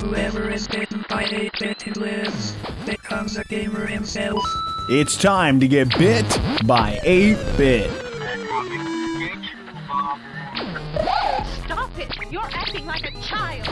[0.00, 2.54] Whoever is bitten by 8-bit and lives
[2.86, 4.40] becomes a gamer himself.
[4.88, 6.24] It's time to get bit
[6.64, 7.90] by 8-bit.
[11.64, 12.14] Stop it!
[12.30, 13.68] You're acting like a child!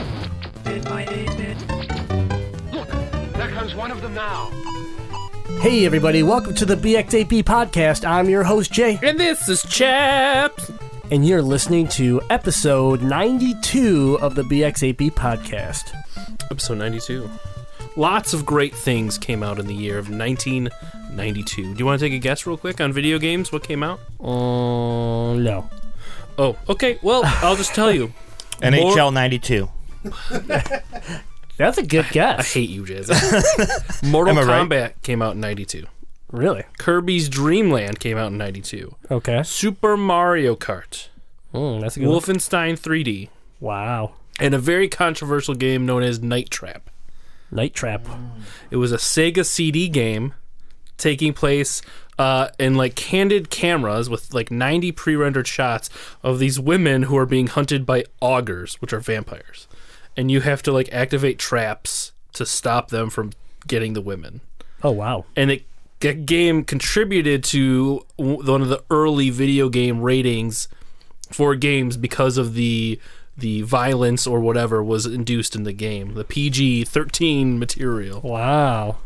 [0.65, 2.73] Bit by 8-bit.
[2.73, 2.89] Look,
[3.35, 4.51] there comes one of them now.
[5.61, 8.05] Hey, everybody, welcome to the BX8B podcast.
[8.05, 10.71] I'm your host, Jay, And this is Chops.
[11.09, 15.95] And you're listening to episode 92 of the BX8B podcast.
[16.51, 17.29] Episode 92.
[17.95, 21.73] Lots of great things came out in the year of 1992.
[21.73, 23.53] Do you want to take a guess real quick on video games?
[23.53, 23.99] What came out?
[24.19, 25.69] Um, no.
[26.37, 26.99] Oh, okay.
[27.01, 28.11] Well, I'll just tell you.
[28.61, 29.69] NHL 92.
[31.57, 32.33] That's a good guess.
[32.33, 32.53] I guess.
[32.53, 33.09] hate you, Jazz.
[34.03, 34.69] Mortal Am I right?
[34.69, 35.85] Kombat came out in 92.
[36.31, 36.63] Really?
[36.77, 38.95] Kirby's Dream Land came out in 92.
[39.09, 39.43] Okay.
[39.43, 41.07] Super Mario Kart.
[41.53, 42.19] Mm, that's a good one.
[42.19, 43.29] Wolfenstein 3D.
[43.59, 44.13] Wow.
[44.39, 46.89] And a very controversial game known as Night Trap.
[47.49, 48.07] Night Trap.
[48.69, 50.33] It was a Sega CD game
[50.97, 51.81] taking place
[52.19, 55.89] uh, in like candid cameras with like 90 pre-rendered shots
[56.23, 59.67] of these women who are being hunted by Augers, which are vampires,
[60.15, 63.31] and you have to like activate traps to stop them from
[63.67, 64.41] getting the women.
[64.83, 65.25] Oh, wow.
[65.35, 65.63] And it
[65.99, 70.67] the game contributed to one of the early video game ratings
[71.31, 72.99] for games because of the
[73.37, 78.19] the violence or whatever was induced in the game, the PG 13 material.
[78.21, 78.97] Wow.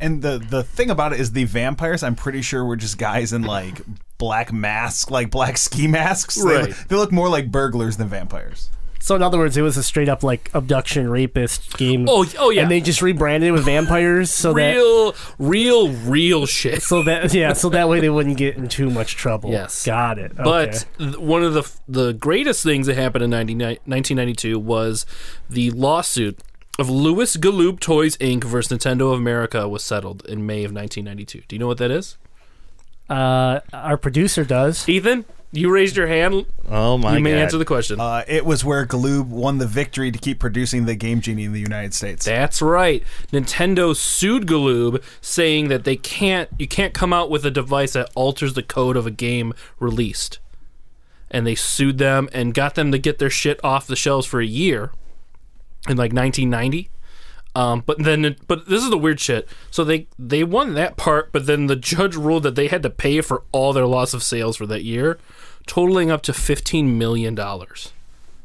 [0.00, 3.32] And the the thing about it is the vampires, I'm pretty sure were just guys
[3.32, 3.80] in like
[4.18, 6.36] black masks, like black ski masks.
[6.36, 6.74] They, Right.
[6.88, 8.68] they look more like burglars than vampires.
[9.06, 12.06] So, in other words, it was a straight up like abduction rapist game.
[12.08, 12.62] Oh, oh yeah.
[12.62, 14.74] And they just rebranded it with vampires so that.
[14.74, 16.82] real, real, real shit.
[16.82, 19.52] So that yeah, so that way they wouldn't get in too much trouble.
[19.52, 19.86] Yes.
[19.86, 20.32] got it.
[20.32, 20.42] Okay.
[20.42, 25.06] But th- one of the the greatest things that happened in 99 1992 was
[25.48, 26.40] the lawsuit
[26.76, 28.42] of Lewis Galoob Toys Inc.
[28.42, 31.44] versus Nintendo of America was settled in May of 1992.
[31.46, 32.18] Do you know what that is?
[33.08, 34.88] uh, our producer does.
[34.88, 35.24] Ethan,
[35.56, 36.46] you raised your hand.
[36.68, 37.38] Oh my you may god.
[37.38, 38.00] answer the question.
[38.00, 41.52] Uh, it was where Galoob won the victory to keep producing the Game Genie in
[41.52, 42.24] the United States.
[42.24, 43.02] That's right.
[43.32, 48.10] Nintendo sued Galoob, saying that they can't, you can't come out with a device that
[48.14, 50.38] alters the code of a game released.
[51.30, 54.40] And they sued them and got them to get their shit off the shelves for
[54.40, 54.92] a year
[55.88, 56.90] in like 1990.
[57.56, 59.48] Um, but then, but this is the weird shit.
[59.70, 62.90] So they they won that part, but then the judge ruled that they had to
[62.90, 65.18] pay for all their loss of sales for that year,
[65.66, 67.92] totaling up to 15 million dollars.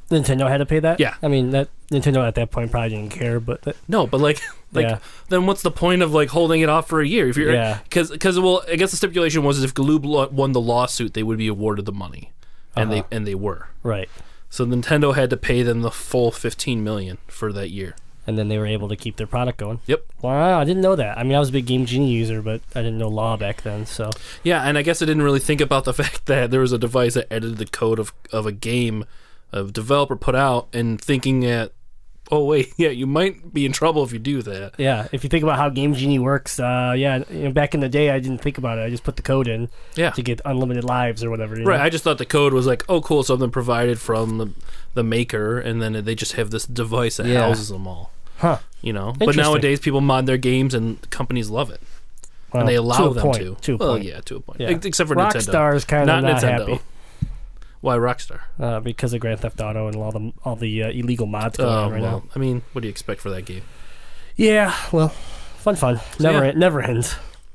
[0.09, 0.99] Nintendo had to pay that.
[0.99, 1.15] Yeah.
[1.21, 4.41] I mean that Nintendo at that point probably didn't care, but that, No, but like,
[4.73, 4.99] like, Yeah.
[5.29, 7.27] then what's the point of like holding it off for a year?
[7.29, 7.79] If you're, Yeah.
[7.83, 11.37] because, because, well, I guess the stipulation was if Galoob won the lawsuit, they would
[11.37, 12.31] be awarded the money,
[12.77, 13.03] and Uh-huh.
[13.09, 13.67] they and they were.
[13.83, 14.09] right.
[14.49, 17.95] So Nintendo had to pay them the full fifteen million for that year.
[18.27, 19.79] And then they were able to keep their product going.
[19.87, 20.05] Yep.
[20.21, 21.17] Wow, I didn't know that.
[21.17, 23.63] I mean, I was a big Game Genie user, but I didn't know law back
[23.63, 23.85] then.
[23.87, 24.11] So
[24.43, 26.77] Yeah, and I guess I didn't really think about the fact that there was a
[26.77, 29.05] device that edited the code of of a game
[29.51, 31.73] a developer put out, and thinking that,
[32.31, 34.73] oh wait, yeah, you might be in trouble if you do that.
[34.77, 37.79] yeah, if you think about how Game Genie works, uh, yeah, you know, back in
[37.81, 38.81] the day, I didn't think about it.
[38.83, 40.11] I just put the code in Yeah.
[40.11, 41.57] to get unlimited lives or whatever.
[41.59, 41.83] you Right, know?
[41.83, 44.47] I just thought the code was like, oh, cool, something provided from the,
[44.93, 47.41] the maker, and then they just have this device that Yeah.
[47.47, 48.11] houses them all.
[48.37, 48.57] Huh.
[48.81, 51.79] You know, but nowadays people mod their games and companies love it,
[52.51, 53.55] Well, and they to allow a them point, to.
[53.61, 54.05] To well, point.
[54.05, 54.59] yeah, to a point.
[54.59, 54.69] Yeah.
[54.83, 56.69] Except for Nintendo, Rockstar is kind of not, not, Nintendo.
[56.69, 56.81] happy
[57.81, 58.41] Why Rockstar?
[58.59, 61.69] uh, because of Grand Theft Auto and all the all the uh, illegal mods going
[61.69, 62.29] Oh on right well, now.
[62.35, 63.63] I mean, what do you expect for that game?
[64.35, 65.99] Yeah, well, fun, fun.
[66.19, 66.51] Never, yeah.
[66.53, 67.13] never ends.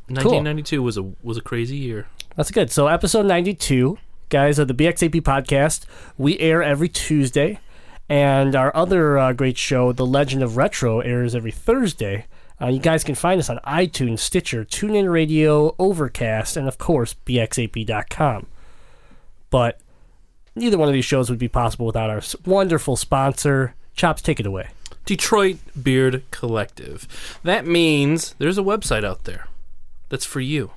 [0.09, 2.09] 1992 was a was a crazy year.
[2.37, 2.71] That's good.
[2.71, 3.99] So, episode 92,
[4.29, 5.87] guys, of the BX8B podcast,
[6.19, 7.61] we air every Tuesday.
[8.09, 12.27] And our other uh, great show, The Legend of Retro, airs every Thursday.
[12.61, 17.15] Uh, you guys can find us on iTunes, Stitcher, TuneIn Radio, Overcast, and of course,
[17.27, 18.47] BX8B.com.
[19.51, 19.81] But
[20.57, 23.75] neither one of these shows would be possible without our wonderful sponsor.
[23.95, 24.69] Chops, take it away.
[25.05, 27.39] Detroit Beard Collective.
[27.45, 29.47] That means there's a website out there
[30.09, 30.73] that's for you,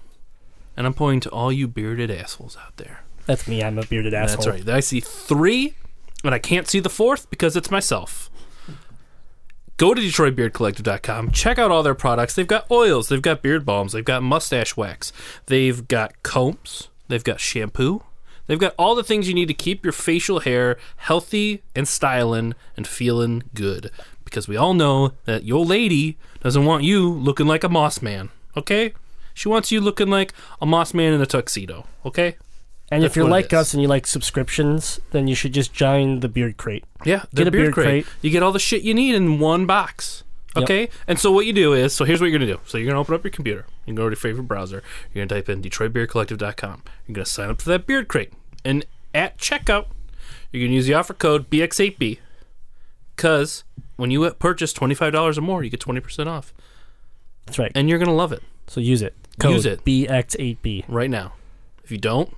[0.78, 3.02] and I'm pointing to all you bearded assholes out there.
[3.26, 3.64] That's me.
[3.64, 4.46] I'm a bearded asshole.
[4.46, 4.76] That's right.
[4.76, 5.74] I see three,
[6.24, 8.30] and I can't see the fourth because it's myself.
[9.78, 11.32] Go to DetroitBeardCollective.com.
[11.32, 12.36] Check out all their products.
[12.36, 13.08] They've got oils.
[13.08, 13.94] They've got beard balms.
[13.94, 15.14] They've got mustache wax.
[15.46, 16.90] They've got combs.
[17.08, 18.04] They've got shampoo.
[18.50, 22.56] They've got all the things you need to keep your facial hair healthy and styling
[22.76, 23.92] and feeling good.
[24.26, 28.30] Because we all know that your lady doesn't want you looking like a moss man.
[28.58, 28.94] Okay?
[29.36, 31.86] She wants you looking like a moss man in a tuxedo.
[32.04, 32.38] Okay?
[32.92, 36.22] And That's if you're like us and you like subscriptions, then you should just join
[36.22, 36.86] the Beard Crate.
[37.06, 38.06] Yeah, the Get a beard, beard crate.
[38.06, 38.08] crate.
[38.24, 40.24] You get all the shit you need in one box.
[40.56, 40.64] Yep.
[40.64, 42.60] Okay, and so what you do is, so here's what you're gonna do.
[42.66, 43.66] So you're gonna open up your computer.
[43.86, 44.82] You can go to your favorite browser.
[45.14, 46.84] You're gonna type in DetroitBeardCollective.com.
[47.08, 48.34] You're gonna sign up for that beard crate,
[48.66, 49.88] and at checkout,
[50.52, 52.18] you're gonna use the offer code BX8B,
[53.16, 53.64] because
[53.96, 56.54] when you purchase twenty five dollars or more, you get twenty percent off,
[57.46, 57.72] That's right.
[57.76, 59.16] and you're gonna love it so use it.
[59.44, 59.86] Use Code it.
[59.86, 60.86] BX8B.
[60.88, 61.34] right now.
[61.84, 62.36] If you don't,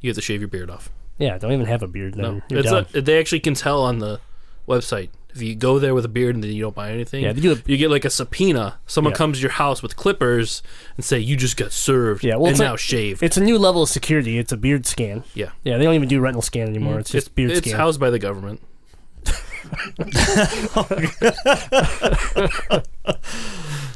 [0.00, 0.90] you have to shave your beard off.
[1.18, 2.42] Yeah, don't even have a beard then.
[2.50, 4.20] No, it's a, they actually can tell on the
[4.68, 5.10] website.
[5.36, 7.62] If you go there with a beard and then you don't buy anything, Yeah, a-
[7.66, 8.78] you get like a subpoena.
[8.86, 9.18] Someone Yeah.
[9.18, 10.62] comes to your house with clippers
[10.96, 12.24] and say you just got served.
[12.24, 13.22] Yeah, well, and now like- shaved.
[13.22, 14.38] It's a new level of security.
[14.38, 15.24] It's a beard scan.
[15.34, 16.98] yeah, Yeah, they don't even do retinal scan anymore.
[16.98, 17.72] It's just beard it's scan.
[17.72, 18.60] It's housed by the government.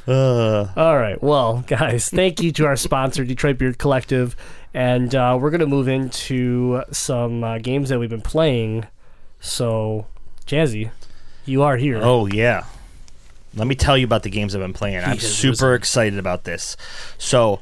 [0.06, 1.22] Uh, All right.
[1.22, 4.36] Well, guys, thank you to our sponsor, Detroit Beard Collective.
[4.72, 8.86] And uh, we're going to move into some uh, games that we've been playing.
[9.40, 10.06] So,
[10.46, 10.90] Jazzy,
[11.50, 12.00] you are here.
[12.02, 12.64] oh yeah.
[13.54, 14.98] Let me tell you about the games I've been playing.
[14.98, 15.74] I'm has super risen.
[15.74, 16.76] excited about this.
[17.18, 17.60] So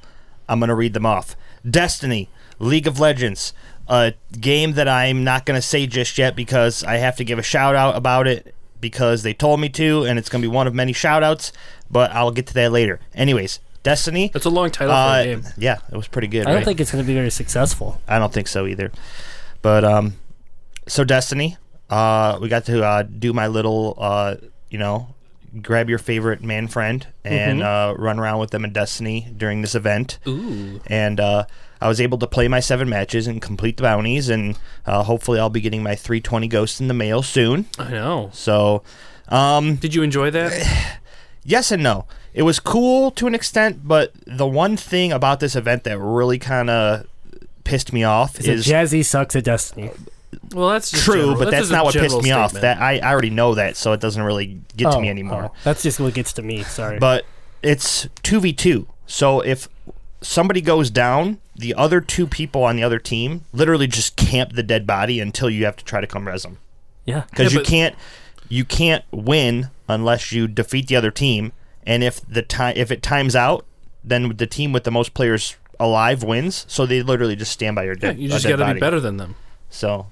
[0.49, 1.35] I'm gonna read them off.
[1.69, 3.53] Destiny, League of Legends,
[3.89, 7.43] a game that I'm not gonna say just yet because I have to give a
[7.43, 10.75] shout out about it because they told me to, and it's gonna be one of
[10.75, 11.53] many shout outs.
[11.91, 13.01] But I'll get to that later.
[13.15, 14.31] Anyways, Destiny.
[14.35, 15.45] That's a long title for Uh, a game.
[15.57, 16.43] yeah, it was pretty good.
[16.43, 16.65] I don't right?
[16.67, 18.03] think it's going to be very successful.
[18.07, 18.93] I don't think so either.
[19.63, 20.15] But um,
[20.87, 21.57] so Destiny,
[21.91, 24.37] uh, we got to uh, do my little, uh,
[24.71, 25.15] you know,
[25.63, 29.75] grab your favorite man friend and uh, run around with them in Destiny during this
[29.75, 30.19] event.
[30.27, 31.45] Ooh, And uh,
[31.81, 35.39] I was able to play my seven matches and complete the bounties, and uh, hopefully
[35.39, 37.67] I'll be getting my 320 ghosts in the mail soon.
[37.79, 38.31] I know.
[38.33, 38.83] So,
[39.29, 40.99] um, Did you enjoy that?
[41.45, 42.07] yes and no.
[42.35, 46.39] It was cool to an extent, but the one thing about this event that really
[46.39, 47.07] kind of
[47.65, 49.91] pissed me off Is is Jazzy sucks at Destiny?
[50.55, 52.53] Well, that's just true, general- but that's just a not what pissed general me off.
[52.53, 55.51] That I, I already know that, so it doesn't really get to Oh, me anymore.
[55.53, 56.63] oh, that's just what gets to me.
[56.65, 56.99] Sorry.
[56.99, 57.25] But
[57.63, 58.87] it's two v two.
[59.07, 59.69] So if
[60.21, 64.63] somebody goes down, the other two people on the other team literally just camp the
[64.63, 66.59] dead body until you have to try to come res them.
[67.05, 67.23] yeah.
[67.31, 67.95] Because Yeah, you but- can't
[68.51, 71.53] you can't win unless you defeat the other team.
[71.87, 73.65] And if the time if it times out,
[74.05, 76.65] then the team with the most players alive wins.
[76.69, 78.03] So they literally just stand by your dead.
[78.07, 78.21] Yeah, dead.
[78.21, 79.37] you a just got to be better than them.
[79.71, 80.07] So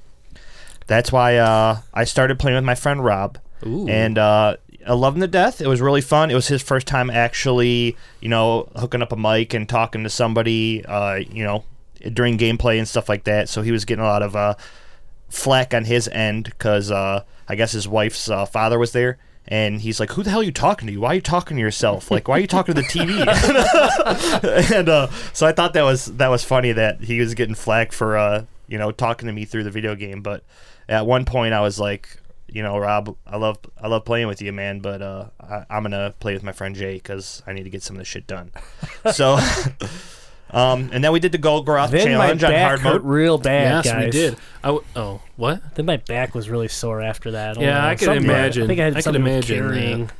[0.86, 3.88] that's why uh, I started playing with my friend Rob, Ooh.
[3.88, 4.56] and uh,
[4.86, 5.60] I love him to death.
[5.60, 6.30] It was really fun.
[6.30, 10.10] It was his first time actually, you know, hooking up a mic and talking to
[10.10, 11.64] somebody, uh, you know,
[12.12, 13.48] during gameplay and stuff like that.
[13.48, 14.54] So he was getting a lot of uh,
[15.28, 19.18] flack on his end because uh, I guess his wife's uh, father was there.
[19.48, 20.96] And he's like, "Who the hell are you talking to?
[20.96, 22.10] Why are you talking to yourself?
[22.10, 23.20] Like, why are you talking to the TV?"
[24.74, 27.92] and uh, so I thought that was that was funny that he was getting flack
[27.92, 30.20] for uh, you know talking to me through the video game.
[30.20, 30.42] But
[30.88, 32.08] at one point, I was like,
[32.48, 34.80] you know, Rob, I love I love playing with you, man.
[34.80, 37.82] But uh, I, I'm gonna play with my friend Jay because I need to get
[37.82, 38.50] some of this shit done.
[39.12, 39.34] so,
[40.50, 43.04] um, and then we did the Golgoroth Then my challenge on hard hurt mode.
[43.12, 44.04] real bad, yes, guys.
[44.06, 44.36] we did.
[44.62, 45.74] I w- oh, what?
[45.74, 47.54] Then my back was really sore after that.
[47.54, 47.88] don't Yeah, know.
[47.88, 48.62] I could Something- imagine.
[48.62, 50.14] I think I had I something with imagine that.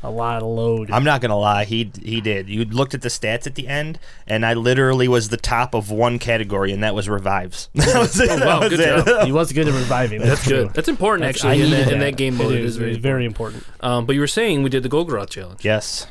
[0.00, 0.90] Carrying a lot of load.
[0.90, 2.48] I'm not gonna lie, he he did.
[2.48, 5.90] You looked at the stats at the end, and I literally was the top of
[5.90, 7.68] one category, and that was revives.
[7.74, 8.28] that was it.
[8.30, 9.06] wow, That was good it.
[9.06, 9.26] job.
[9.26, 10.20] he was good at reviving.
[10.20, 10.64] That's, That's true.
[10.64, 10.74] good.
[10.74, 12.52] That's important, That's- actually, in needed that, in that game mode.
[12.52, 13.64] It It is, is very, it's very important.
[13.80, 15.64] Um, but you were saying we did the Golgoroth challenge.
[15.64, 16.06] Yes.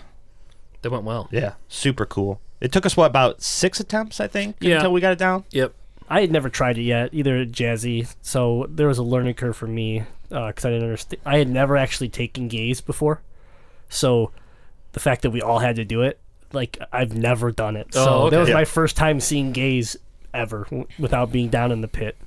[0.81, 1.27] That went well.
[1.31, 1.53] Yeah.
[1.67, 2.39] Super cool.
[2.61, 4.75] It took us what about six attempts, I think, Yeah.
[4.77, 5.45] until we got it down.
[5.51, 5.73] Yep.
[6.09, 9.55] I had never tried it yet, either at Jazzy, so there was a learning curve
[9.55, 11.21] for me because I didn't understand.
[11.25, 13.21] I had never actually taken gaze before,
[13.89, 14.31] so
[14.93, 16.19] the fact that we all had to do it,
[16.53, 17.93] like I've never done it.
[17.93, 18.35] So Oh, okay.
[18.35, 18.55] that was Yeah.
[18.55, 19.97] my first time seeing gaze
[20.33, 22.17] ever w- without being down in the pit.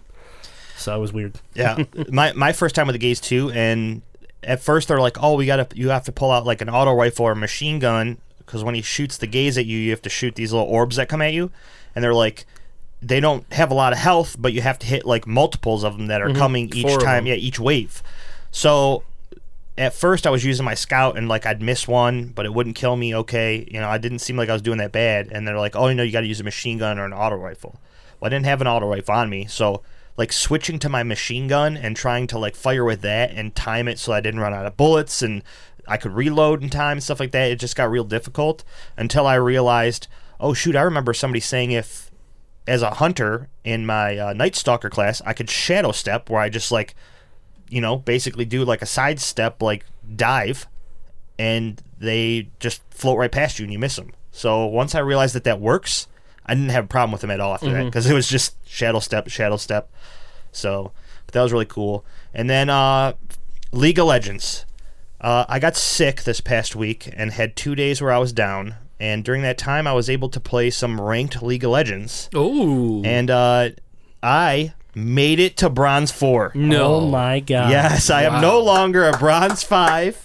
[0.77, 1.39] So it was weird.
[1.55, 1.85] Yeah.
[2.09, 4.03] my my first time with the gaze too, and
[4.43, 6.93] at first they're like, "Oh, we gotta you have to pull out like an auto
[6.93, 10.03] rifle or a machine gun because when he shoots the gaze at you, you have
[10.03, 11.51] to shoot these little orbs that come at you,"
[11.95, 12.47] and they're like.
[13.05, 15.99] They don't have a lot of health, but you have to hit like multiples of
[15.99, 16.39] them that are mm-hmm.
[16.39, 17.25] coming each Four of time.
[17.25, 17.27] them.
[17.27, 18.01] Yeah, each wave.
[18.53, 19.03] So
[19.79, 22.77] at first I was using my scout and like I'd miss one, but it wouldn't
[22.77, 23.15] kill me.
[23.15, 25.29] Okay, you know I didn't seem like I was doing that bad.
[25.33, 27.13] And they're like, oh, you know, you got to use a machine gun or an
[27.13, 27.81] auto rifle.
[28.21, 29.83] Well, I didn't have an auto rifle on me, so
[30.17, 33.89] like switching to my machine gun and trying to like fire with that and time
[33.89, 35.43] it so I didn't run out of bullets and
[35.89, 37.51] I could reload in time and stuff like that.
[37.51, 38.63] It just got real difficult
[38.97, 40.07] until I realized,
[40.39, 42.11] oh shoot, I remember somebody saying if
[42.67, 46.49] as a hunter in my uh, Night Stalker class, I could shadow step where I
[46.49, 46.95] just like
[47.73, 50.67] you know, basically do like a sidestep, like dive,
[51.39, 54.13] and they just float right past you and you miss them.
[54.31, 56.07] So once I realized that that works,
[56.45, 58.57] I didn't have a problem with them at all after that because it was just
[58.67, 59.91] shadow step, shadow step.
[60.53, 60.93] So
[61.27, 62.05] but that was really cool.
[62.35, 63.15] And then uh,
[63.73, 64.67] League of Legends.
[65.21, 68.75] Uh, I got sick this past week and had two days where I was down.
[68.99, 72.29] And during that time, I was able to play some ranked League of Legends.
[72.35, 73.71] Oh And uh,
[74.23, 76.53] I made it to Bronze 4.
[76.55, 76.95] no!
[76.97, 77.71] Oh my god.
[77.71, 80.21] Yes, I am no longer a Bronze 5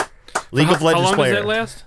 [0.52, 1.34] League How, of Legends how long player.
[1.36, 1.84] does that last?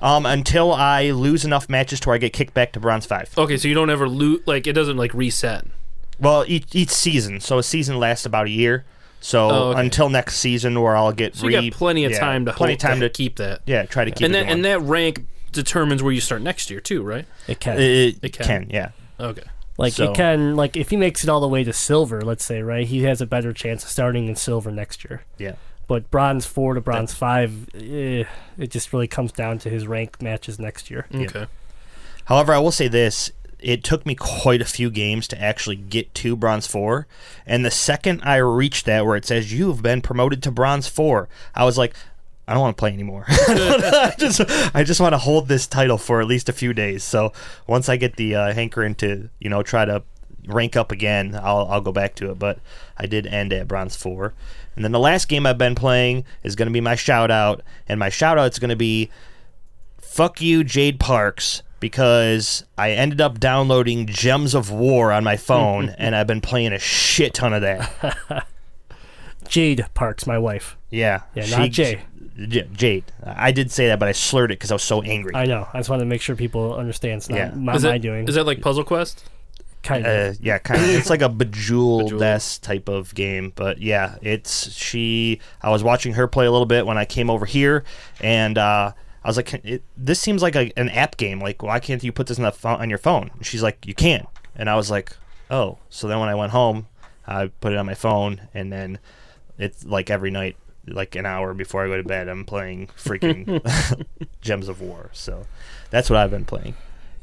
[0.00, 3.36] Um, until I lose enough matches to where I get kicked back to Bronze 5.
[3.38, 4.40] Okay, so you don't ever lose.
[4.46, 5.66] Like it doesn't like reset.
[6.20, 7.40] Well, each, each season.
[7.40, 8.84] So a season lasts about a year.
[9.20, 9.80] So Oh, okay.
[9.80, 12.52] until next season, where I'll get So re- you got plenty of yeah, time to
[12.52, 13.62] plenty hold, time to, keep that.
[13.66, 14.52] yeah try to keep and it that going.
[14.52, 17.26] and that rank determines where you start next year too, right?
[17.48, 17.78] It can.
[17.80, 18.46] it, It can.
[18.46, 18.70] can.
[18.70, 19.42] yeah Okay.
[19.78, 20.54] Like so- it can.
[20.56, 22.86] Like if he makes it all the way to silver, let's say, right?
[22.86, 25.22] He has a better chance of starting in silver next year.
[25.38, 25.54] yeah
[25.86, 28.24] But bronze four to bronze five, eh,
[28.58, 31.06] it just really comes down to his rank matches next year.
[31.14, 31.46] Okay.
[32.26, 36.12] However, I will say this: it took me quite a few games to actually get
[36.16, 37.06] to bronze four,
[37.46, 41.28] and the second I reached that where it says you've been promoted to bronze four,
[41.54, 41.94] I was like.
[42.48, 43.26] I don't want to play anymore.
[43.28, 44.40] I just,
[44.74, 47.04] I just want to hold this title for at least a few days.
[47.04, 47.34] So
[47.66, 50.02] once I get the uh, hankering to, you know, try to
[50.46, 52.38] rank up again, I'll, I'll go back to it.
[52.38, 52.58] But
[52.96, 54.32] I did end at bronze four,
[54.74, 57.60] and then the last game I've been playing is going to be my shout out,
[57.86, 59.10] and my shout out is going to be
[60.00, 65.90] fuck you, Jade Parks, because I ended up downloading Gems of War on my phone,
[65.98, 68.46] and I've been playing a shit ton of that.
[69.48, 70.78] Jade Parks, my wife.
[70.90, 72.02] Yeah, Yeah, not Jay.
[72.46, 73.04] J- Jade.
[73.24, 75.34] I did say that, but I slurred it because I was so angry.
[75.34, 75.66] I know.
[75.72, 77.18] I just wanted to make sure people understand.
[77.18, 77.50] It's not Yeah.
[77.54, 78.28] my, Is my that, doing.
[78.28, 79.24] is that like Puzzle Quest?
[79.82, 80.34] kind of.
[80.34, 80.88] uh, yeah, kind of.
[80.90, 82.22] It's like a bejeweled Bejeweled.
[82.22, 85.40] s type of game, but yeah, it's she.
[85.62, 87.84] I was watching her play a little bit when I came over here,
[88.20, 88.92] and uh,
[89.24, 91.40] I was like, it, "This seems like a, an app game.
[91.40, 93.86] Like, why can't you put this on the phone, on your phone?" And she's like,
[93.86, 94.26] "You can."
[94.56, 95.12] And I was like,
[95.50, 96.88] "Oh." So then when I went home,
[97.26, 98.98] I put it on my phone, and then
[99.58, 100.56] it's like every night,
[100.92, 103.62] like an hour before I go to bed, I'm playing freaking
[104.40, 105.10] Gems of War.
[105.12, 105.46] So
[105.90, 106.74] that's what I've been playing.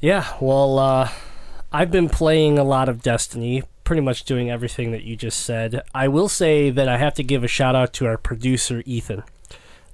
[0.01, 1.09] Yeah, well, uh,
[1.71, 5.81] I've been playing a lot of Destiny, pretty much doing everything that you just said.
[5.93, 9.23] I will say that I have to give a shout out to our producer, Ethan.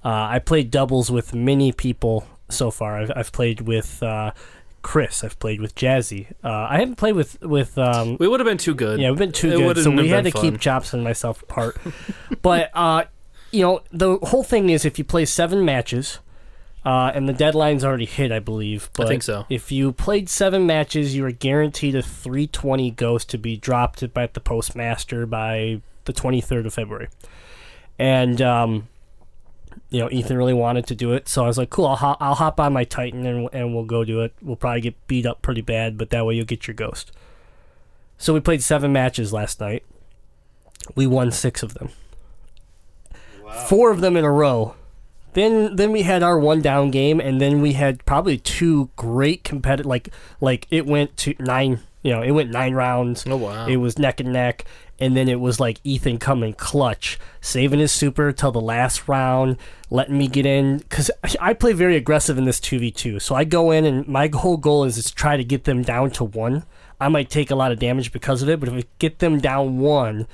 [0.03, 2.97] Uh, I played doubles with many people so far.
[2.97, 4.31] I've, I've played with uh,
[4.81, 6.31] Chris, I've played with Jazzy.
[6.43, 7.39] Uh, I haven't played with.
[7.41, 8.99] with um, We would have been too good.
[8.99, 10.59] yeah, we've been too It good, so we had to been keep fun.
[10.59, 11.77] Chops and myself apart.
[12.41, 13.03] but uh,
[13.51, 16.19] you know, the whole thing is if you play seven matches,
[16.83, 18.89] uh, and the deadline's already hit, I believe.
[18.93, 19.45] But I think so.
[19.49, 24.33] If you played seven matches, you are guaranteed a 320 ghost to be dropped at
[24.33, 27.09] the postmaster by the 23rd of February.
[27.99, 28.87] And um,
[29.89, 32.17] you know, Ethan really wanted to do it, so I was like, "Cool, I'll, ho-
[32.19, 34.33] I'll hop on my Titan and and we'll go do it.
[34.41, 37.11] We'll probably get beat up pretty bad, but that way you'll get your ghost."
[38.17, 39.83] So we played seven matches last night.
[40.95, 41.89] We won six of them.
[43.67, 44.75] Four of them in a row.
[45.33, 49.43] Then then we had our one down game, and then we had probably two great
[49.43, 49.85] competitive.
[49.85, 50.09] Like
[50.41, 51.79] like it went to nine.
[52.03, 53.25] You know, it went nine rounds.
[53.27, 53.67] Oh, wow.
[53.67, 54.65] It was neck and neck,
[54.99, 59.57] and then it was like Ethan coming clutch, saving his super till the last round,
[59.91, 63.19] letting me get in because I play very aggressive in this two v two.
[63.19, 66.11] So I go in, and my whole goal is to try to get them down
[66.11, 66.65] to one.
[66.99, 69.39] I might take a lot of damage because of it, but if I get them
[69.39, 70.27] down one,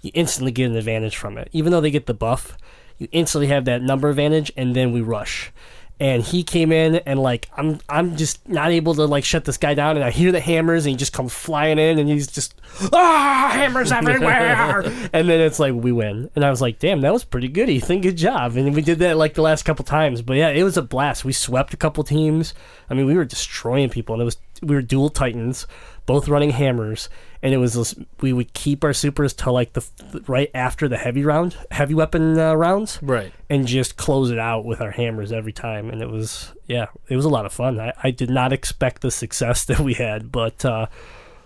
[0.00, 1.48] you instantly get an advantage from it.
[1.52, 2.56] Even though they get the buff,
[3.04, 5.52] you instantly have that number advantage, and then we rush.
[6.00, 9.56] And he came in, and like I'm, I'm just not able to like shut this
[9.56, 9.96] guy down.
[9.96, 12.60] And I hear the hammers, and he just comes flying in, and he's just
[12.92, 14.80] ah hammers everywhere.
[15.12, 17.70] and then it's like we win, and I was like, damn, that was pretty good,
[17.70, 18.00] Ethan.
[18.00, 18.56] Good job.
[18.56, 21.24] And we did that like the last couple times, but yeah, it was a blast.
[21.24, 22.54] We swept a couple teams.
[22.90, 25.66] I mean, we were destroying people, and it was we were dual titans,
[26.06, 27.08] both running hammers,
[27.44, 29.84] and it was this, we would keep our supers till like the
[30.26, 33.32] right after the heavy round, heavy weapon uh, rounds, Right.
[33.50, 35.90] and just close it out with our hammers every time.
[35.90, 37.78] And it was yeah, it was a lot of fun.
[37.78, 40.86] I, I did not expect the success that we had, but uh,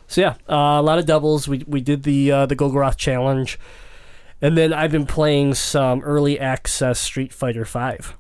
[0.07, 1.47] so yeah, uh, a lot of doubles.
[1.49, 3.59] We we did the uh, the Golgoroth challenge,
[4.40, 8.14] and then I've been playing some early access Street Fighter Five.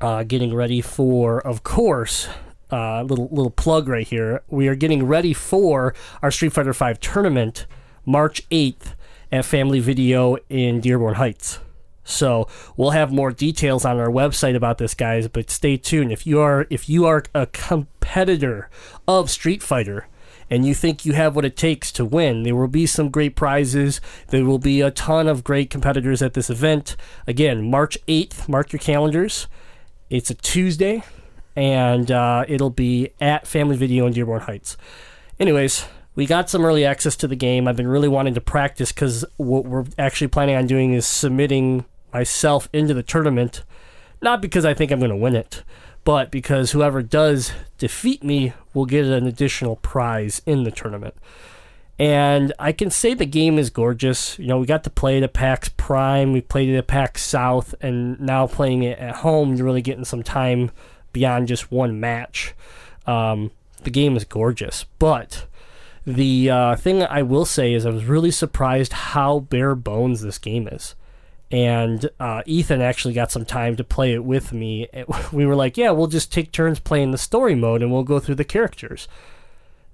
[0.00, 2.28] Uh, getting ready for, of course,
[2.70, 4.42] uh, little little plug right here.
[4.48, 7.66] We are getting ready for our Street Fighter V tournament,
[8.04, 8.94] March eighth
[9.30, 11.60] at Family Video in Dearborn Heights.
[12.04, 15.28] So we'll have more details on our website about this, guys.
[15.28, 16.10] But stay tuned.
[16.10, 18.70] If you are if you are a competitor
[19.06, 20.08] of Street Fighter
[20.50, 23.36] and you think you have what it takes to win, there will be some great
[23.36, 24.00] prizes.
[24.28, 26.96] There will be a ton of great competitors at this event.
[27.26, 28.48] Again, March eighth.
[28.48, 29.46] Mark your calendars.
[30.08, 31.02] It's a Tuesday,
[31.58, 34.76] and uh, it'll be at Family Video in Dearborn Heights.
[35.40, 37.66] anyways, we got some early access to the game.
[37.66, 41.84] I've been really wanting to practice because what we're actually planning on doing is submitting
[42.12, 43.64] myself into the tournament,
[44.22, 45.64] not because I think I'm going to win it,
[46.04, 51.16] but because whoever does defeat me will get an additional prize in the tournament.
[51.98, 54.38] And I can say the game is gorgeous.
[54.38, 57.24] You know, we got to play it at PAX Prime, we played it at PAX
[57.24, 60.70] South, and now playing it at home, you're really getting some time
[61.12, 62.54] beyond just one match.
[63.06, 63.50] Um,
[63.82, 65.46] the game is gorgeous, but
[66.06, 70.38] the uh, thing I will say is I was really surprised how bare bones this
[70.38, 70.94] game is.
[71.50, 74.88] And uh, Ethan actually got some time to play it with me.
[75.32, 78.20] We were like, yeah, we'll just take turns playing the story mode and we'll go
[78.20, 79.08] through the characters.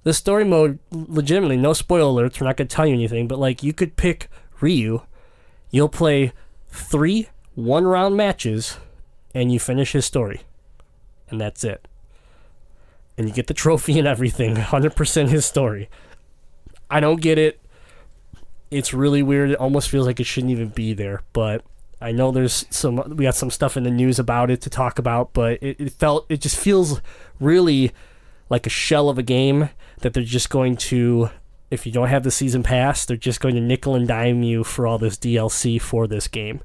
[0.02, 3.38] The story mode, legitimately, no spoiler alerts, we're not going to tell you anything, but
[3.38, 4.28] like you could pick
[4.60, 5.02] Ryu,
[5.70, 6.32] you'll play
[6.68, 8.78] three one round matches,
[9.34, 10.42] and you finish his story.
[11.30, 11.86] And that's it
[13.16, 14.54] and you get the trophy and everything.
[14.56, 15.88] 100% his story.
[16.90, 17.60] I don't get it.
[18.70, 19.50] It's really weird.
[19.50, 21.64] It almost feels like it shouldn't even be there, but
[22.00, 24.98] I know there's some we got some stuff in the news about it to talk
[24.98, 27.00] about, but it, it felt it just feels
[27.38, 27.92] really
[28.50, 31.30] like a shell of a game that they're just going to
[31.70, 34.64] if you don't have the season pass, they're just going to nickel and dime you
[34.64, 36.60] for all this DLC for this game.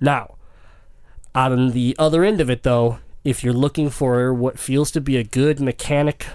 [0.00, 0.36] Now,
[1.34, 5.16] on the other end of it though, if you're looking for what feels to be
[5.16, 6.26] a good mechanic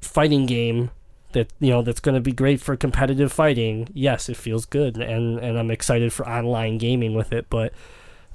[0.00, 0.90] fighting game
[1.32, 4.96] that you know that's going to be great for competitive fighting, yes, it feels good,
[4.96, 7.50] and and I'm excited for online gaming with it.
[7.50, 7.72] But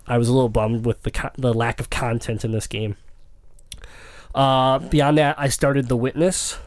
[0.08, 2.98] I was a little bummed with the co- the lack of content in this game.
[4.36, 6.58] Uh, beyond that, I started The Witness,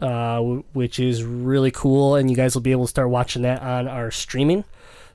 [0.00, 3.42] uh, w- which is really cool, and you guys will be able to start watching
[3.42, 4.64] that on our streaming.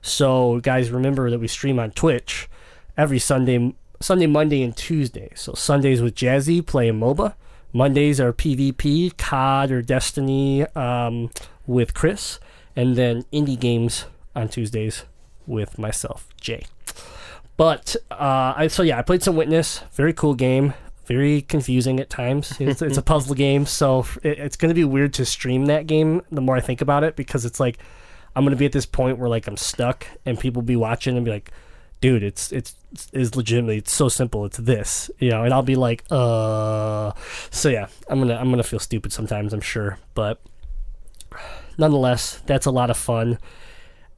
[0.02, 2.48] So, guys, remember that we stream on Twitch
[2.96, 5.30] every Sunday, Sunday, Monday, and Tuesday.
[5.34, 7.34] So Sundays with Jazzy playing MOBA.
[7.72, 11.30] Mondays are PvP, COD or Destiny um,
[11.66, 12.40] with Chris,
[12.74, 15.04] and then indie games on Tuesdays
[15.46, 16.64] with myself, Jay.
[17.56, 19.82] But uh, I so yeah, I played some Witness.
[19.92, 20.72] Very cool game.
[21.04, 22.58] Very confusing at times.
[22.58, 25.86] It's, it's a puzzle game, so it, it's going to be weird to stream that
[25.86, 26.22] game.
[26.30, 27.78] The more I think about it, because it's like
[28.34, 31.16] I'm going to be at this point where like I'm stuck, and people be watching
[31.16, 31.50] and be like,
[32.00, 32.74] dude, it's it's
[33.12, 34.44] is legitimately it's so simple.
[34.44, 37.12] It's this, you know, and I'll be like, uh.
[37.50, 39.52] So yeah, I'm gonna I'm gonna feel stupid sometimes.
[39.52, 40.40] I'm sure, but
[41.78, 43.38] nonetheless, that's a lot of fun.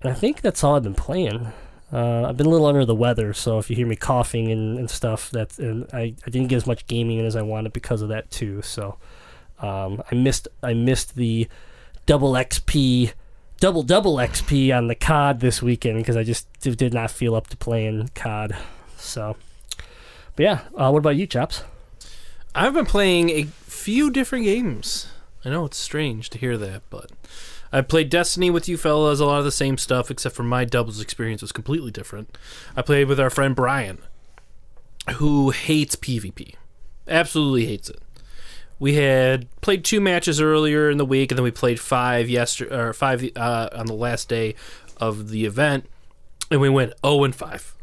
[0.00, 1.52] And I think that's all I've been playing.
[1.92, 4.78] Uh, I've been a little under the weather, so if you hear me coughing and,
[4.78, 7.72] and stuff, that's and I, I didn't get as much gaming in as I wanted
[7.74, 8.62] because of that too.
[8.62, 8.96] So
[9.58, 11.48] um, I missed I missed the
[12.06, 13.12] double XP
[13.62, 17.46] double double XP on the COD this weekend because I just did not feel up
[17.46, 18.56] to playing COD.
[18.96, 19.36] So,
[20.34, 21.62] but yeah, uh, what about you, Chops?
[22.56, 25.12] I've been playing a few different games.
[25.44, 27.12] I know it's strange to hear that, but
[27.72, 30.64] I played Destiny with you fellas, a lot of the same stuff, except for my
[30.64, 32.36] doubles experience was completely different.
[32.76, 33.98] I played with our friend Brian,
[35.14, 36.56] who hates PvP.
[37.06, 38.00] Absolutely hates it.
[38.82, 42.74] We had played two matches earlier in the week, and then we played five yesterday
[42.76, 44.56] or five uh, on the last day
[44.96, 45.86] of the event,
[46.50, 47.74] and we went zero and five.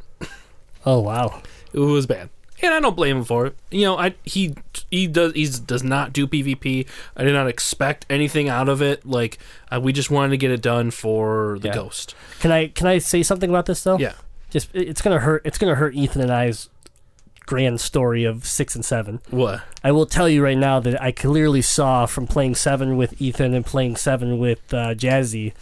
[0.86, 2.30] Oh wow, It was bad,
[2.62, 3.56] and I don't blame him for it.
[3.72, 4.56] You know, I he
[4.92, 6.86] he does he does not do PvP.
[7.16, 9.06] I did not expect anything out of it.
[9.06, 9.38] Like
[9.72, 11.76] uh, we just wanted to get it done for the Yeah.
[11.76, 12.14] ghost.
[12.42, 13.98] can I can I say something about this though?
[13.98, 14.16] Yeah.
[14.50, 15.44] just it's gonna hurt.
[15.46, 16.68] It's gonna hurt Ethan and I's
[17.50, 19.20] grand story of six and seven.
[19.32, 19.64] What?
[19.84, 23.56] I will tell you right now that I clearly saw from playing seven with Ethan
[23.56, 25.54] and playing seven with uh, Jazzy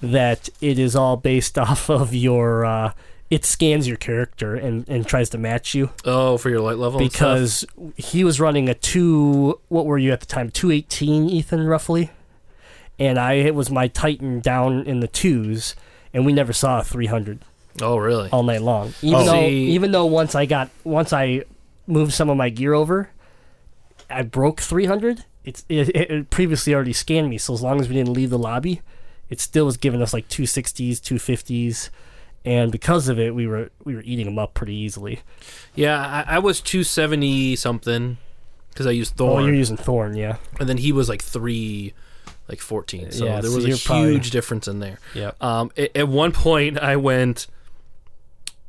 [0.00, 2.64] that it is all based off of your.
[2.64, 2.92] Uh,
[3.28, 7.00] it scans your character and, and tries to match you Oh, for your light level
[7.00, 7.64] because
[7.96, 9.58] he was running a two.
[9.66, 10.52] What were you at the time?
[10.52, 12.12] Two eighteen, Ethan, roughly.
[13.00, 15.74] And I it was my Titan down in the twos,
[16.14, 17.40] and we never saw a three hundred
[17.82, 18.30] Oh, really?
[18.30, 18.94] all night long.
[19.02, 19.24] Even Oh.
[19.24, 21.42] though See- even though once I got once I
[21.86, 23.10] moved some of my gear over,
[24.10, 25.24] I broke 300.
[25.44, 28.38] It's it, it, previously already scanned me, so as long as we didn't leave the
[28.38, 28.80] lobby,
[29.30, 31.90] it still was giving us like 260s, 250s,
[32.44, 35.20] and because of it, we were we were eating them up pretty easily.
[35.76, 38.16] Yeah, I, I was two seventy something
[38.70, 39.42] because I used Thorn.
[39.42, 40.36] Oh, you're using Thorn, yeah.
[40.58, 41.92] and then he was like three,
[42.48, 43.12] like fourteen.
[43.12, 44.98] So Yeah, there so was a huge probably- difference in there.
[45.14, 45.30] Yeah.
[45.40, 47.46] Um, at, at one point, I went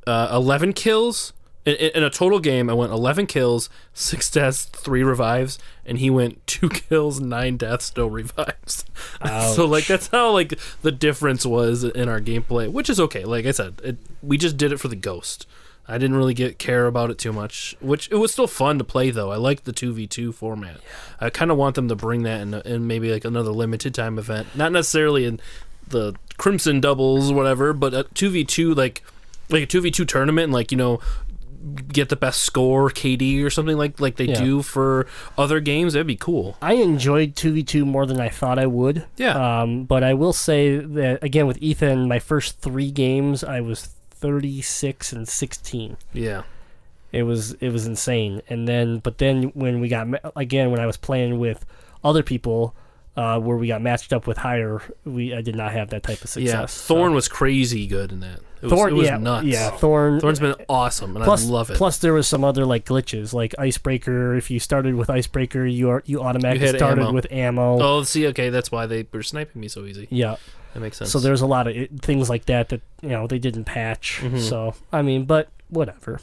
[0.07, 1.33] uh, eleven kills
[1.65, 2.69] in, in a total game.
[2.69, 7.91] I went eleven kills, six deaths, three revives, and he went two kills, nine deaths,
[7.95, 8.85] no revives.
[9.55, 13.25] so like that's how like the difference was in our gameplay, which is okay.
[13.25, 15.45] Like I said, it, we just did it for the ghost.
[15.89, 18.83] I didn't really get care about it too much, which it was still fun to
[18.83, 19.31] play though.
[19.31, 20.81] I like the two v two format.
[21.19, 24.19] I kind of want them to bring that in, in maybe like another limited time
[24.19, 25.39] event, not necessarily in
[25.87, 29.01] the Crimson doubles, whatever, but a two v two like
[29.49, 30.99] like a two v two tournament, and like you know
[31.91, 34.41] get the best score KD or something like like they Yeah.
[34.41, 35.05] do for
[35.37, 35.93] other games.
[35.93, 36.55] That'd be cool.
[36.61, 39.05] I enjoyed 2v2 more than I thought I would.
[39.17, 39.61] Yeah.
[39.61, 43.89] Um, but I will say that, again, with Ethan, my first three games, I was
[44.11, 45.97] 36 and 16.
[46.13, 46.43] Yeah.
[47.11, 48.41] It was it was insane.
[48.49, 51.65] And then, but then when we got again when I was playing with
[52.03, 52.75] other people,
[53.17, 56.21] uh, where we got matched up with higher, we I did not have that type
[56.23, 56.53] of success.
[56.53, 58.39] Yeah, So- Thorn was crazy good in that.
[58.61, 59.45] It was, Thorn, it was yeah, nuts.
[59.45, 59.69] yeah.
[59.71, 60.19] Thorn.
[60.19, 61.77] Thorn's been awesome, and plus, I love it.
[61.77, 64.35] plus, there was some other like glitches, like Icebreaker.
[64.35, 67.13] If you started with Icebreaker, you are you automatically You started ammo.
[67.13, 67.79] with ammo.
[67.81, 70.07] oh, see, okay, that's why they were sniping me so easy.
[70.09, 70.37] Yeah.
[70.73, 71.11] That makes sense.
[71.11, 74.19] So there's a lot of it, things like that that you know they didn't patch.
[74.21, 74.39] Mm-hmm.
[74.39, 76.19] So I mean, but whatever.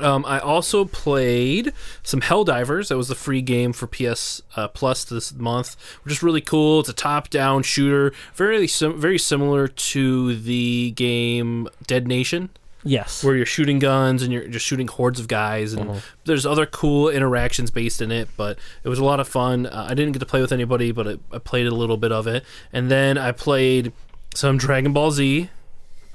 [0.00, 2.88] Um, I also played some Helldivers.
[2.88, 6.80] That was the free game for PS uh, Plus this month, which is really cool.
[6.80, 12.50] It's a top-down shooter, very sim- very similar to the game Dead Nation.
[12.86, 13.24] Yes.
[13.24, 17.08] where you're shooting guns and you're just shooting hordes of guys and there's other cool
[17.08, 20.18] interactions based in it but it was a lot of fun uh, i didn't get
[20.18, 23.16] to play with anybody but I, I played a little bit of it and then
[23.16, 23.90] i played
[24.34, 25.48] some dragon ball z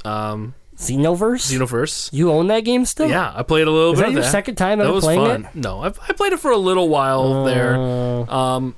[0.05, 1.51] um Xenoverse.
[1.51, 3.09] xenoverse You own that game still?
[3.09, 5.03] yeah i played a little Is bit that your that second time that ever was
[5.03, 5.55] playing fun it?
[5.55, 8.75] no I've, i played it for a little while there Uh, um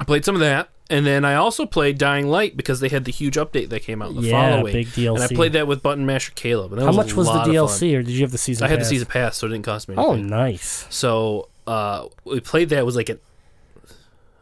[0.00, 3.04] i played some of that and then I also played Dying Light because they had
[3.04, 4.72] the huge update that came out the Yeah, following.
[4.72, 6.72] big And I played that with Button Masher Caleb.
[6.72, 7.54] And that how was much was the lot of fun.
[7.66, 8.62] DLC, or did you have the season?
[8.64, 8.68] Pass?
[8.68, 10.10] I had the season pass, so it didn't cost me anything.
[10.10, 10.86] Oh, nice.
[10.88, 12.78] So uh, we played that.
[12.78, 13.20] It was like an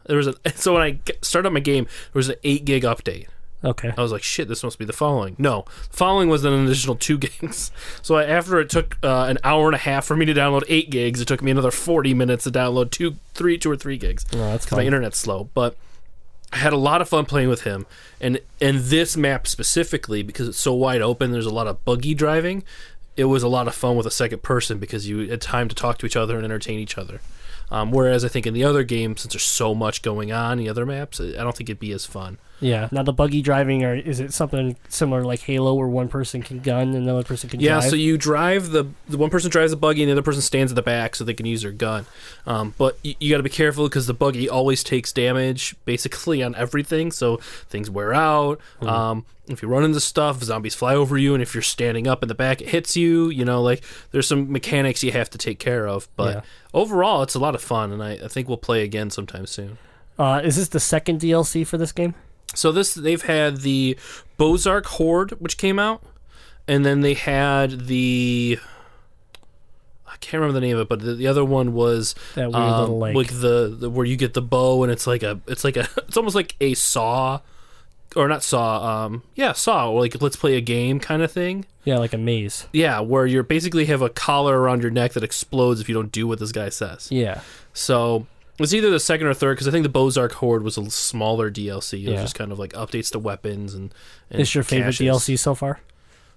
[0.05, 3.27] there was a so when I started my game, there was an eight gig update.
[3.63, 3.91] Okay.
[3.97, 5.35] I was like, shit, this must be the following.
[5.39, 7.71] No, following was an additional two gigs.
[8.01, 10.63] So I, after it took uh, an hour and a half for me to download
[10.67, 13.97] eight gigs, it took me another forty minutes to download two, three, two or three
[13.97, 14.25] gigs.
[14.33, 15.49] Oh, that's because my internet's slow.
[15.53, 15.75] But
[16.53, 17.85] I had a lot of fun playing with him,
[18.21, 21.31] and and this map specifically because it's so wide open.
[21.31, 22.63] There's a lot of buggy driving.
[23.15, 25.75] It was a lot of fun with a second person because you had time to
[25.75, 27.19] talk to each other and entertain each other.
[27.71, 30.65] Um, whereas I think in the other game, since there's so much going on, in
[30.65, 32.37] the other maps, I don't think it'd be as fun.
[32.59, 32.89] Yeah.
[32.91, 36.59] Now the buggy driving, or is it something similar like Halo, where one person can
[36.59, 37.89] gun and another person can Yeah, drive?
[37.91, 40.71] so you drive the the one person drives the buggy and the other person stands
[40.71, 42.05] at the back so they can use their gun.
[42.45, 46.41] Um, but you, you got to be careful because the buggy always takes damage basically
[46.43, 47.37] on everything, so
[47.69, 48.59] things wear out.
[48.81, 48.87] Hmm.
[48.87, 52.21] Um, if you run into stuff, zombies fly over you, and if you're standing up
[52.21, 53.29] in the back, it hits you.
[53.29, 56.09] You know, like there's some mechanics you have to take care of.
[56.17, 56.41] But Yeah.
[56.73, 59.77] overall, it's a lot of fun, and I, I think we'll play again sometime soon.
[60.19, 62.15] uh, is this the second DLC for this game?
[62.53, 63.97] So this they've had the
[64.39, 66.01] Bozak Horde, which came out,
[66.67, 68.57] and then they had the
[70.07, 72.55] I can't remember the name of it, but the, the other one was That weird
[72.55, 73.15] um, little like.
[73.15, 75.87] like the, the where you get the bow and it's like a it's like a
[76.07, 77.41] it's almost like a saw
[78.15, 81.65] or not saw um yeah saw or like let's play a game kind of thing
[81.83, 82.67] yeah, like a maze.
[82.73, 86.11] yeah where you basically have a collar around your neck that explodes if you don't
[86.11, 87.41] do what this guy says Yeah.
[87.73, 88.25] so
[88.63, 91.49] it's either the second or third because I think the Bozak Horde was a smaller
[91.51, 92.03] DLC.
[92.03, 92.21] It was Yeah.
[92.21, 93.93] just kind of like updates to weapons and.
[94.31, 95.23] and Is your favorite caches.
[95.23, 95.79] DLC so far?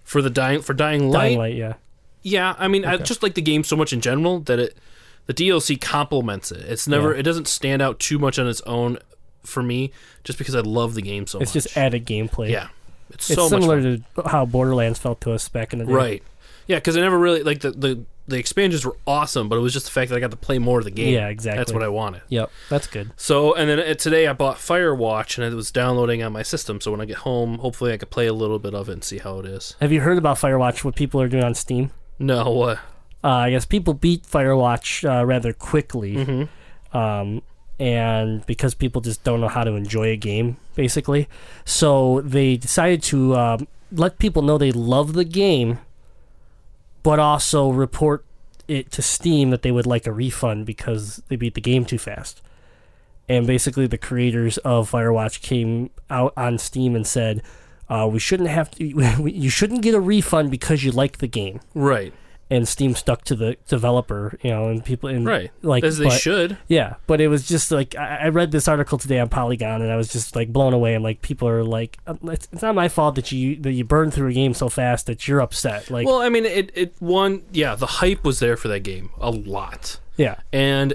[0.05, 1.21] for the dying for Dying Light?
[1.29, 1.75] Dying Light, yeah.
[2.23, 4.77] Yeah, I mean, I just like the game so much in general that it
[5.27, 6.65] the DLC complements it.
[6.69, 7.21] It's never Yeah.
[7.21, 8.99] it doesn't stand out too much on its own
[9.45, 9.93] for me,
[10.25, 11.57] just because I love the game so It's much.
[11.57, 12.51] It's just added gameplay.
[12.51, 12.69] yeah,
[13.11, 15.93] it's, It's so much similar to how Borderlands felt to us back in the day.
[15.93, 16.23] right.
[16.67, 19.73] Yeah, because I never really like the, the the expansions were awesome, but it was
[19.73, 21.13] just the fact that I got to play more of the game.
[21.15, 21.59] Yeah, exactly.
[21.59, 22.23] That's what I wanted.
[22.29, 23.11] Yep, that's good.
[23.17, 26.81] So, and then uh, today I bought Firewatch and it was downloading on my system.
[26.81, 29.03] So when I get home, hopefully I could play a little bit of it and
[29.05, 29.75] see how it is.
[29.81, 30.85] Have you heard about Firewatch?
[30.85, 31.91] What people are doing on Steam?
[32.21, 32.77] No, uh,
[33.25, 36.97] Uh, I guess people beat Firewatch uh, rather quickly, Mm-hmm.
[36.97, 37.43] um,
[37.81, 41.29] and because people just don't know how to enjoy a game, basically,
[41.65, 45.79] so they decided to um, let people know they love the game,
[47.03, 48.25] but also report
[48.69, 51.99] it to Steam that they would like a refund because they beat the game too
[51.99, 52.41] fast.
[53.29, 57.43] And basically, the creators of Firewatch came out on Steam and said,
[57.89, 58.85] uh, "We shouldn't have to.
[59.25, 62.13] You shouldn't get a refund because you like the game." right,
[62.51, 66.07] and Steam stuck to the developer, you know, and people and right, like as they
[66.09, 66.59] but- should.
[66.67, 69.91] Yeah, but it was just like I, I read this article today on Polygon, and
[69.93, 70.95] I was just like blown away.
[70.95, 73.85] I'm like, people are like, "Uh, it's, it's not my fault that you that you
[73.85, 75.91] burned through a game so fast that you're upset.
[75.91, 79.11] Like, Well, I mean, it it one yeah, the hype was there for that game
[79.21, 80.95] a lot, yeah, and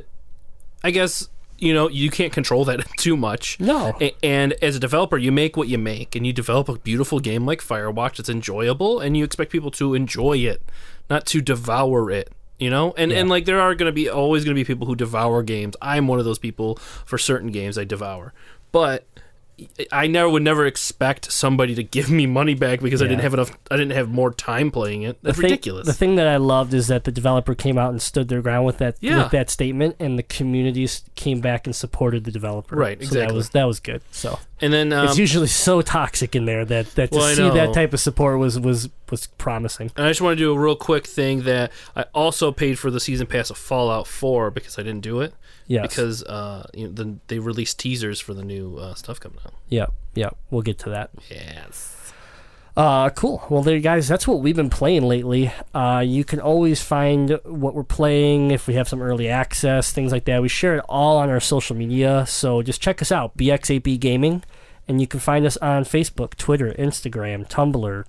[0.83, 3.57] I guess you know you can't control that too much.
[3.61, 7.21] no, And as a developer, you make what you make, and you develop a beautiful
[7.21, 10.61] game like Firewatch that's enjoyable, and you expect people to enjoy it,
[11.09, 12.31] not to devour it.
[12.57, 14.87] You know, and and like there are going to be always going to be people
[14.87, 15.75] who devour games.
[15.81, 18.33] I'm one of those people for certain games I devour,
[18.71, 19.05] but
[19.91, 23.33] I never would never expect somebody to give me money back because I didn't have
[23.33, 23.57] enough.
[23.71, 25.17] I didn't have more time playing it.
[25.21, 25.87] That's the thing- ridiculous.
[25.87, 28.65] The thing that I loved is that the developer came out and stood their ground
[28.65, 29.23] with that Yeah.
[29.23, 32.75] with that statement, and the communities came back and supported the developer.
[32.75, 33.37] Right, So that exactly.
[33.37, 34.01] was that was good.
[34.11, 37.49] So and then um, it's usually so toxic in there that that to Well, see
[37.49, 39.91] that type of support was was was promising.
[39.95, 42.89] And I just want to do a real quick thing that I also paid for
[42.91, 45.33] the season pass of Fallout 4 because I didn't do it
[45.67, 45.87] Yes.
[45.87, 49.53] because uh, you know, the, they released teasers for the new uh, stuff coming out.
[49.69, 51.09] Yeah, yeah, We'll get to that.
[51.29, 52.13] Yes.
[52.77, 53.41] Uh, cool.
[53.49, 54.07] Well, there, you guys.
[54.07, 55.51] That's what we've been playing lately.
[55.73, 60.11] Uh, you can always find what we're playing if we have some early access, things
[60.11, 60.41] like that.
[60.41, 64.43] We share it all on our social media, so just check us out, BX8B Gaming,
[64.89, 68.03] and you can find us on Facebook, Twitter, Instagram, Tumblr,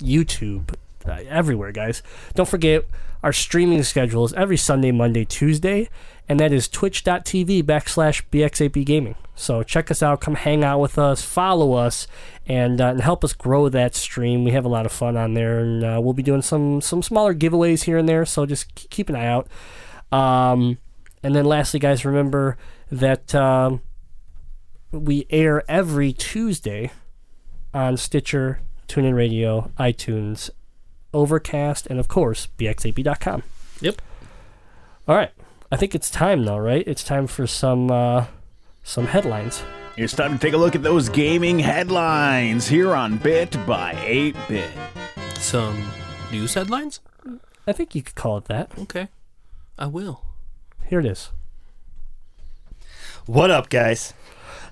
[0.00, 0.74] YouTube,
[1.06, 2.02] everywhere, guys.
[2.34, 2.86] Don't forget
[3.22, 5.88] our streaming schedule is every Sunday, Monday, Tuesday,
[6.28, 9.14] and that is twitch.tv backslash BX8B Gaming.
[9.34, 12.06] So check us out, come hang out with us, follow us,
[12.46, 14.44] and, uh, and help us grow that stream.
[14.44, 17.02] We have a lot of fun on there, and uh, we'll be doing some some
[17.02, 18.24] smaller giveaways here and there.
[18.24, 19.48] So just keep an eye out.
[20.12, 20.78] Um,
[21.22, 22.56] and then lastly, guys, remember
[22.90, 23.82] that um,
[24.90, 26.90] we air every Tuesday
[27.72, 30.50] on Stitcher, TuneIn Radio, iTunes,
[31.12, 33.42] Overcast, and of course, bx8b.com.
[33.80, 34.02] Yep.
[35.08, 35.30] All right.
[35.72, 36.84] I think it's time now, right?
[36.86, 38.26] It's time for some uh,
[38.82, 39.62] some headlines.
[39.96, 44.34] It's time to take a look at those gaming headlines here on Bit by 8
[44.48, 44.70] Bit.
[45.34, 45.90] Some
[46.32, 47.00] news headlines?
[47.66, 48.70] I think you could call it that.
[48.78, 49.08] Okay.
[49.78, 50.24] I will.
[50.86, 51.30] Here it is.
[53.26, 54.14] What up, guys?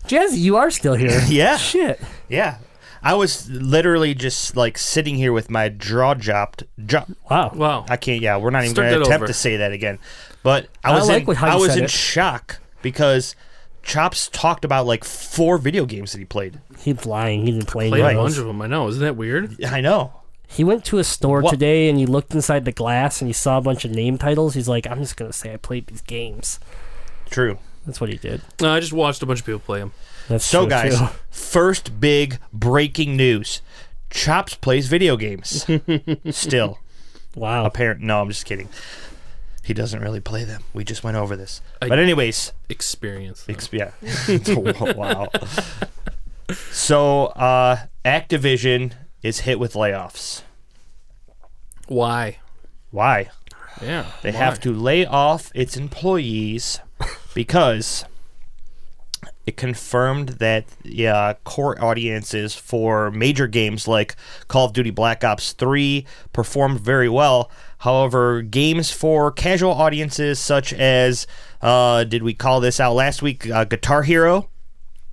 [0.06, 1.20] Jazzy, you are still here.
[1.28, 1.56] Yeah.
[1.58, 2.00] Shit.
[2.28, 2.58] Yeah.
[3.02, 6.64] I was literally just like sitting here with my jaw dropped.
[6.84, 7.52] Jaw- Wow.
[7.54, 7.86] Wow.
[7.88, 8.20] I can't.
[8.22, 9.26] Yeah, we're not even going to attempt over.
[9.26, 9.98] to say that again.
[10.42, 11.90] But I I was like in, what- how I was in it.
[11.90, 13.34] shock because
[13.82, 16.60] Chops talked about like four video games that he played.
[16.80, 17.44] He's lying.
[17.46, 18.38] He didn't play Played any a of bunch those.
[18.40, 18.60] of them.
[18.62, 18.88] I know.
[18.88, 19.62] Isn't that weird?
[19.64, 20.12] I know.
[20.46, 21.50] He went to a store What?
[21.50, 24.54] today and he looked inside the glass and he saw a bunch of name titles.
[24.54, 26.58] He's like, I'm just going to say I played these games.
[27.30, 27.58] True.
[27.86, 28.40] That's what he did.
[28.60, 29.92] No, I just watched a bunch of people play them.
[30.28, 31.06] That's So, true, guys, too.
[31.30, 33.62] first big breaking news:
[34.10, 35.66] Chops plays video games.
[36.30, 36.78] Still,
[37.34, 37.64] Wow.
[37.64, 38.00] apparent.
[38.00, 38.68] No, I'm just kidding.
[39.64, 40.62] He doesn't really play them.
[40.72, 41.60] We just went over this.
[41.82, 43.44] I- but anyways, Experience.
[43.44, 43.54] them.
[43.54, 43.90] Ex- yeah.
[44.94, 45.28] wow.
[46.72, 50.42] So, uh, Activision is hit with layoffs.
[51.88, 52.38] Why?
[52.90, 53.30] Why?
[53.82, 54.06] Yeah.
[54.22, 54.38] They why?
[54.38, 56.80] have to lay off its employees
[57.34, 58.04] because
[59.48, 64.14] it confirmed that yeah, core audiences for major games like
[64.46, 67.50] Call of Duty Black Ops 3 performed very well.
[67.78, 71.26] However, games for casual audiences such as
[71.62, 73.48] uh, did we call this out last week?
[73.48, 74.50] Uh, Guitar Hero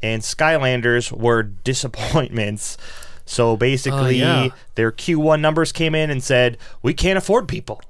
[0.03, 2.77] and Skylanders were disappointments.
[3.25, 4.49] So basically, yeah.
[4.75, 7.81] their Q1 numbers came in and said, "We can't afford people."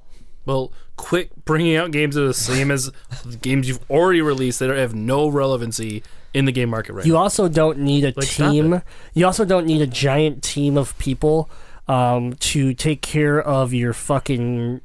[0.46, 2.92] Well, quit bringing out games that are the same as
[3.42, 6.04] games you've already released that have no relevancy
[6.36, 7.20] in the game market right You now.
[7.20, 8.82] also don't need a Like, team.
[9.14, 11.50] You also don't need a giant team of people
[11.88, 14.82] um, to take care of your fucking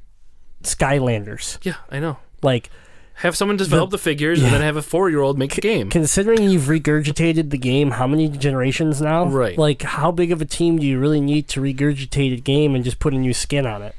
[0.63, 1.59] Skylanders.
[1.63, 2.19] Yeah, I know.
[2.43, 2.71] Like,
[3.15, 5.91] Have someone develop the, figures and then have a four-year-old make the game.
[5.91, 9.27] considering you've regurgitated the game how many generations now?
[9.27, 9.59] Right.
[9.59, 12.85] Like, how big of a team do you really need to regurgitate a game and
[12.85, 13.95] just put a new skin on it?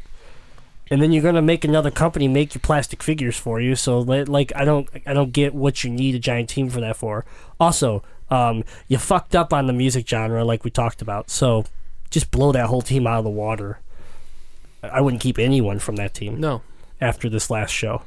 [0.92, 3.76] And then you're gonna make another company make your plastic figures for you.
[3.76, 6.98] So, like, I don't, I don't get what you need a giant team for that
[6.98, 7.26] for.
[7.62, 11.30] Also, um, you fucked up on the music genre, like we talked about.
[11.30, 11.64] So,
[12.10, 13.80] just blow that whole team out of the water.
[14.84, 16.62] I I wouldn't keep anyone from that team no.
[17.00, 18.02] after this last show.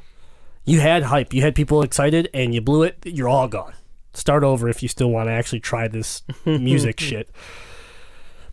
[0.63, 2.97] You had hype, you had people excited, and you blew it.
[3.03, 3.73] You're all gone.
[4.13, 7.29] Start over if you still want to actually try this music shit.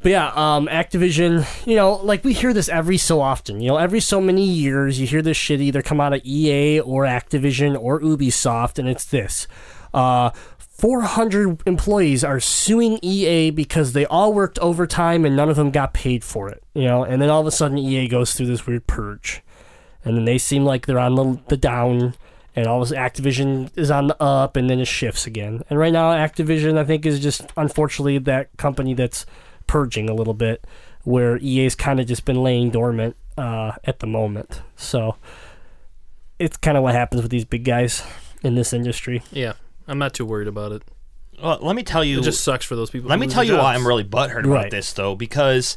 [0.03, 3.61] But yeah, um, Activision, you know, like we hear this every so often.
[3.61, 6.81] You know, every so many years, you hear this shit either come out of EA
[6.81, 9.47] or Activision or Ubisoft, and it's this.
[9.95, 15.71] Uh, 400 employees are suing EA because they all worked overtime and none of them
[15.71, 16.65] got paid for it.
[16.75, 19.43] You know, and then all of a sudden EA goes through this weird purge
[20.05, 22.15] and then they seem like they're on the, the down
[22.55, 25.63] and all of a sudden activision is on the up and then it shifts again
[25.71, 29.25] and right now activision i think is just unfortunately that company that's
[29.73, 30.65] purging a little bit
[31.05, 35.17] where ea's kind of just been laying dormant uh, at the moment so
[36.39, 38.03] it's kind of what happens with these big guys
[38.43, 39.55] in this industry Yeah,
[39.89, 40.83] I'm not too worried about it.
[41.43, 42.19] Well, let me tell you.
[42.21, 43.09] It just sucks for those people.
[43.11, 43.75] Let me tell their you why.
[43.75, 44.71] I'm really butthurt about Right.
[44.71, 45.77] this, though, because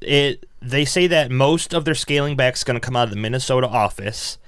[0.00, 3.10] it they say that most of their scaling back is going to come out of
[3.10, 4.38] the Minnesota office,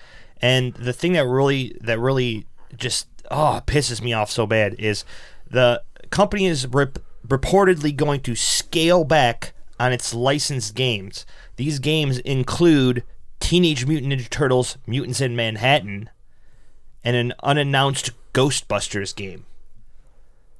[0.41, 5.05] and the thing that really that really just oh pisses me off so bad is
[5.51, 6.99] the company is rep-
[7.31, 11.25] reportedly going to scale back on its licensed games.
[11.57, 13.03] These games include
[13.41, 16.11] Teenage Mutant Ninja Turtles: Mutants in Manhattan
[17.03, 19.47] and an unannounced Ghostbusters game.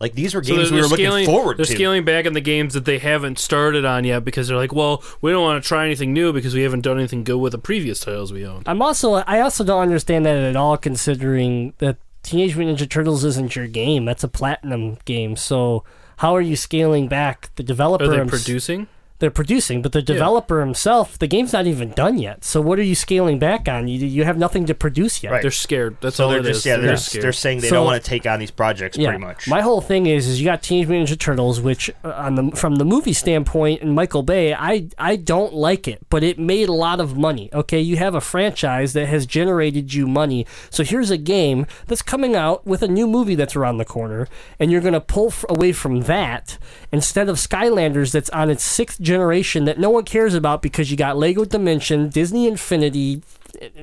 [0.01, 1.73] Like these were games they're- we were they're looking scaling- forward They're to.
[1.75, 5.03] scaling back on the games that they haven't started on yet because they're like, well,
[5.21, 7.59] we don't want to try anything new because we haven't done anything good with the
[7.59, 8.67] previous titles we owned.
[8.67, 13.25] I'm also I also don't understand that at all, considering that Teenage Mutant Ninja Turtles
[13.25, 14.07] isn't your game.
[14.07, 15.37] That's a platinum game.
[15.37, 15.85] So
[16.21, 18.05] how are you scaling back the developer?
[18.05, 18.89] Are they producing?
[19.21, 22.45] They're producing, but the developer himself, the game's not even done yet.
[22.45, 23.87] So what are you scaling back on?
[23.87, 25.33] You you have nothing to produce yet.
[25.33, 25.43] Right.
[25.43, 25.97] They're scared.
[26.01, 26.67] That's so all they're it just is.
[26.67, 27.25] yeah they're, scared.
[27.25, 29.11] they're saying they So- don't want to take on these projects Yeah.
[29.11, 29.47] pretty much.
[29.47, 32.51] My whole thing is, is you got Teenage Mutant Ninja Turtles, which uh, on the
[32.57, 36.69] from the movie standpoint, and Michael Bay, I I don't like it, but it made
[36.69, 37.51] a lot of money.
[37.53, 40.47] Okay, you have a franchise that has generated you money.
[40.71, 44.29] So here's a game that's coming out with a new movie that's around the corner,
[44.59, 46.57] and you're gonna pull f- away from that
[46.91, 50.97] instead of Skylanders, that's on its sixth generation that no one cares about because you
[50.97, 53.23] got Lego Dimension, Disney Infinity.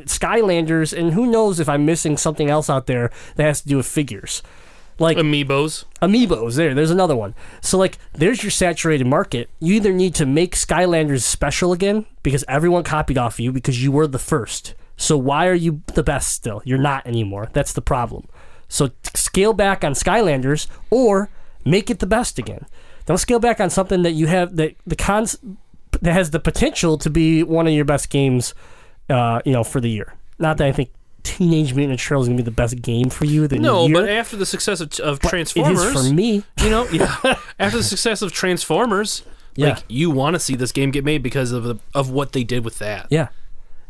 [0.05, 3.77] Skylanders, and who knows if I'm missing something else out there that has to do
[3.77, 4.41] with figures.
[4.97, 5.83] Like Amiibos.
[6.01, 6.55] Amiibos.
[6.55, 7.35] There, there's another one.
[7.61, 9.49] So like, there's your saturated market.
[9.59, 13.91] You either need to make Skylanders special again because everyone copied off you because you
[13.91, 14.73] were the first.
[14.95, 16.61] So why are you the best still?
[16.65, 17.49] You're not anymore.
[17.53, 18.27] That's the problem.
[18.69, 21.29] So scale back on Skylanders or
[21.63, 22.65] make it the best again.
[23.07, 25.37] Don't scale back on something that you have that the cons
[26.01, 28.53] that has the potential to be one of your best games.
[29.09, 30.13] Uh, you know, for the year.
[30.37, 30.89] Not that I think
[31.23, 33.47] Teenage Mutant Ninja Turtles is gonna be the best game for you.
[33.47, 36.43] The No, year, but after the success of, of Transformers, it is for me.
[36.61, 37.15] you know, yeah,
[37.59, 39.23] after the success of Transformers,
[39.55, 39.69] Yeah.
[39.75, 42.43] like you want to see this game get made because of the, of what they
[42.43, 43.07] did with that.
[43.09, 43.29] Yeah.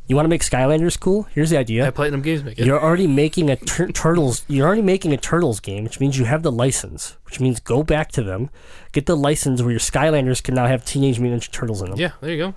[0.07, 1.23] You want to make Skylanders cool?
[1.35, 1.85] Here's the idea.
[1.85, 2.65] At Platinum Games make it.
[2.65, 4.45] You're already making a tur- turtles.
[4.47, 7.17] You're already making a turtles game, which means you have the license.
[7.25, 8.49] Which means go back to them,
[8.93, 11.99] get the license where your Skylanders can now have Teenage Mutant Ninja Turtles in them.
[11.99, 12.53] Yeah, there you go.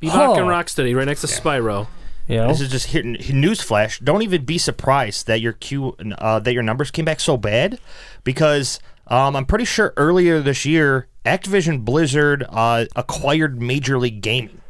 [0.00, 0.32] Bebop Huh.
[0.34, 1.88] and Rocksteady right next to Spyro.
[2.28, 2.48] You know?
[2.48, 4.02] This is just here, newsflash.
[4.02, 7.80] Don't even be surprised that your Q uh, that your numbers came back so bad,
[8.22, 14.60] because um, I'm pretty sure earlier this year Activision Blizzard uh, acquired Major League Gaming.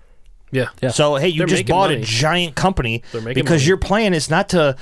[0.53, 0.69] Yeah.
[0.81, 0.91] Yeah.
[0.91, 3.67] So hey, you They're just making bought a giant company They're making because money.
[3.69, 4.77] your plan is not to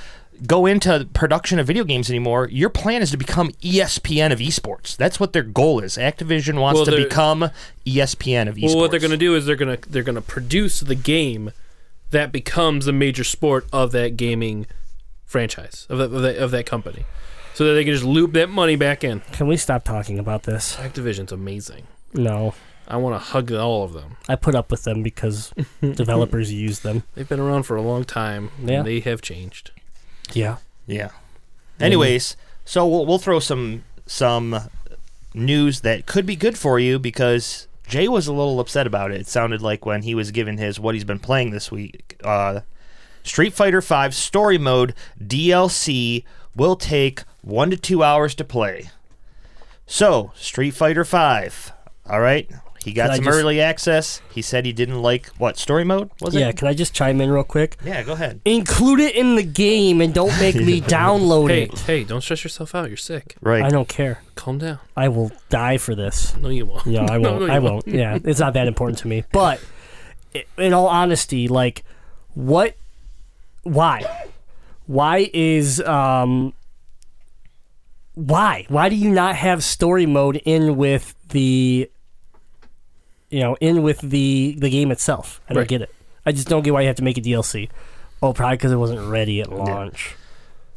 [0.45, 2.47] go into production of video games anymore.
[2.51, 4.95] Your plan is to become ESPN of esports.
[4.97, 5.97] That's what their goal is.
[5.97, 7.49] Activision wants Well, to they're- become
[7.85, 8.65] ESPN of esports.
[8.69, 10.95] Well, what they're going to do is they're going to they're going to produce the
[10.95, 11.51] game
[12.11, 14.65] that becomes the major sport of that gaming
[15.25, 17.05] franchise of that, of that of that company,
[17.53, 19.21] so that they can just loop that money back in.
[19.31, 20.75] Can we stop talking about this?
[20.75, 21.87] Activision's amazing.
[22.13, 22.53] No.
[22.91, 24.17] I want to hug all of them.
[24.27, 27.03] I put up with them because developers use them.
[27.15, 28.51] They've been around for a long time.
[28.61, 28.79] Yeah.
[28.79, 29.71] And they have changed.
[30.33, 30.57] Yeah.
[30.85, 31.11] Yeah.
[31.79, 34.59] Anyways, so we'll we'll throw some some
[35.33, 39.21] news that could be good for you because Jay was a little upset about it.
[39.21, 42.17] It sounded like when he was given his what he's been playing this week.
[42.25, 42.59] Uh,
[43.23, 46.25] Street Fighter V Story Mode DLC
[46.55, 48.89] will take one to two hours to play.
[49.87, 51.49] So Street Fighter V.
[52.09, 52.49] All right.
[52.83, 54.21] He got Can I some just- early access.
[54.33, 56.47] He said he didn't like what story mode was Yeah.
[56.49, 56.57] it?
[56.57, 57.77] Can I just chime in real quick?
[57.85, 58.41] Yeah, go ahead.
[58.43, 61.79] Include it in the game and don't make me download Hey, it.
[61.81, 62.87] hey, don't stress yourself out.
[62.87, 63.35] You're sick.
[63.41, 63.61] Right.
[63.63, 64.23] I don't care.
[64.35, 64.79] Calm down.
[64.97, 66.35] I will die for this.
[66.37, 66.87] No, you won't.
[66.87, 67.39] Yeah, I No, won't.
[67.41, 67.87] no, you I won't.
[67.87, 69.25] Yeah, it's not that important to me.
[69.31, 69.59] But
[70.33, 71.83] i- in all honesty, like,
[72.33, 72.75] what?
[73.63, 74.01] Why?
[74.87, 76.53] Why is um?
[78.15, 78.65] Why?
[78.67, 81.89] Why do you not have story mode in with the?
[83.31, 85.41] You know, in with the the game itself.
[85.49, 85.67] I don't Right.
[85.67, 85.93] get it.
[86.25, 87.69] I just don't get why you have to make a DLC.
[88.21, 90.15] Oh, probably because it wasn't ready at launch.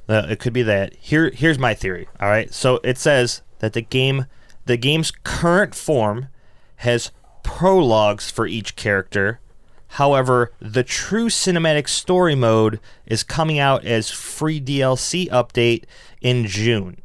[0.09, 0.95] Uh, it could be that.
[0.99, 2.09] Here, here's my theory.
[2.21, 4.27] All right, so it says that the game,
[4.67, 6.29] the game's current form,
[6.77, 7.11] has
[7.43, 9.41] prologues for each character.
[9.89, 15.85] However, the true cinematic story mode is coming out as free DLC update
[16.21, 16.99] in June.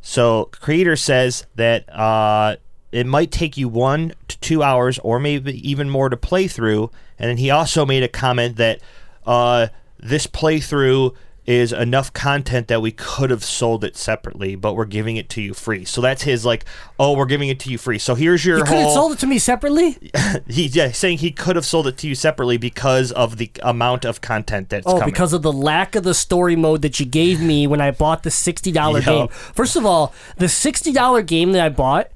[0.00, 2.56] So, creator says that uh,
[2.92, 6.90] it might take you one to two hours, or maybe even more, to play through.
[7.18, 8.80] And then he also made a comment that
[9.26, 9.68] uh,
[9.98, 11.14] this playthrough
[11.46, 15.40] is enough content that we could have sold it separately, but we're giving it to
[15.42, 15.84] you free.
[15.84, 16.64] So that's his like,
[16.98, 17.98] oh, we're giving it to you free.
[17.98, 18.94] So here's your You could have whole.
[18.94, 19.96] sold it to me separately.
[20.48, 24.04] He's yeah, saying he could have sold it to you separately because of the amount
[24.04, 25.06] of content that's Oh, coming.
[25.06, 28.22] because of the lack of the story mode that you gave me when I bought
[28.22, 29.06] the sixty dollar Yup.
[29.06, 29.28] game.
[29.28, 32.10] First of all, the sixty dollar game that I bought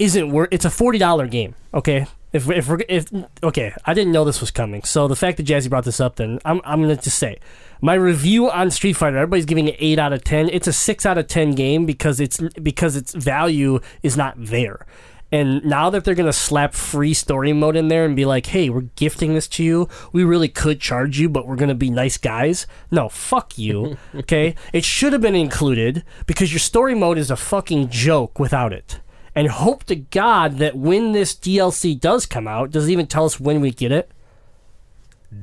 [0.00, 0.48] isn't worth.
[0.50, 1.54] It's a forty dollar game.
[1.72, 3.06] Okay, If if we're if
[3.42, 4.82] okay, I didn't know this was coming.
[4.82, 7.38] So the fact that Jazzy brought this up, then I'm I'm gonna just say
[7.80, 9.18] my review on Street Fighter.
[9.18, 10.48] Everybody's giving it eight out of ten.
[10.48, 14.86] It's a six out of ten game because it's because its value is not there.
[15.32, 18.68] And now that they're gonna slap free story mode in there and be like, "Hey,
[18.68, 19.88] we're gifting this to you.
[20.12, 23.96] We really could charge you, but we're gonna be nice guys." No, fuck you.
[24.14, 28.72] okay, it should have been included because your story mode is a fucking joke without
[28.72, 28.98] it.
[29.34, 33.24] And hope to God that when this DLC does come out, does it even tell
[33.24, 34.10] us when we get it?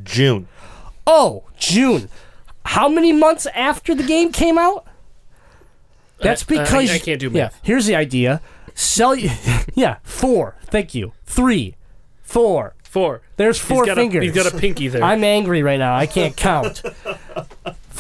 [0.03, 0.47] June.
[1.05, 2.09] Oh, June.
[2.65, 4.85] How many months after the game came out?
[6.19, 7.59] That's I- I- because I can't do Yeah, math.
[7.63, 8.41] here's the idea.
[8.75, 9.31] Sell you.
[9.73, 10.55] yeah, four.
[10.65, 11.13] Thank you.
[11.25, 11.75] Three,
[12.21, 12.73] four.
[12.83, 13.21] Four.
[13.37, 14.21] There's four he's fingers.
[14.21, 15.03] A, he's got a pinky there.
[15.03, 15.95] I'm angry right now.
[15.95, 16.81] I can't count.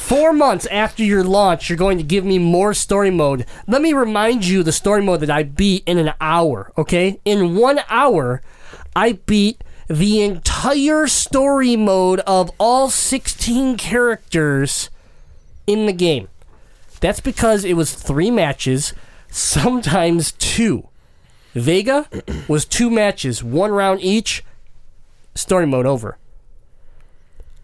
[0.07, 3.45] Four months after your launch, you're going to give me more story mode.
[3.67, 7.19] Let me remind you the story mode that I beat in an hour, okay?
[7.25, 8.41] In one hour,
[8.95, 14.89] I beat the entire story mode of all 16 characters
[15.67, 16.29] in the game.
[17.01, 18.93] That's because it was three matches,
[19.29, 20.87] sometimes two.
[21.53, 22.07] Vega
[22.47, 24.45] was two matches, one round each,
[25.35, 26.17] story mode over.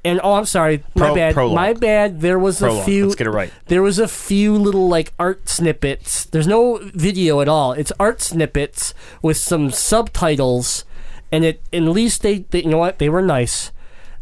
[0.05, 1.55] And oh, I'm sorry, my Pro- bad, prologue.
[1.55, 2.19] my bad.
[2.19, 3.05] There was a few.
[3.05, 3.51] Let's get it right.
[3.67, 6.25] There was a few little like art snippets.
[6.25, 7.71] There's no video at all.
[7.71, 10.83] It's art snippets with some subtitles,
[11.31, 13.71] and it at least they, they you know what they were nice.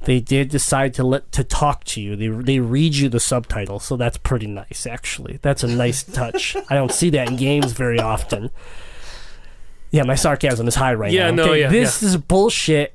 [0.04, 2.16] They did decide to let to talk to you.
[2.16, 5.40] They they read you the subtitles, so that's pretty nice actually.
[5.42, 6.56] That's a nice touch.
[6.70, 8.52] I don't see that in games very often.
[9.92, 11.44] Yeah, my sarcasm is high right Yeah, now.
[11.46, 12.94] no, Okay, yeah, this is bullshit.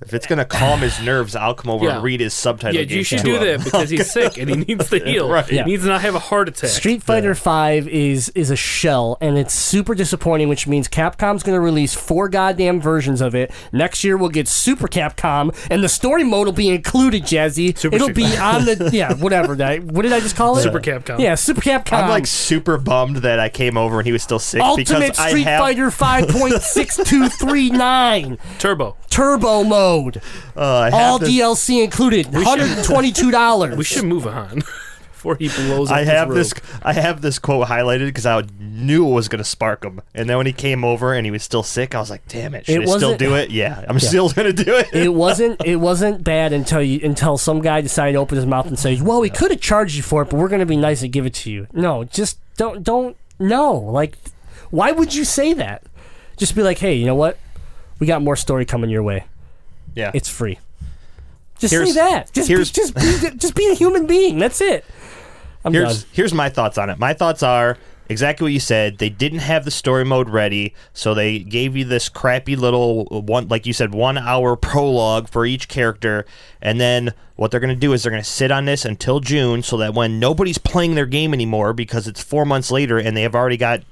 [0.00, 1.94] If it's gonna calm his nerves, I'll come over Yeah.
[1.96, 2.80] and read his subtitle.
[2.80, 3.42] yeah, you should do him.
[3.58, 5.28] that because he's sick and he needs to heal.
[5.28, 5.44] Right.
[5.44, 5.64] He Yeah.
[5.64, 6.70] needs to not have a heart attack.
[6.70, 10.48] Street Fighter Five is is a shell, and it's super disappointing.
[10.48, 14.16] Which means Capcom's going to release four goddamn versions of it next year.
[14.16, 17.24] We'll get Super Capcom, and the story mode will be included.
[17.24, 19.82] Jazzy, Super it'll Street be on the yeah whatever that.
[19.82, 20.62] What did I just call it?
[20.62, 21.18] Super Capcom.
[21.18, 22.04] Yeah, Super Capcom.
[22.04, 25.18] I'm like super bummed that I came over and he was still sick Ultimate because
[25.18, 28.96] I Street have Fighter Five point six two three nine Turbo.
[29.10, 29.87] Turbo mode,
[30.56, 33.76] uh, I have all this, DLC included, hundred and twenty two dollars.
[33.78, 34.58] We should move on
[35.12, 36.62] before he blows up I have his this.
[36.82, 40.00] I have this quote highlighted because I knew it was going to spark him.
[40.14, 42.54] And then when he came over and he was still sick, I was like, "Damn
[42.54, 42.66] it!
[42.66, 43.50] Should It I still do it?
[43.50, 47.36] Yeah, I'm still going to do it." it wasn't it wasn't bad until you until
[47.36, 50.02] some guy decided to open his mouth and say, "Well, we could have charged you
[50.02, 52.38] for it, but we're going to be nice and give it to you." No, just
[52.56, 53.74] don't don't no.
[53.74, 54.16] Like
[54.70, 55.82] why would you say that?
[56.36, 57.38] Just be like, "Hey, you know what?
[57.98, 59.24] We got more story coming your way.
[59.94, 60.58] Yeah, It's free."
[61.58, 62.32] Just Here's- say that.
[62.32, 64.38] Just be, just be, just be a human being.
[64.38, 64.84] That's it.
[65.64, 66.10] I'm here's done.
[66.12, 66.98] here's my thoughts on it.
[67.00, 67.76] My thoughts are
[68.08, 68.98] exactly what you said.
[68.98, 73.48] They didn't have the story mode ready, so they gave you this crappy little one,
[73.48, 76.24] like you said, one hour prologue for each character,
[76.62, 79.18] and then what they're going to do is they're going to sit on this until
[79.18, 83.16] June, so that when nobody's playing their game anymore because it's four months later and
[83.16, 83.82] they have already got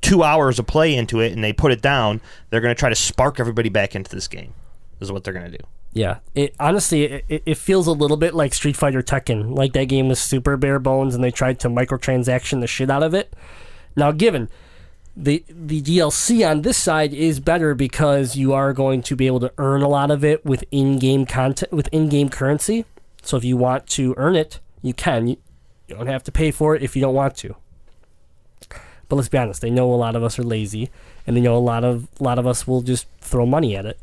[0.00, 2.88] two hours of play into it and they put it down, they're going to try
[2.88, 4.54] to spark everybody back into this game.
[5.00, 5.64] Is what they're to do.
[5.92, 9.56] Yeah, it honestly it, it- feels a little bit like Street Fighter Tekken.
[9.56, 13.02] Like that game was super bare bones, and they tried to microtransaction the shit out
[13.02, 13.32] of it.
[13.96, 14.48] Now, given
[15.16, 19.40] the the DLC on this side is better because you are going to be able
[19.40, 22.84] to earn a lot of it with in-game content with in-game currency.
[23.22, 25.26] So if you want to earn it, you can.
[25.26, 25.36] You,
[25.88, 27.56] you don't have to pay for it if you don't want to.
[29.08, 30.88] But let's be honest, they know a lot of us are lazy,
[31.26, 33.86] and they know a lot of a lot of us will just throw money at
[33.86, 33.98] it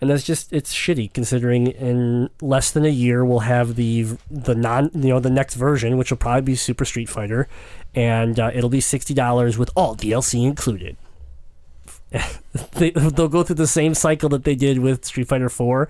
[0.00, 4.54] and that's just it's shitty considering in less than a year we'll have the the
[4.54, 7.48] non you know the next version which will probably be Super Street Fighter
[7.94, 10.96] and uh, it'll be sixty dollars with all DLC included.
[12.72, 15.88] they, they'll go through the same cycle that they did with Street Fighter Four.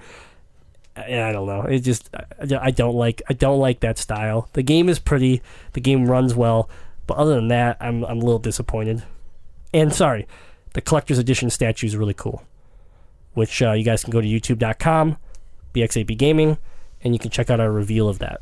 [0.97, 1.63] I don't know.
[1.63, 4.49] It just I don't like I don't like that style.
[4.55, 5.43] The game is pretty.
[5.75, 6.69] The game runs well,
[7.07, 9.05] but other than that, I'm I'm a little disappointed.
[9.73, 10.27] And sorry,
[10.73, 12.43] the collector's edition statue is really cool
[13.39, 15.17] which uh, you guys can go to youtube.com,
[15.73, 16.59] BX8B Gaming,
[17.03, 18.41] and you can check out our reveal of that.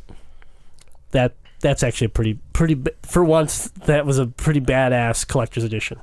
[1.10, 6.00] That that's actually a pretty pretty for once that was a pretty badass collector's edition.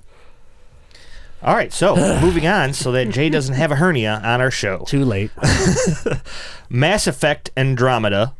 [1.41, 4.85] All right, so moving on, so that Jay doesn't have a hernia on our show.
[4.87, 5.31] Too late.
[6.69, 8.35] Mass Effect Andromeda.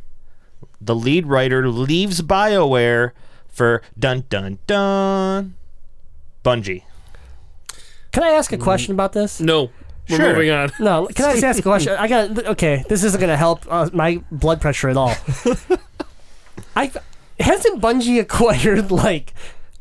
[0.80, 3.10] The lead writer leaves BioWare
[3.48, 5.54] for dun dun dun.
[6.44, 6.84] Bungie.
[8.12, 9.40] Can I ask a question about this?
[9.40, 9.70] No,
[10.08, 10.32] we're Sure.
[10.34, 10.70] moving on.
[10.80, 11.94] No, can I just ask a question?
[11.98, 12.84] I got okay.
[12.88, 15.14] This isn't going to help uh, my blood pressure at all.
[16.76, 16.90] I
[17.40, 19.32] hasn't Bungie acquired like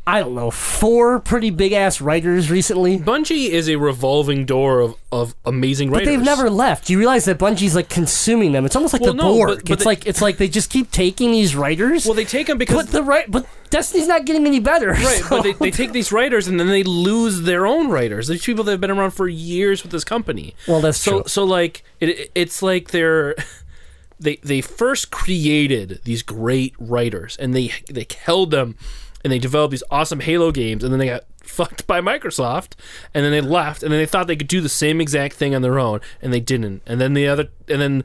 [0.05, 2.99] I don't know, four pretty big ass writers recently.
[2.99, 6.07] Bungie is a revolving door of, of amazing writers.
[6.07, 6.89] But they've never left.
[6.89, 8.65] You realize that Bungie's like consuming them.
[8.65, 9.47] It's almost like Well, the no, Borg.
[9.59, 12.05] but- but it's they- like it's like they just keep taking these writers.
[12.05, 14.89] Well, they take them because but the right, but Destiny's not getting any better.
[14.91, 18.27] Right, so- but they, they take these writers and then they lose their own writers.
[18.27, 20.53] These people that have been around for years with this company.
[20.67, 21.23] Well, that's so true.
[21.27, 23.35] so like it, it's like they're
[24.19, 28.75] they they first created these great writers and they they held them
[29.23, 32.73] and they developed these awesome Halo games and then they got fucked by Microsoft
[33.13, 35.55] and then they left and then they thought they could do the same exact thing
[35.55, 36.81] on their own and they didn't.
[36.85, 38.03] And then the other and then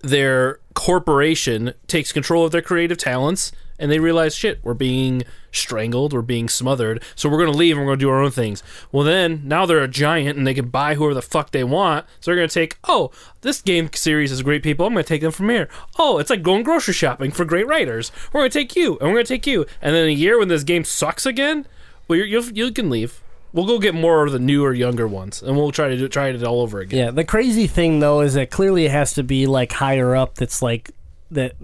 [0.00, 5.22] their corporation takes control of their creative talents and they realize shit we're being
[5.52, 7.02] strangled we're being smothered.
[7.14, 8.62] So we're going to leave and we're going to do our own things.
[8.92, 12.06] Well then now they're a giant and they can buy whoever the fuck they want.
[12.20, 14.86] So they're going to take oh this game series is great people.
[14.86, 15.68] I'm going to take them from here.
[15.98, 18.12] Oh it's like going grocery shopping for great writers.
[18.32, 19.66] We're going to take you and we're going to take you.
[19.82, 21.66] And then a year when this game sucks again
[22.08, 23.22] well you you can leave.
[23.52, 26.28] We'll go get more of the newer younger ones and we'll try to do, try
[26.28, 26.98] it all over again.
[26.98, 30.36] Yeah, the crazy thing though is that clearly it has to be like higher up
[30.36, 30.92] that's like
[31.32, 31.54] that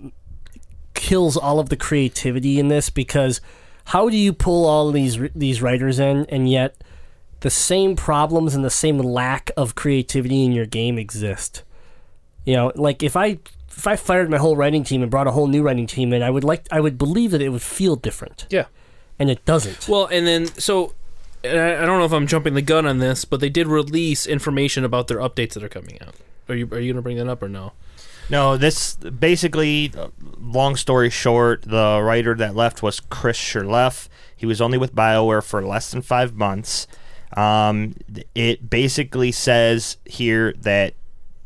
[0.94, 3.40] kills all of the creativity in this because
[3.86, 6.82] how do you pull all these these writers in and yet
[7.40, 11.62] the same problems and the same lack of creativity in your game exist?
[12.44, 15.32] You know, like if I if I fired my whole writing team and brought a
[15.32, 17.96] whole new writing team in, I would like I would believe that it would feel
[17.96, 18.66] different, yeah
[19.18, 19.88] and it doesn't.
[19.88, 20.94] Well, and then so
[21.44, 23.66] and I, I don't know if I'm jumping the gun on this, but they did
[23.66, 26.14] release information about their updates that are coming out.
[26.48, 27.72] Are you are you gonna bring that up or no?
[28.28, 29.92] No, this basically,
[30.40, 34.08] long story short, the writer that left was Chris Schlerf.
[34.36, 36.86] He was only with BioWare for less than five months.
[37.36, 37.94] Um,
[38.34, 40.94] it basically says here that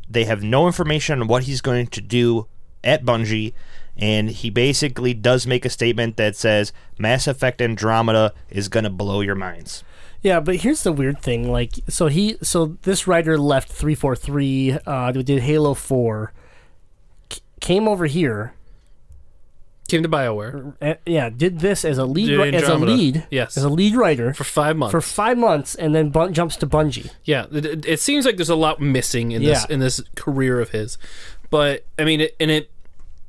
[0.09, 2.47] they have no information on what he's going to do
[2.83, 3.53] at Bungie.
[3.95, 8.89] And he basically does make a statement that says Mass Effect Andromeda is going to
[8.89, 9.83] blow your minds.
[10.21, 11.51] Yeah, but here's the weird thing.
[11.51, 16.33] Like, so he, so this writer left 343, uh, did Halo 4.
[17.61, 18.53] Came over here.
[19.87, 22.91] Came to Bioware uh, yeah, did this as a lead, Did ri- as a Andromeda,
[22.93, 23.57] lead, yes.
[23.57, 24.91] as a lead writer for five months.
[24.91, 27.11] for five months, and then bun- jumps to Bungie.
[27.25, 29.73] yeah, it, it- it seems like there's a lot missing in this Yeah.
[29.73, 30.97] in this career of his.
[31.49, 32.69] But I mean, it, and it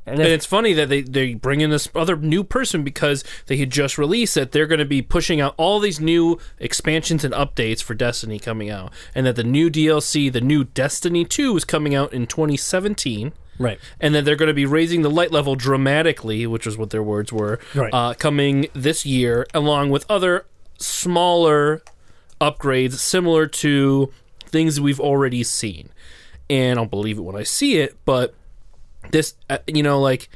[0.06, 3.56] And, and it's funny that they, they bring in this other new person because they
[3.56, 7.34] had just released that they're going to be pushing out all these new expansions and
[7.34, 11.64] updates for Destiny coming out, and that the new DLC, the new Destiny 2, is
[11.64, 13.32] coming out in 2017.
[13.62, 13.78] Right.
[14.00, 17.02] and then they're going to be raising the light level dramatically, which is what their
[17.02, 17.92] words were, Right.
[17.92, 20.46] uh, coming this year, along with other
[20.78, 21.82] smaller
[22.40, 24.12] upgrades similar to
[24.46, 25.88] things we've already seen.
[26.50, 28.34] And I'll believe it when I see it, but
[29.10, 30.28] this, uh, you know, like,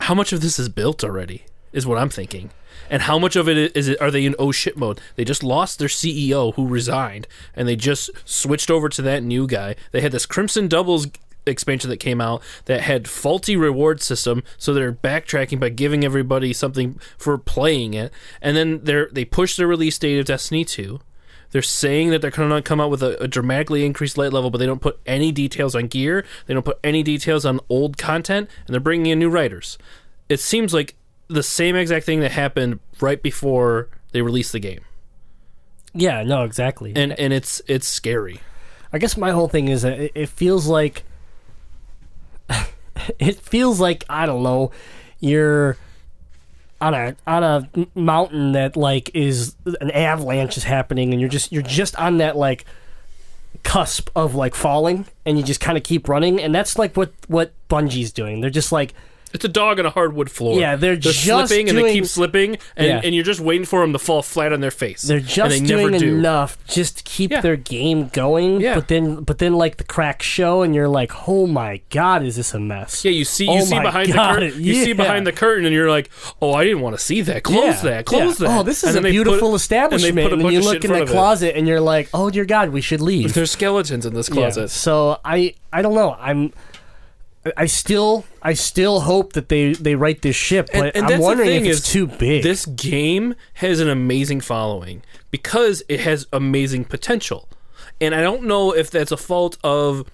[0.00, 2.50] how much of this is built already is what I'm thinking.
[2.90, 4.00] And how much of it is it?
[4.00, 5.00] Are they in oh shit mode?
[5.16, 9.46] They just lost their CEO who resigned, and they just switched over to that new
[9.46, 9.76] guy.
[9.92, 11.06] They had this Crimson Doubles
[11.46, 16.52] expansion that came out that had faulty reward system, so they're backtracking by giving everybody
[16.52, 21.00] something for playing it, and then they're they pushed the release date of Destiny two.
[21.50, 24.50] They're saying that they're going to come out with a, a dramatically increased light level,
[24.50, 26.24] but they don't put any details on gear.
[26.46, 29.76] They don't put any details on old content, and they're bringing in new writers.
[30.30, 30.94] It seems like
[31.28, 34.80] the same exact thing that happened right before they released the game,
[35.94, 36.92] Yeah, no, exactly.
[36.96, 38.40] and and it's it's scary.
[38.92, 41.04] I guess my whole thing is that it feels like
[43.18, 44.70] it feels like I don't know,
[45.20, 45.76] you're
[46.80, 51.52] on a on a mountain that like is an avalanche is happening, and you're just
[51.52, 52.64] you're just on that like
[53.62, 57.12] cusp of like falling, and you just kind of keep running, and that's like what
[57.28, 58.40] what Bungie's doing.
[58.40, 58.94] They're just like
[59.34, 60.58] It's a dog on a hardwood floor.
[60.58, 63.00] Yeah, they're just slipping and they keep slipping, and, Yeah.
[63.02, 65.02] and you're just waiting for them to fall flat on their face.
[65.02, 66.16] they're just they never doing do.
[66.18, 67.40] enough just to keep Yeah.
[67.40, 68.60] their game going.
[68.60, 68.74] Yeah.
[68.74, 72.36] But then but then like the cracks show, and you're like, oh my god, is
[72.36, 73.04] this a mess?
[73.04, 74.62] Yeah, you see, you Oh see behind God, the curtain.
[74.62, 76.10] You see behind the curtain, and you're like,
[76.40, 77.42] "Oh, I didn't want to see that.
[77.42, 78.06] Close Yeah, that.
[78.06, 78.48] Close yeah.
[78.48, 80.32] that." Oh, this is And a put- beautiful and establishment.
[80.32, 81.08] And, bunch you look in in it.
[81.08, 83.34] closet and you're like, oh dear God, we should leave.
[83.34, 84.34] There's skeletons in this Yeah.
[84.34, 84.70] closet.
[84.70, 86.16] So I I don't know.
[86.20, 86.52] I'm
[87.56, 91.66] I still I still hope that they they write this ship, but and I'm wondering
[91.66, 92.42] if it's is, too big.
[92.42, 97.48] This game has an amazing following because it has amazing potential,
[98.00, 100.06] and I don't know if that's a fault of.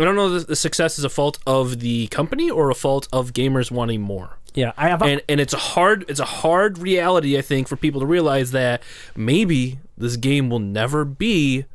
[0.00, 3.06] I don't know if the success is a fault of the company or a fault
[3.12, 4.38] of gamers wanting more.
[4.54, 5.02] yeah, I have.
[5.02, 8.06] A, and and it's a hard it's a hard reality I think for people to
[8.06, 8.82] realize that
[9.14, 11.66] maybe this game will never be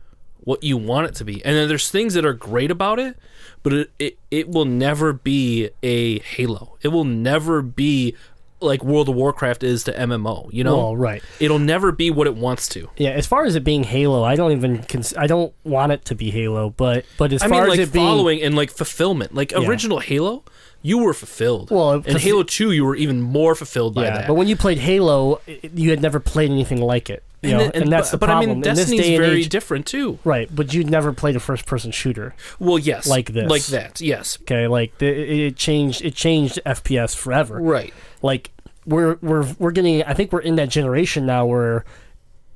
[0.41, 1.43] what you want it to be.
[1.45, 3.17] And then there's things that are great about it,
[3.63, 6.77] but it it, it will never be a Halo.
[6.81, 8.15] It will never be
[8.61, 10.49] like World of Warcraft is to MMO.
[10.51, 11.23] You know, Well, right.
[11.39, 12.89] it'll never be what it wants to.
[12.97, 16.03] Yeah, as far as it being Halo, I don't even cons- I don't want it
[16.05, 18.55] to be Halo, but but as I far mean, as like it being following and
[18.55, 19.33] like fulfillment.
[19.33, 20.43] Like original Halo,
[20.81, 21.71] you were fulfilled.
[21.71, 24.27] Well, in Halo Two, you were even more fulfilled by yeah, that.
[24.27, 25.41] but when you played Halo,
[25.73, 27.23] you had never played anything like it.
[27.41, 28.49] You know, then- and, that's but, the but problem.
[28.49, 30.19] I mean, Destiny's very age- different too.
[30.25, 30.53] right?
[30.53, 32.35] But you'd never played a first-person shooter.
[32.59, 33.49] Well, yes, Like this.
[33.49, 34.01] like that.
[34.01, 35.07] Yes, Okay, like the,
[35.47, 36.03] it changed.
[36.03, 37.59] It changed FPS forever.
[37.61, 37.93] right.
[38.21, 38.51] Like
[38.85, 40.03] we're we're we're getting.
[40.03, 41.85] I think we're in that generation now where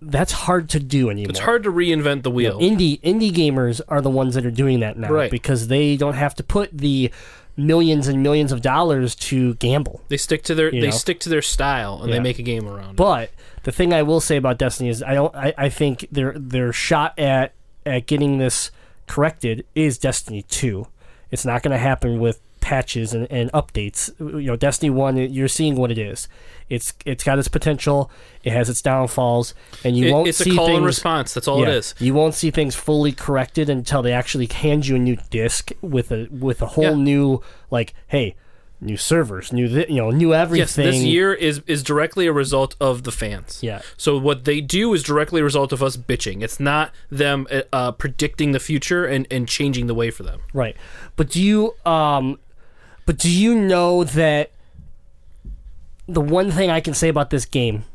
[0.01, 1.29] that's hard to do anymore.
[1.29, 2.59] It's hard to reinvent the wheel.
[2.59, 5.31] Indie indie gamers are the ones that are doing that now Right.
[5.31, 7.09] because they don't have to put the
[7.55, 10.01] millions and millions of dollars to gamble.
[10.09, 10.89] they stick to their they know?
[10.91, 12.15] stick to their style and Yeah.
[12.17, 12.91] they make a game around.
[12.91, 12.95] it.
[12.95, 13.31] But
[13.63, 16.73] the thing I will say about Destiny is I don't I, I think their their
[16.73, 17.53] shot at
[17.85, 18.71] at getting this
[19.07, 20.87] corrected is Destiny 2.
[21.31, 24.09] It's not going to happen with patches and, and updates.
[24.19, 26.27] You know, Destiny 1 you're seeing what it is.
[26.69, 28.09] It's it's got its potential,
[28.43, 29.53] it has its downfalls,
[29.83, 31.33] and you It- won't it's see a call things and response.
[31.33, 31.93] That's all yeah, it is.
[31.99, 36.11] You won't see things fully corrected until they actually hand you a new disc with
[36.11, 37.03] a with a whole Yeah.
[37.11, 38.35] new like, hey,
[38.79, 40.85] new servers, new thi- you know, new everything.
[40.85, 43.59] Yes, this year is is directly a result of the fans.
[43.61, 43.81] Yeah.
[43.97, 46.41] So what they do is directly a result of us bitching.
[46.41, 50.39] It's not them uh, predicting the future and, and changing the way for them.
[50.53, 50.75] Right.
[51.17, 52.39] But do you um
[53.05, 54.51] but do you know that
[56.05, 57.85] the one thing I can say about this game,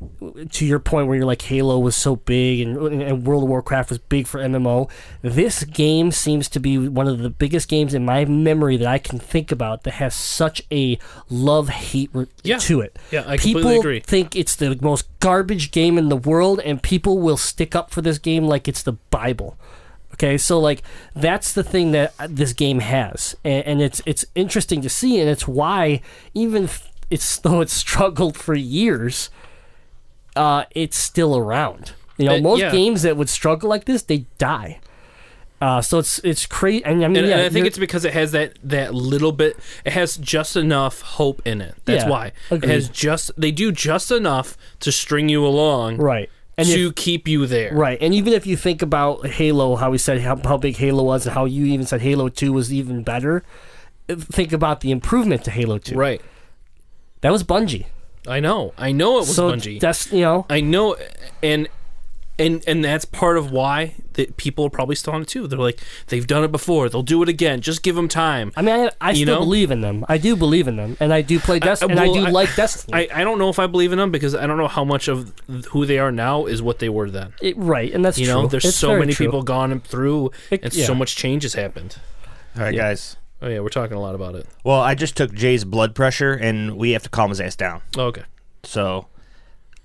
[0.53, 3.91] to your point where you're like Halo was so big and, and World of Warcraft
[3.91, 4.89] was big for MMO,
[5.21, 8.97] this game seems to be one of the biggest games in my memory that I
[8.97, 10.99] can think about that has such a
[11.29, 12.11] love hate
[12.43, 12.57] Yeah.
[12.61, 12.99] to it.
[13.11, 14.01] Yeah, I people completely agree.
[14.01, 18.01] think it's the most garbage game in the world, and people will stick up for
[18.01, 19.59] this game like it's the Bible.
[20.19, 20.83] Okay, so like
[21.15, 25.21] that's the thing that uh, this game has, and, and it's it's interesting to see,
[25.21, 26.01] and it's why
[26.35, 29.31] even if it's though it's struggled for years,
[30.37, 31.93] uh, it's still around.
[32.17, 32.73] You know, Uh, most yeah.
[32.73, 34.81] games that would struggle like this, they die.
[35.61, 38.05] Uh, so it's it's crazy, and I mean, And, yeah, and I think it's because
[38.05, 39.57] it has that that little bit.
[39.85, 41.75] It has just enough hope in it.
[41.85, 43.31] That's Yeah, why it has just.
[43.37, 47.73] They do just enough to string you along, right, and to if- keep you there.
[47.75, 51.05] Right, and even if you think about Halo, how we said how, how big Halo
[51.05, 53.43] was, and how you even said Halo Two was even better,
[54.09, 55.97] think about the improvement to Halo Two.
[55.97, 56.21] Right.
[57.23, 57.87] That was Bungie.
[58.27, 58.75] I know.
[58.77, 59.81] I know it was so Bungie.
[59.81, 60.97] that's you know I know,
[61.43, 61.69] and
[62.39, 65.47] and and that's part of why that people are probably still on it too.
[65.47, 66.89] They're like, they've done it before.
[66.89, 67.61] They'll do it again.
[67.61, 68.53] Just give them time.
[68.57, 69.41] I mean I, I You still know?
[69.45, 70.05] believe in them.
[70.09, 72.31] I do believe in them, and I do play Destiny, and well, I do I-
[72.31, 73.09] like Destiny.
[73.11, 75.09] I, I don't know if I believe in them because I don't know how much
[75.09, 75.33] of
[75.71, 77.33] who they are now is what they were then.
[77.41, 78.35] It- right, and that's You true.
[78.35, 79.27] know, there's It's so many true.
[79.27, 80.85] people gone through, It- and yeah.
[80.87, 81.97] so much change has happened.
[82.57, 83.17] All right, guys.
[83.41, 84.47] Oh yeah, we're talking a lot about it.
[84.65, 87.83] Well, I just took Jay's blood pressure, and we have to calm his ass down.
[87.97, 88.25] Oh, okay.
[88.65, 89.07] So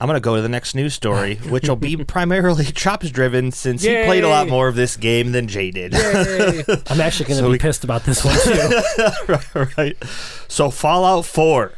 [0.04, 3.54] I'm going to go to the next news story, which will be primarily Chops driven
[3.54, 5.95] since he played a lot more of this game than Jay did.
[5.95, 9.70] I'm actually going to So be we- pissed about this one too.
[9.78, 9.95] right.
[10.49, 11.72] So Fallout 4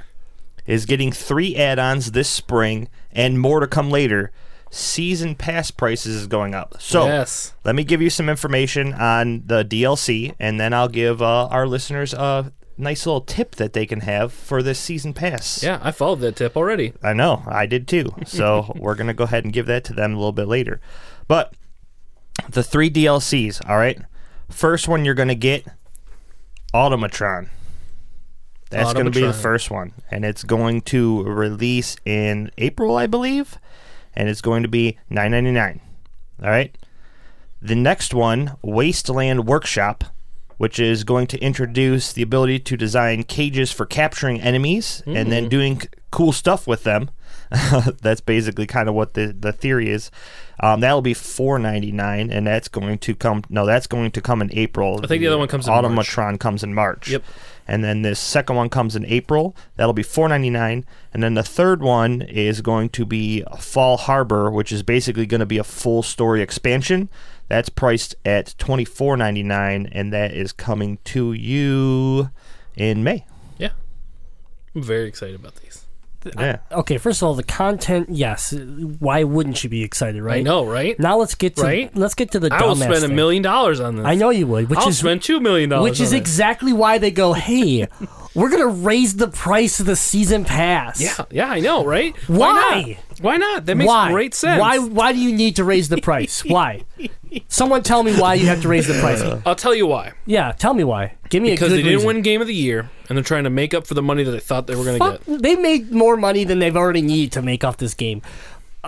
[0.65, 4.31] is getting three add-ons this spring and more to come later.
[4.71, 6.77] Season pass prices is going up.
[6.79, 7.53] So yes.
[7.63, 11.67] let me give you some information on the DLC, and then I'll give uh, our
[11.67, 15.63] listeners a nice little tip that they can have for this season pass.
[15.63, 16.93] Yeah, I followed that tip already.
[17.03, 18.13] I know, I did too.
[18.25, 20.81] So we're gonna go ahead and give that to them a little bit later.
[21.27, 21.53] But
[22.49, 23.99] the three DLCs, all right.
[24.49, 25.65] First one you're gonna get
[26.73, 27.49] Automatron.
[28.69, 33.57] That's gonna be the first one, and it's going to release in April, I believe,
[34.13, 35.79] and it's going to be nine ninety nine.
[36.43, 36.75] All right.
[37.61, 40.03] The next one, Wasteland Workshop,
[40.57, 45.49] which is going to introduce the ability to design cages for capturing enemies and then
[45.49, 47.09] doing c- cool stuff with them.
[48.01, 50.09] that's basically kind of what the, the theory is.
[50.59, 53.43] Um, that'll be four ninety nine, and that's going to come.
[53.49, 54.99] No, that's going to come in April.
[55.03, 57.09] I think the other one comes in Automatron comes in March.
[57.09, 57.23] Yep.
[57.67, 59.55] And then this second one comes in April.
[59.75, 60.85] That'll be four ninety nine.
[61.13, 65.39] And then the third one is going to be Far Harbor, which is basically going
[65.39, 67.09] to be a full story expansion.
[67.47, 72.29] That's priced at twenty four ninety nine, and that is coming to you
[72.75, 73.25] in May.
[73.57, 73.69] Yeah.
[74.75, 75.81] I'm very excited about these.
[76.39, 76.57] Yeah.
[76.71, 78.51] okay, first of all, the content, yes.
[78.51, 80.37] Why wouldn't you be excited, right?
[80.37, 80.99] I know, right?
[80.99, 81.95] Now let's get to Right?
[81.95, 84.05] let's get to the I will dumbass spend a million dollars on this.
[84.07, 85.91] I know you would, which I'll is spend two million dollars.
[85.91, 86.17] which is it.
[86.17, 87.87] exactly why they go, hey,
[88.35, 90.99] We're gonna raise the price of the season pass.
[91.01, 92.15] Yeah, yeah, I know, right?
[92.27, 92.81] Why?
[92.97, 93.19] not?
[93.21, 93.65] Why not?
[93.65, 94.11] That makes why?
[94.11, 94.59] great sense.
[94.59, 94.77] Why?
[94.77, 96.43] Why do you need to raise the price?
[96.45, 96.83] Why?
[97.47, 99.19] Someone tell me why you have to raise the price.
[99.21, 100.13] Uh, I'll tell you why.
[100.25, 101.15] Yeah, tell me why.
[101.29, 102.07] Give me Because a they didn't reason.
[102.07, 104.31] win Game of the Year, and they're trying to make up for the money that
[104.31, 105.41] they thought they were going to Fuck, get.
[105.41, 108.21] they made more money than they've already need to make off this game.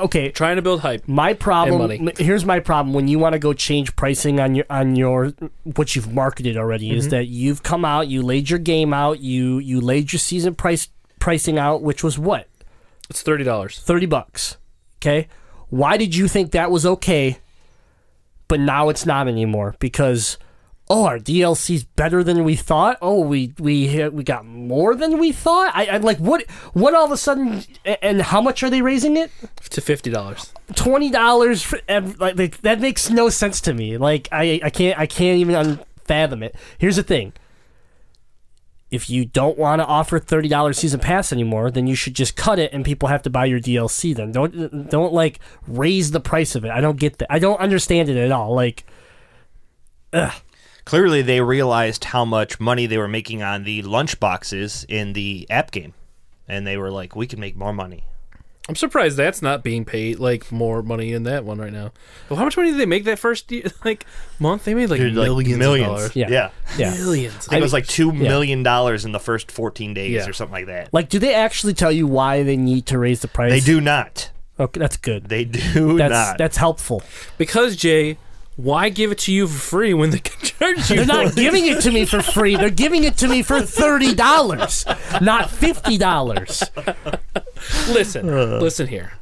[0.01, 1.07] Okay, Trying to build hype.
[1.07, 1.79] my problem.
[2.03, 2.13] money.
[2.17, 2.93] Here's my problem.
[2.93, 5.33] When you want to go change pricing on your on your
[5.63, 6.97] what you've marketed already Mm-hmm.
[6.97, 10.55] is that you've come out, you laid your game out, you you laid your season
[10.55, 10.89] price
[11.19, 12.47] pricing out, which was what
[13.09, 13.79] It's thirty dollars.
[13.79, 14.57] thirty bucks.
[15.01, 15.27] Okay,
[15.69, 17.37] why did you think that was okay,
[18.47, 19.75] but now it's not anymore?
[19.79, 20.37] Because
[20.89, 22.97] oh, our DLC's better than we thought.
[23.01, 25.71] Oh, we we we got more than we thought.
[25.75, 27.63] I, I like what what all of a sudden
[28.01, 29.31] and how much are they raising it?
[29.69, 30.53] to fifty dollars.
[30.75, 33.97] Twenty dollars like, that makes no sense to me.
[33.97, 36.55] Like I I can't I can't even unfathom it.
[36.77, 37.33] Here's the thing.
[38.89, 42.38] If you don't want to offer thirty dollars season pass anymore, then you should just
[42.38, 44.15] cut it, and people have to buy your DLC.
[44.15, 46.71] Then don't don't like raise the price of it.
[46.71, 47.27] I don't get that.
[47.29, 48.55] I don't understand it at all.
[48.55, 48.85] Like,
[50.88, 55.45] Clearly, they realized how much money they were making on the lunch boxes in the
[55.49, 55.93] app game,
[56.47, 58.03] and they were like, "We can make more money."
[58.69, 61.91] I'm surprised that's not being paid like more money in that one right now.
[62.29, 64.05] Well, how much money did they make that first ye- like
[64.39, 64.63] month?
[64.65, 65.88] They made like Dude, like, millions, millions.
[65.89, 66.15] of dollars.
[66.15, 66.29] Yeah.
[66.29, 66.49] yeah.
[66.77, 67.35] yeah, Millions.
[67.47, 68.23] I think it was like two Yeah.
[68.23, 70.27] million dollars in the first 14 days Yeah.
[70.27, 70.93] or something like that.
[70.93, 73.51] like, do they actually tell you why they need to raise the price?
[73.51, 74.31] They do not.
[74.59, 75.29] Okay, that's good.
[75.29, 76.38] They do That's not.
[76.38, 77.03] that's helpful.
[77.38, 78.17] Because Jay,
[78.57, 80.97] why give it to you for free when they can charge you?
[80.97, 81.41] They're not for it?
[81.41, 82.55] giving it to me for free.
[82.57, 84.85] They're giving it to me for thirty dollars,
[85.21, 86.63] not fifty dollars.
[87.89, 88.59] Listen, uh.
[88.59, 89.13] listen here.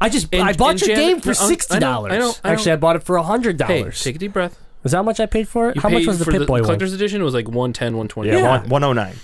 [0.00, 2.10] I just And- I bought your Jan- game for sixty dollars.
[2.10, 2.34] know, I know.
[2.44, 4.02] Actually, I bought it for hundred Hey, dollars.
[4.02, 4.58] take a deep breath.
[4.82, 5.76] Is that how much I paid for it?
[5.76, 6.64] You how much was the for Pit the Boy one?
[6.64, 7.20] collector's edition?
[7.22, 8.28] It was like 110, 120.
[8.28, 8.48] yeah, Yeah.
[8.60, 9.14] One, 109.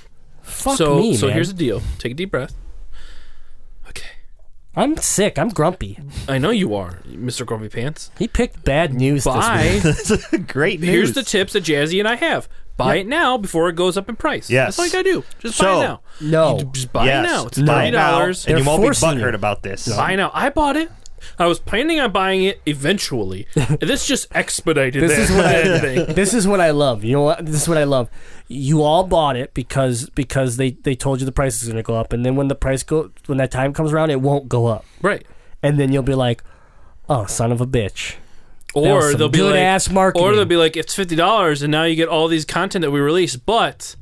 [0.42, 1.34] Fuck so me, so man.
[1.34, 1.82] here's the deal.
[1.98, 2.54] Take a deep breath.
[4.76, 4.82] Okay.
[4.82, 5.38] I'm sick.
[5.38, 5.98] I'm grumpy.
[6.28, 7.44] I know you are, Mr.
[7.44, 8.10] Grumpy Pants.
[8.18, 9.80] He picked bad news this Buy.
[10.32, 10.46] week.
[10.48, 10.88] Great news.
[10.90, 12.48] Here's the tips that Jazzy and I have.
[12.76, 14.48] Buy it now before it goes up in price.
[14.48, 14.76] Yes.
[14.76, 15.24] That's all you gotta do.
[15.40, 16.00] Just So, buy it now.
[16.22, 16.58] No.
[16.60, 17.24] You just buy yes.
[17.24, 17.46] it now.
[17.46, 17.66] It's No.
[17.66, 18.46] Buy thirty it now, dollars.
[18.46, 19.16] and you won't be forcing you.
[19.24, 19.94] butthurt about this.
[19.96, 20.30] Buy now.
[20.32, 20.90] I bought it.
[21.38, 23.46] I was planning on buying it eventually.
[23.80, 26.14] this just expedited This that, is what I- thing.
[26.14, 27.04] this is what I love.
[27.04, 27.44] You know what?
[27.46, 28.08] This is what I love.
[28.48, 31.82] You all bought it because because they, they told you the price is going to
[31.82, 34.48] go up, and then when the price go when that time comes around, it won't
[34.48, 35.26] go up, Right.
[35.62, 36.42] and then you'll be like,
[37.08, 38.16] "Oh, son of a bitch."
[38.72, 40.24] Or they'll be good like, ass marketing.
[40.26, 42.90] or they'll be like, it's fifty dollars, and now you get all these content that
[42.92, 43.34] we release.
[43.36, 43.96] But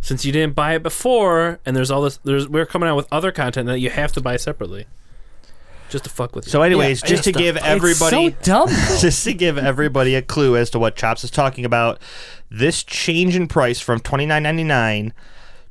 [0.00, 3.08] since you didn't buy it before, and there's all this, there's we're coming out with
[3.12, 4.86] other content that you have to buy separately,
[5.92, 6.50] just to fuck with you.
[6.50, 7.64] So, anyways, Yeah, just to it's give dumb.
[7.64, 8.68] everybody, it's so dumb.
[8.88, 8.98] though.
[8.98, 12.00] just to give everybody a clue as to what Chops is talking about,
[12.50, 15.12] this change in price from twenty nine ninety nine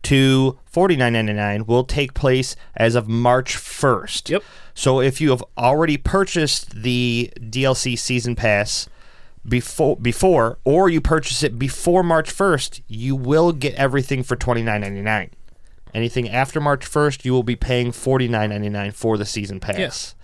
[0.03, 4.30] to forty nine ninety nine will take place as of March first.
[4.30, 4.43] Yep.
[4.74, 8.88] So if you have already purchased the DLC season pass
[9.47, 15.30] before before or you purchase it before March 1st, you will get everything for $29.99.
[15.94, 19.78] Anything after March 1st, you will be paying $49.99 for the season pass.
[19.78, 20.16] Yes.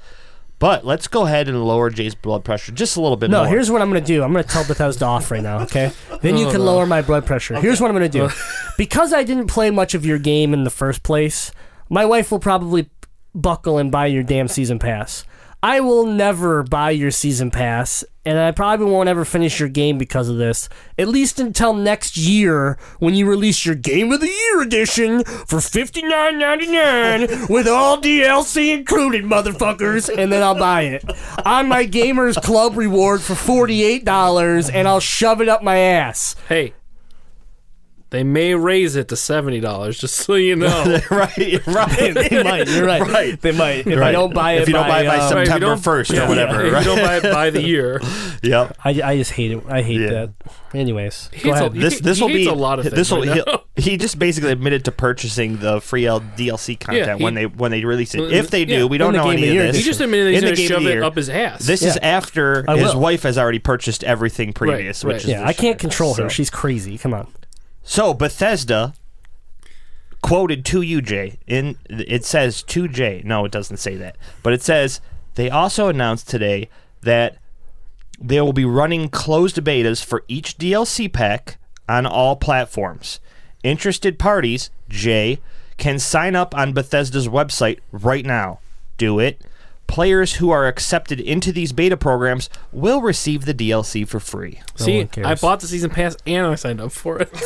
[0.59, 3.47] But let's go ahead and lower Jay's blood pressure just a little bit No, more.
[3.47, 4.24] here's what I'm going to do.
[4.24, 5.91] I'm going to tell Bethesda off right now, okay?
[6.22, 7.59] Then you oh, can lower my blood pressure.
[7.59, 8.30] Here's what I'm going to do.
[8.78, 11.51] Because I didn't play much of your game in the first place,
[11.89, 12.91] my wife will probably
[13.34, 15.26] buckle and buy your damn season pass.
[15.64, 19.97] I will never buy your season pass, and I probably won't ever finish your game
[19.97, 20.70] because of this.
[20.99, 25.58] At least until next year when you release your Game of the Year edition for
[25.58, 31.03] $59.99 with all DLC included, motherfuckers, and then I'll buy it.
[31.43, 36.36] On my Gamers Club reward for $48, and I'll shove it up my ass.
[36.47, 36.74] hey,
[38.10, 40.99] they may raise it to seventy dollars, just so you know.
[41.12, 42.14] right, right.
[42.30, 42.68] they might.
[42.70, 43.01] You're right.
[43.01, 43.41] Right.
[43.41, 43.86] They might.
[43.88, 45.47] If I don't buy it, If you don't buy it by uh, some- Right, if
[45.49, 47.99] you September don't- 1st or yeah, whatever, If you don't buy it by the year,
[48.43, 48.78] yep.
[48.84, 49.64] I, I just hate it.
[49.68, 50.10] I hate Yeah.
[50.10, 50.30] that.
[50.74, 51.82] Anyways, He go hates a- ahead.
[51.82, 53.64] This this will hates be a lot of things this will right he, now.
[53.76, 57.72] he just basically admitted to purchasing the free L DLC content he- when they when
[57.72, 58.32] they release it.
[58.32, 58.84] If they do, yeah.
[58.86, 59.78] we don't know Game any of of Year this.
[59.78, 61.66] he just admitted he's going to Game shove it up his ass.
[61.66, 65.14] This is after his wife has already purchased everything previous, right.
[65.16, 66.30] which is yeah, the I can't control her.
[66.30, 66.97] She's crazy.
[66.97, 67.28] Come on.
[67.89, 68.93] So Bethesda
[70.21, 71.39] quoted to you, Jay.
[71.47, 73.21] In it says to Jay.
[73.23, 74.99] No, it doesn't say that, but it says
[75.35, 76.67] they also announced today
[77.03, 77.38] that
[78.19, 81.57] they will be running closed betas for each DLC pack
[81.88, 83.21] on all platforms.
[83.63, 85.39] Interested parties, Jay,
[85.77, 88.59] can sign up on Bethesda's website right now.
[88.97, 89.41] Do it.
[89.88, 94.59] Players who are accepted into these beta programs will receive the DLC for free.
[94.75, 95.07] See.
[95.23, 97.29] I bought the season pass and I signed up for it.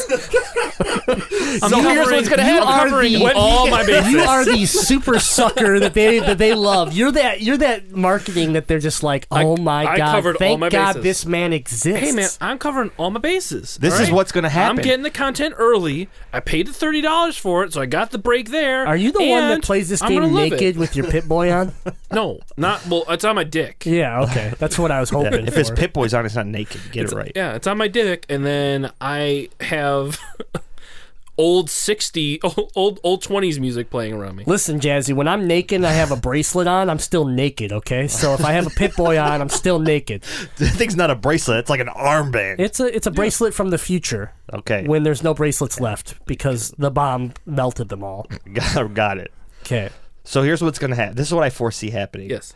[1.07, 2.67] I'm So here's what's gonna you happen.
[2.67, 4.11] are covering the- all my bases.
[4.11, 6.93] You are the super sucker that they that they love.
[6.93, 10.35] You're that you're that marketing that they're just like, I- oh my I god, covered
[10.35, 11.03] all thank my God bases.
[11.03, 11.99] this man exists.
[11.99, 13.77] Hey man, I'm covering all my bases.
[13.81, 14.79] This all is what's gonna happen.
[14.79, 16.09] I'm getting the content early.
[16.33, 18.87] I paid the thirty dollars for it, so I got the break there.
[18.87, 20.51] Are you the one that plays this I'm game gonna love it.
[20.51, 21.73] naked with your Pip-Boy on?
[22.13, 23.05] No, not well.
[23.09, 23.84] It's on my dick.
[23.86, 25.47] yeah, okay, that's what I was hoping.
[25.47, 25.75] if his for.
[25.75, 26.82] Pip-Boy's on, it's not naked.
[26.91, 27.32] Get it right.
[27.36, 30.19] Yeah, it's on my dick, and then I have
[31.38, 34.43] old sixty, old old old twenties music playing around me.
[34.45, 38.07] Listen, Jazzy, when I'm naked and I have a bracelet on, I'm still naked, okay?
[38.07, 40.23] So if I have a Pit Boy on, I'm still naked.
[40.57, 41.59] The thing's not a bracelet.
[41.59, 42.59] It's like an armband.
[42.59, 44.86] It's a it's a bracelet from the future okay.
[44.86, 48.27] when there's no bracelets left because the bomb melted them all.
[48.53, 49.32] got, got it.
[49.61, 49.89] Okay.
[50.24, 51.15] So here's what's gonna happen.
[51.15, 52.30] This is what I foresee happening.
[52.30, 52.53] Yes.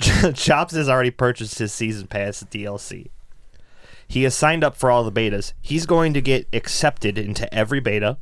[0.34, 3.08] Chops has already purchased his season pass at DLC.
[4.08, 5.52] He has signed up for all the betas.
[5.60, 8.18] He's going to get accepted into every beta.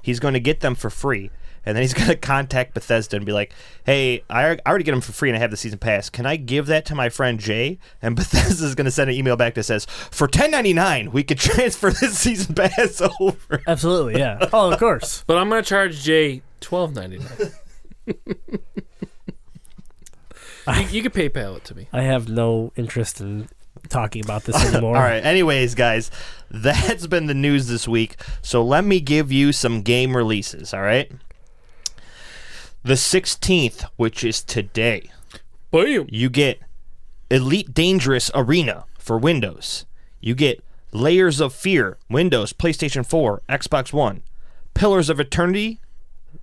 [0.00, 1.30] He's going to get them for free.
[1.66, 3.52] And then he's going to contact Bethesda and be like,
[3.84, 6.08] hey, I I already get them for free and I have the season pass.
[6.08, 7.78] Can I give that to my friend Jay?
[8.00, 11.22] And Bethesda's going to send an email back that says, for ten ninety nine, we
[11.24, 13.60] could transfer this season pass over.
[13.66, 14.48] Absolutely, yeah.
[14.52, 15.24] Oh, of course.
[15.26, 17.50] But I'm gonna charge Jay twelve ninety nine.
[18.06, 18.14] You,
[20.90, 21.88] you can PayPal it to me.
[21.92, 23.48] I have no interest in
[23.88, 24.96] talking about this anymore.
[24.96, 25.24] All right.
[25.24, 26.10] Anyways, guys,
[26.50, 28.16] that's been the news this week.
[28.42, 30.72] So let me give you some game releases.
[30.74, 31.10] All right.
[32.82, 35.10] The 16th, which is today,
[35.72, 36.06] Bam.
[36.08, 36.60] you get
[37.30, 39.86] Elite Dangerous Arena for Windows.
[40.20, 44.22] You get Layers of Fear, Windows, PlayStation 4, Xbox One.
[44.74, 45.80] Pillars of Eternity,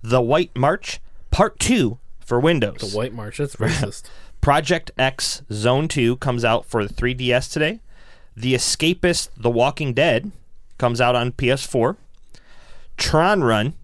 [0.02, 1.00] The White March,
[1.34, 2.76] Part 2 for Windows.
[2.92, 3.38] The White March.
[3.38, 4.04] That's racist.
[4.40, 7.80] Project X Zone 2 comes out for the 3DS today.
[8.36, 10.30] The Escapist The Walking Dead
[10.78, 11.96] comes out on PS4.
[12.96, 13.74] Tron Run.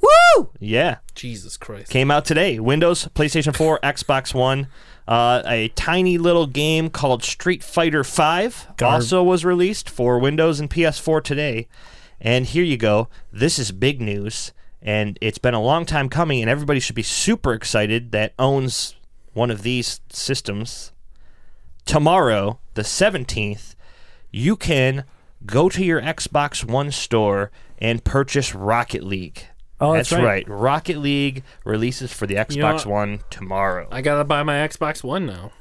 [0.00, 0.52] Woo!
[0.58, 1.90] Yeah, Jesus Christ.
[1.90, 2.58] came out today.
[2.58, 4.68] Windows, PlayStation 4, Xbox One.
[5.06, 8.94] Uh, a tiny little game called Street Fighter V Garb.
[8.94, 11.68] also was released for Windows and PS4 today.
[12.22, 13.08] And here you go.
[13.30, 14.52] This is big news,
[14.82, 18.94] and it's been a long time coming, and everybody should be super excited that owns
[19.32, 20.92] one of these systems.
[21.84, 23.74] Tomorrow, the 17th,
[24.30, 25.04] you can
[25.46, 29.44] go to your Xbox One store and purchase Rocket League.
[29.80, 30.46] Oh, that's right.
[30.46, 32.92] Rocket League releases for the Xbox know?
[32.92, 33.88] One tomorrow.
[33.90, 35.52] I gotta buy my Xbox One now.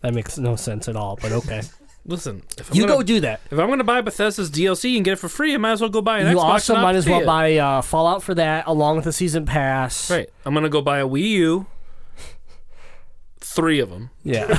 [0.00, 1.62] That makes no sense at all, but okay.
[2.06, 3.40] Listen, if I'm you gonna, go do that.
[3.50, 5.88] If I'm gonna buy Bethesda's DLC and get it for free, I might as well
[5.90, 6.44] go buy an You Xbox.
[6.44, 7.26] also and might as well it.
[7.26, 10.10] buy uh, Fallout for that, along with the season pass.
[10.10, 10.28] Right.
[10.44, 11.66] I'm gonna go buy a Wii U.
[13.40, 14.10] Three of them.
[14.22, 14.46] Yeah.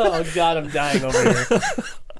[0.00, 1.46] oh God, I'm dying over here.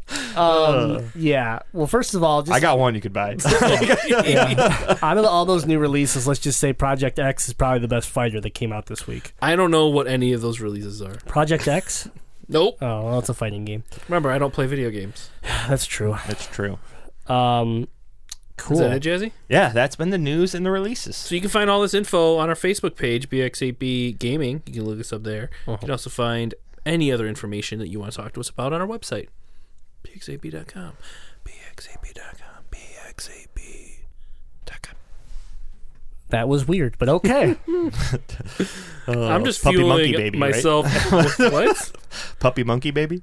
[0.38, 1.60] Um, yeah.
[1.72, 3.36] Well, first of all, just I got one you could buy.
[4.08, 4.96] yeah.
[5.02, 8.08] out of all those new releases, let's just say Project X is probably the best
[8.08, 9.34] fighter that came out this week.
[9.42, 11.16] I don't know what any of those releases are.
[11.26, 12.08] Project X?
[12.48, 12.78] Nope.
[12.80, 13.82] Oh, well, it's a fighting game.
[14.08, 15.30] Remember, I don't play video games.
[15.42, 16.16] That's true.
[16.28, 16.78] That's true.
[17.26, 17.88] Um,
[18.56, 18.80] cool.
[18.80, 19.32] Is that it, Jazzy?
[19.48, 21.14] Yeah, that's been the news and the releases.
[21.16, 24.62] So you can find all this info on our Facebook page, BX8B Gaming.
[24.66, 25.50] You can look us up there.
[25.66, 26.54] You can also find
[26.86, 29.28] any other information that you want to talk to us about on our website,
[30.16, 30.92] bx8b.com.
[31.44, 32.64] bx8b.com.
[32.70, 34.94] bx8b.com.
[36.30, 37.56] That was weird, but okay.
[39.06, 40.84] I'm just Puppy fueling Monkey Baby, myself.
[41.12, 41.92] with- what?
[42.38, 43.22] Puppy Monkey Baby?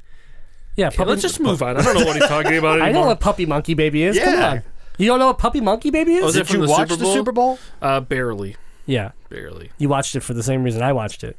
[0.75, 1.77] Yeah, Okay, puppy, let's just move on.
[1.77, 2.87] I don't know what he's talking about anymore.
[2.87, 4.17] I know what Puppy Monkey Baby is.
[4.19, 4.49] Come Yeah.
[4.51, 4.63] on.
[4.97, 6.23] You don't know what Puppy Monkey Baby is?
[6.23, 7.59] Oh, is it Did from you the watch Super the Super Bowl?
[7.81, 8.55] Uh, barely.
[8.85, 9.11] yeah.
[9.29, 9.71] Barely.
[9.77, 11.37] You watched it for the same reason I watched it.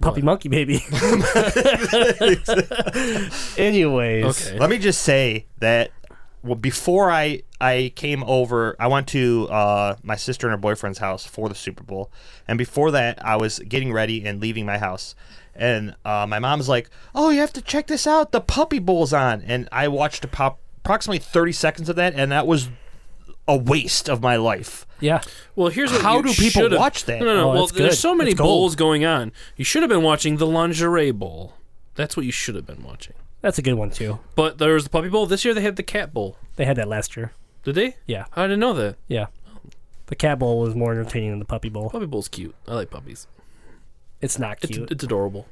[0.00, 0.84] Puppy Monkey Baby.
[3.56, 4.24] Anyways.
[4.24, 4.58] Okay.
[4.58, 5.90] Let me just say that
[6.46, 10.98] well, before I I came over, I went to uh, my sister and her boyfriend's
[10.98, 12.10] house for the Super Bowl,
[12.46, 15.14] and before that, I was getting ready and leaving my house,
[15.54, 18.30] and uh, my mom's like, "Oh, you have to check this out.
[18.32, 22.30] The Puppy Bowl's on," and I watched a pop approximately thirty seconds of that, and
[22.30, 22.68] that was
[23.48, 24.86] a waste of my life.
[25.00, 25.20] Yeah.
[25.54, 27.20] Well, here's what How you do people should've- watch that?
[27.20, 27.50] No, no, no.
[27.50, 28.48] Oh, well, it's there's so many It's gold.
[28.48, 29.32] bowls going on.
[29.56, 31.54] You should have been watching the lingerie bowl.
[31.94, 33.14] That's what you should have been watching.
[33.42, 34.18] That's a good one, too.
[34.34, 35.26] But there was the puppy bowl.
[35.26, 36.36] This year they had the cat bowl.
[36.56, 37.32] They had that last year.
[37.62, 37.96] Did they?
[38.06, 38.24] Yeah.
[38.34, 38.96] I didn't know that.
[39.08, 39.26] Yeah.
[40.06, 41.90] The Cat Bowl was more entertaining than the Puppy Bowl.
[41.90, 42.54] Puppy bowl's cute.
[42.68, 43.26] I like puppies.
[44.20, 44.90] It's not It's, cute.
[44.92, 45.46] it's adorable.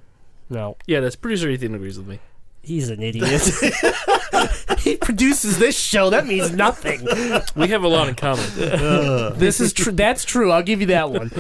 [0.49, 0.77] no.
[0.87, 2.21] Yeah, that's producer Ethan agrees with me.
[2.65, 3.43] He's an idiot.
[4.79, 6.11] he produces this show.
[6.11, 7.05] That means nothing.
[7.55, 8.45] We have a lot in common.
[9.39, 9.93] This is true.
[9.93, 10.51] That's true.
[10.51, 11.31] I'll give you that one.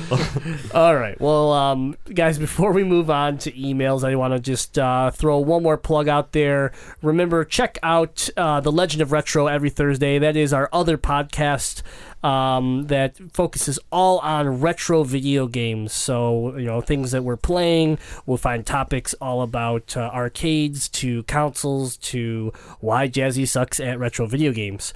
[0.75, 1.21] All right.
[1.21, 5.39] Well, um, guys, before we move on to emails, I want to just uh, throw
[5.39, 6.73] one more plug out there.
[7.03, 10.19] Remember, check out uh, the Legend of Retro every Thursday.
[10.19, 11.83] That is our other podcast
[12.25, 15.93] um, that focuses all on retro video games.
[15.93, 17.99] So, you know, things that we're playing.
[18.25, 24.27] We'll find topics all about uh, arcades to consoles to why Jazzy sucks at retro
[24.27, 24.95] video games.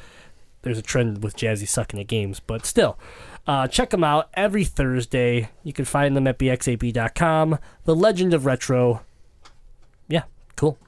[0.62, 2.98] There's a trend with Jazzy sucking at games, but still.
[3.46, 5.50] Uh, check them out every Thursday.
[5.62, 7.58] You can find them at bx8b.com.
[7.84, 9.02] The Legend of Retro.
[10.08, 10.24] Yeah,
[10.56, 10.78] cool.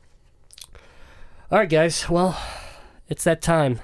[1.50, 2.08] All right, guys.
[2.08, 2.40] Well,
[3.08, 3.80] it's that time.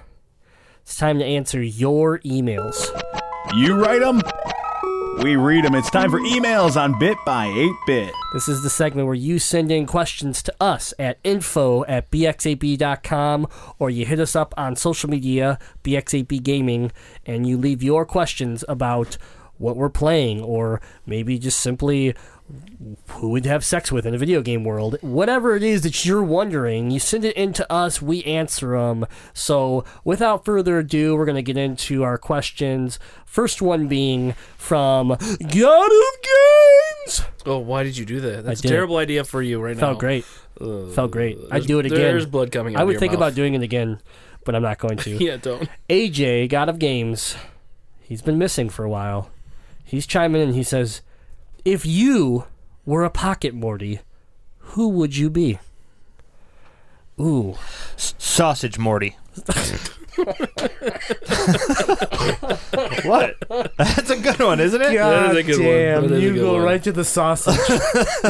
[0.86, 2.76] It's time to answer your emails.
[3.56, 4.22] You write them,
[5.20, 5.74] we read them.
[5.74, 8.12] It's time for emails on Bit by 8 Bit.
[8.32, 13.48] This is the segment where you send in questions to us at info at bx8b.com
[13.80, 16.92] or you hit us up on social media, BX8B Gaming,
[17.26, 19.18] and you leave your questions about
[19.58, 22.14] what we're playing or maybe just simply
[23.10, 24.98] who would have sex with in a video game world.
[25.00, 29.06] Whatever it is that you're wondering, you send it in to us, we answer them.
[29.34, 32.98] So, without further ado, we're going to get into our questions.
[33.24, 35.18] First one being from God
[35.90, 37.22] of Games.
[37.44, 38.44] Oh, why did you do that?
[38.44, 39.80] That's a terrible idea for you right now.
[39.80, 40.24] Felt great.
[40.58, 41.38] Felt great.
[41.50, 41.98] I'd do it again.
[41.98, 43.18] There's blood coming out I would think mouth.
[43.18, 44.00] about doing it again,
[44.44, 45.10] but I'm not going to.
[45.24, 45.68] Yeah, don't.
[45.90, 47.36] AJ, God of Games,
[48.02, 49.30] he's been missing for a while.
[49.84, 50.54] He's chiming in.
[50.54, 51.02] He says,
[51.66, 52.44] "If you
[52.86, 54.00] were a pocket Morty,
[54.58, 55.58] who would you be?"
[57.20, 57.56] Ooh,
[57.96, 59.16] Sausage Morty.
[63.04, 63.36] what?
[63.78, 64.94] That's a good one, isn't it?
[64.94, 65.66] God is a good one.
[65.66, 66.02] damn!
[66.02, 66.62] That is a You good go one.
[66.62, 67.58] right to the sausage.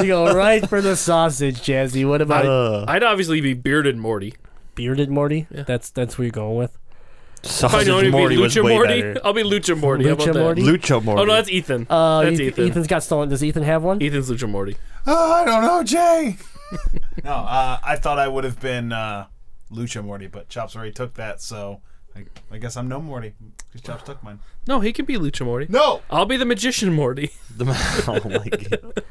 [0.03, 2.09] you go right for the sausage, Jazzy.
[2.09, 4.35] What about Uh, I'd obviously be bearded Morty.
[4.75, 5.47] bearded Morty?
[5.51, 6.77] That's that's what you're going with.
[7.47, 9.21] If I sausage know to be Morty was Lucha way Morty, better.
[9.25, 10.05] I'll be Lucha Morty.
[10.07, 10.41] How about Lucha that?
[10.41, 10.63] Morty?
[10.63, 11.21] Lucho Morty.
[11.23, 11.87] Oh no, that's Ethan.
[11.89, 12.69] Uh, that's Eth- Ethan.
[12.71, 13.29] Ethan's got stolen.
[13.29, 14.03] Does Ethan have one?
[14.03, 14.77] Ethan's Lucha Morty.
[15.07, 16.37] Oh, I don't know, Jay.
[17.25, 19.27] no, uh, I thought I would have been uh,
[19.73, 21.81] Lucha Morty, but Chops already took that, so
[22.17, 23.35] I, I guess I'm no Morty
[23.69, 24.41] because Chops took mine.
[24.67, 25.67] No, he can be Lucha Morty.
[25.69, 27.31] No, I'll be the magician Morty.
[27.57, 27.65] The-
[28.25, 29.03] oh my god.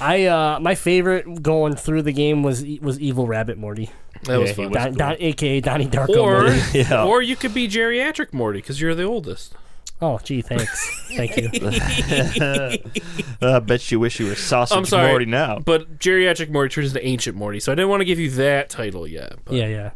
[0.00, 3.90] I uh, my favorite going through the game was was Evil Rabbit Morty,
[4.24, 4.70] That was Yeah, fun.
[4.70, 6.60] was Don, Don, aka Donnie Darko Or, Morty.
[6.80, 7.04] Yeah.
[7.04, 9.54] or you could be geriatric Morty because you're the oldest.
[10.02, 11.48] Oh, gee, thanks, thank you.
[13.42, 15.60] I bet you wish you were sausage I'm sorry, Morty now.
[15.60, 18.68] But geriatric Morty turns into ancient Morty, so I didn't want to give you that
[18.68, 19.34] title yet.
[19.44, 19.90] But Yeah, yeah.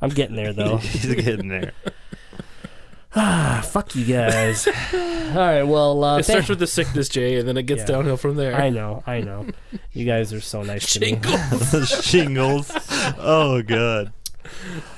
[0.00, 0.76] I'm getting there though.
[0.78, 1.72] He's getting there.
[3.16, 4.66] Ah, fuck you guys.
[4.92, 7.86] All right, well, uh, It starts with the sickness, Jay, and then it gets Yeah.
[7.96, 8.54] downhill from there.
[8.54, 9.46] I know, I know.
[9.92, 11.20] You guys are so nice to me.
[12.02, 12.72] Shingles.
[13.18, 14.12] Oh god.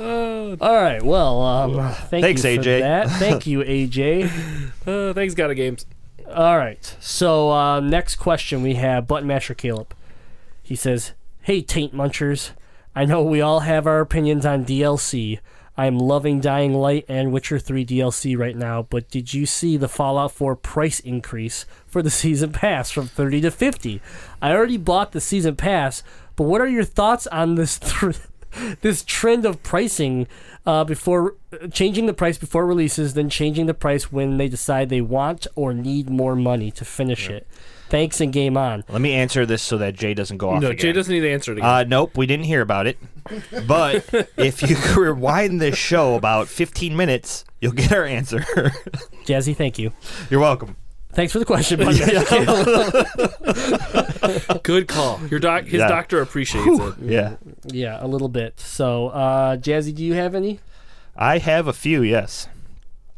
[0.01, 2.81] All right, well, um, thank Thanks, you for AJ.
[2.81, 3.09] that.
[3.11, 4.31] Thank you, AJ.
[4.87, 5.85] Uh, thanks, God of Games.
[6.33, 6.97] All right.
[7.01, 9.93] So uh, next question we have Button Masher Caleb.
[10.63, 11.13] He says,
[11.43, 12.51] "Hey Taint Munchers,
[12.95, 15.41] I know we all have our opinions on DLC.
[15.77, 19.89] I'm loving Dying Light and Witcher 3 DLC right now, but did you see the
[19.89, 24.01] Fallout 4 price increase for the season pass from 30 to 50?
[24.41, 26.03] I already bought the season pass,
[26.35, 28.17] but what are your thoughts on this th-
[28.81, 30.27] this trend of pricing
[30.65, 31.35] uh, before
[31.73, 35.75] changing the price before releases, then changing the price when they decide they want or
[35.75, 37.47] need more money to finish it.
[37.89, 38.83] Thanks and game on.
[38.89, 40.79] Let me answer this so that Jay doesn't go off No, again.
[40.79, 41.71] Jay doesn't need to answer it again.
[41.71, 42.99] Uh, nope, we didn't hear about it.
[43.67, 44.05] But
[44.37, 48.41] if you rewind this show about 15 minutes, you'll get our answer.
[49.25, 49.93] Jazzy, thank you.
[50.31, 50.75] You're welcome.
[51.13, 53.05] Thanks for the question, Button Masher
[54.63, 55.19] Good call.
[55.31, 55.89] Your doc, his Yeah.
[55.89, 56.95] doctor appreciates it.
[57.01, 57.37] Yeah.
[57.67, 58.61] yeah, a little bit.
[58.61, 60.61] So, uh, Jazzy, do you have any?
[61.17, 62.49] I have a few, yes.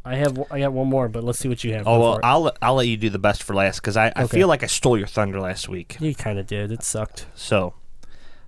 [0.05, 0.43] I have.
[0.51, 1.87] I got one more, but let's see what you have.
[1.87, 2.21] Oh, well.
[2.23, 4.39] I'll, I'll let you do the best for last because I, I Okay.
[4.39, 5.97] feel like I stole your thunder last week.
[6.01, 6.73] you kind of did.
[6.73, 7.27] It sucked.
[7.35, 7.75] So,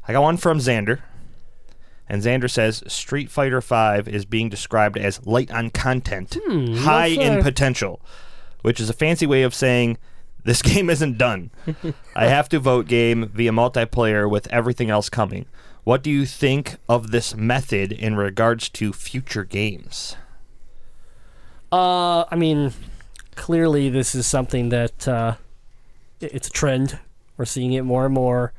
[0.09, 1.01] I got one from Xander.
[2.09, 7.07] And Xander says Street Fighter V is being described as light on content, hmm, high
[7.07, 8.01] in potential,
[8.62, 9.96] which is a fancy way of saying
[10.42, 11.53] this game isn't done.
[12.16, 15.46] I have to vote game via multiplayer with everything else coming.
[15.84, 20.16] What do you think of this method in regards to future games?
[21.73, 22.73] Uh, I mean,
[23.37, 25.37] clearly this is something that uh,
[26.21, 26.99] it's a trend.
[27.37, 28.53] We're seeing it more and more,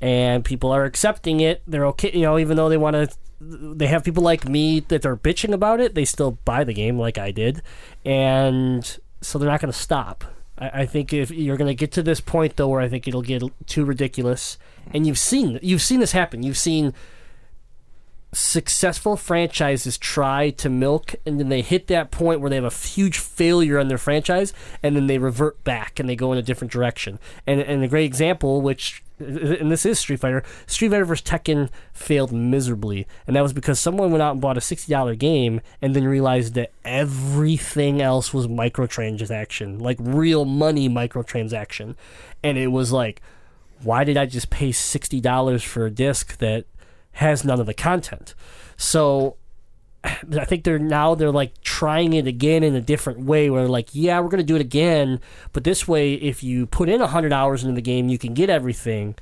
[0.00, 1.62] and people are accepting it.
[1.66, 3.08] They're okay, you know, even though they want to.
[3.38, 5.94] They have people like me that are bitching about it.
[5.94, 7.60] They still buy the game, like I did,
[8.02, 10.24] and so they're not going to stop.
[10.58, 13.06] I, I think if you're going to get to this point though, where I think
[13.06, 14.56] it'll get too ridiculous,
[14.92, 16.42] and you've seen you've seen this happen.
[16.42, 16.94] You've seen
[18.36, 22.70] successful franchises try to milk and then they hit that point where they have a
[22.70, 26.42] huge failure on their franchise and then they revert back and they go in a
[26.42, 27.18] different direction.
[27.46, 31.26] And, and a great example which and this is street fighter street fighter vs.
[31.26, 33.06] Tekken failed miserably.
[33.26, 36.52] And that was because someone went out and bought a $60 game and then realized
[36.54, 41.96] that everything else was microtransaction like real money microtransaction.
[42.42, 43.22] And it was like
[43.82, 46.66] why did i just pay $60 for a disc that
[47.16, 48.34] has none of the content.
[48.76, 49.36] So
[50.04, 53.70] I think they're now they're like trying it again in a different way where they're
[53.70, 55.20] like, yeah, we're gonna do it again,
[55.52, 58.50] but this way if you put in hundred hours into the game you can get
[58.50, 59.14] everything.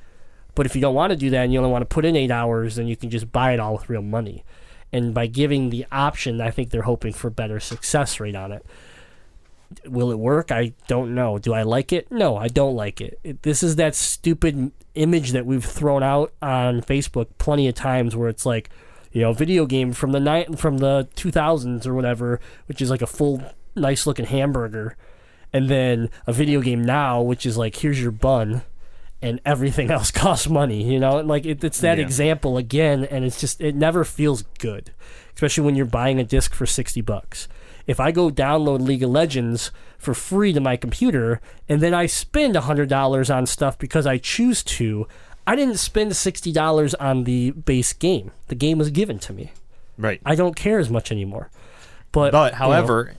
[0.54, 2.14] But if you don't want to do that and you only want to put in
[2.14, 4.44] eight hours, then you can just buy it all with real money.
[4.92, 8.64] And by giving the option, I think they're hoping for better success rate on it.
[9.86, 10.50] Will it work?
[10.52, 11.38] I don't know.
[11.38, 12.10] Do I like it?
[12.10, 13.42] No, I don't like it.
[13.42, 18.28] This is that stupid image that we've thrown out on Facebook plenty of times where
[18.28, 18.70] it's like,
[19.12, 23.02] you know, video game from the night from the 2000s or whatever, which is like
[23.02, 23.42] a full
[23.76, 24.96] nice looking hamburger,
[25.52, 28.62] and then a video game now which is like here's your bun
[29.22, 31.18] and everything else costs money, you know?
[31.20, 32.04] Like it, it's that Yeah.
[32.04, 34.92] example again and it's just it never feels good,
[35.34, 37.48] especially when you're buying a disc for 60 bucks.
[37.86, 42.06] If I go download League of Legends for free to my computer and then I
[42.06, 45.06] spend $100 on stuff because I choose to,
[45.46, 48.30] I didn't spend $60 on the base game.
[48.48, 49.52] The game was given to me.
[49.98, 50.20] Right.
[50.24, 51.50] I don't care as much anymore.
[52.12, 53.12] But, But you know, however,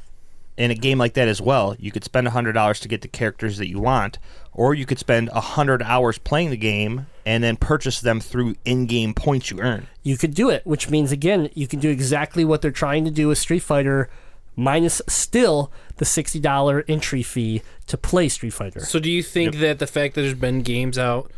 [0.58, 3.08] in a game like that as well, you could spend hundred dollars to get the
[3.08, 4.18] characters that you want,
[4.54, 9.14] or you could spend hundred hours playing the game and then purchase them through in-game
[9.14, 9.88] points you earn.
[10.04, 13.12] you could do it, which means again you can do exactly what they're trying to
[13.12, 14.10] do with Street Fighter,
[14.56, 18.82] minus still the sixty dollar entry fee to play Street Fighter.
[18.82, 21.32] So do you think that the fact that there's been games out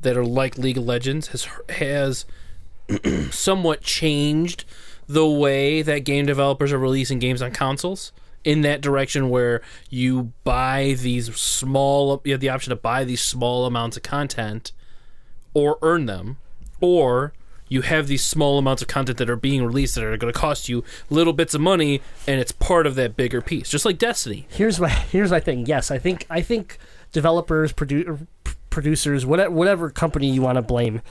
[0.00, 2.26] that are like League of Legends has has
[3.30, 4.64] somewhat changed
[5.06, 8.12] the way that game developers are releasing games on consoles
[8.44, 13.22] in that direction where you buy these small you have the option to buy these
[13.22, 14.72] small amounts of content
[15.54, 16.38] or earn them
[16.80, 17.32] or
[17.72, 20.38] you have these small amounts of content that are being released that are going to
[20.38, 23.98] cost you little bits of money and it's part of that bigger piece just like
[23.98, 25.66] Destiny Here's my here's my thing.
[25.66, 26.78] Yes, I think I think
[27.12, 28.26] developers, produ-
[28.70, 31.02] producers, whatever whatever company you want to blame,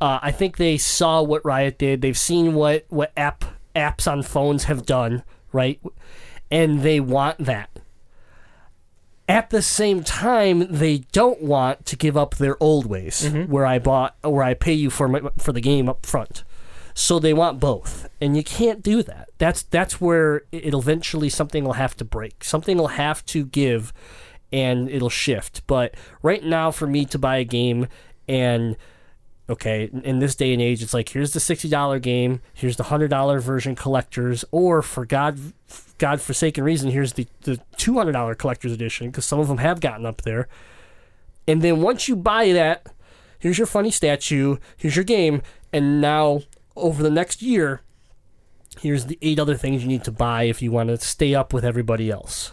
[0.00, 2.02] uh, I think they saw what Riot did.
[2.02, 3.44] They've seen what what app
[3.74, 5.80] apps on phones have done, right?
[6.50, 7.70] And they want that.
[9.28, 13.50] At the same time, they don't want to give up their old ways, mm-hmm.
[13.50, 16.44] where I bought, where I pay you for my, for the game up front.
[16.94, 19.28] So they want both, and you can't do that.
[19.38, 22.42] That's that's where it'll eventually something will have to break.
[22.44, 23.92] Something will have to give,
[24.52, 25.66] and it'll shift.
[25.66, 27.88] But right now, for me to buy a game
[28.28, 28.76] and
[29.48, 32.84] okay, in this day and age, it's like here's the sixty dollar game, here's the
[32.84, 35.38] hundred dollar version collectors, or for God,
[35.98, 39.58] God forsaken reason, here's the the two hundred dollar collectors edition because some of them
[39.58, 40.48] have gotten up there.
[41.48, 42.86] And then once you buy that,
[43.38, 45.42] here's your funny statue, here's your game,
[45.72, 46.42] and now
[46.74, 47.82] over the next year,
[48.80, 51.52] here's the eight other things you need to buy if you want to stay up
[51.52, 52.52] with everybody else.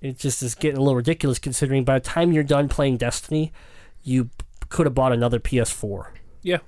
[0.00, 3.52] It just is getting a little ridiculous considering by the time you're done playing Destiny,
[4.02, 4.30] you
[4.68, 6.08] could have bought another PS4.
[6.42, 6.58] yeah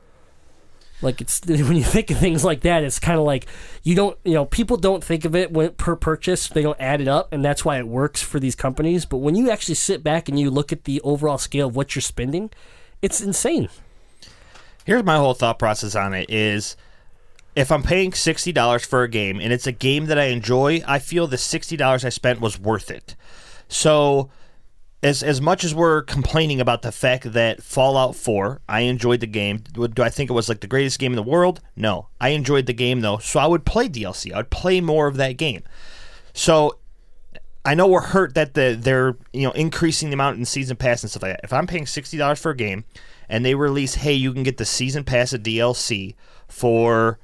[1.01, 3.47] Like it's when you think of things like that, it's kind of like
[3.83, 6.49] you don't, you know, people don't think of it when per purchase.
[6.49, 9.05] They don't add it up, and that's why it works for these companies.
[9.05, 11.95] But when you actually sit back and you look at the overall scale of what
[11.95, 12.51] you're spending,
[13.03, 13.69] it's insane.
[14.85, 16.77] Here's my whole thought process on it is
[17.55, 20.99] if I'm paying $60 for a game and it's a game that I enjoy, I
[20.99, 23.15] feel the $60 I spent was worth it.
[23.69, 24.31] So
[25.03, 29.27] as as much as we're complaining about the fact that Fallout 4, I enjoyed the
[29.27, 29.59] game.
[29.73, 31.61] Do I think it was like the greatest game in the world?
[31.77, 32.09] No.
[32.21, 34.33] I enjoyed the game though, so I would play DLC.
[34.33, 35.63] I would play more of that game.
[36.35, 36.79] So
[37.65, 41.03] I know we're hurt that the they're you know increasing the amount in season pass
[41.03, 41.45] and stuff like that.
[41.45, 42.85] If I'm paying sixty dollars for a game
[43.29, 46.15] and they release, hey, you can get the season pass of DLC
[46.49, 47.19] for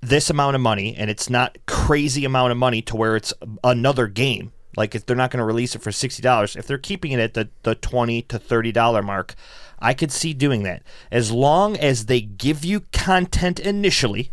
[0.00, 4.06] this amount of money, and it's not crazy amount of money to where it's another
[4.06, 4.52] game.
[4.76, 7.20] Like if they're not going to release it for sixty dollars, if they're keeping it
[7.20, 9.34] at the the twenty to thirty dollar mark,
[9.78, 10.82] I could see doing that.
[11.10, 14.30] As long as they give you content initially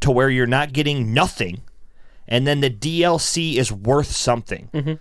[0.00, 1.62] to where you're not getting nothing
[2.28, 4.68] and then the DLC is worth something.
[4.72, 4.94] Mm-hmm.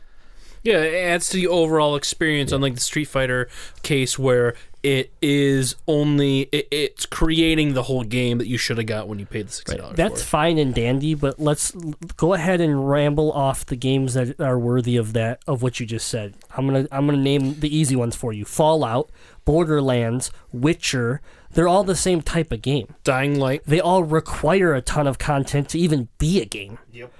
[0.64, 3.48] Yeah, it adds to the overall experience, unlike the Street Fighter
[3.84, 4.56] case where
[4.88, 9.20] it is only it, it's creating the whole game that you should have got when
[9.20, 9.98] you paid the sixty dollars.
[9.98, 14.14] That's for fine and dandy, but let's l- go ahead and ramble off the games
[14.14, 16.36] that are worthy of that of what you just said.
[16.56, 19.12] I'm gonna I'm gonna name the easy ones for you: Fallout,
[19.44, 21.20] Borderlands, Witcher.
[21.52, 22.96] They're all the same type of game.
[23.04, 23.64] Dying Light.
[23.66, 26.78] They all require a ton of content to even be a game.
[26.94, 27.12] Yep.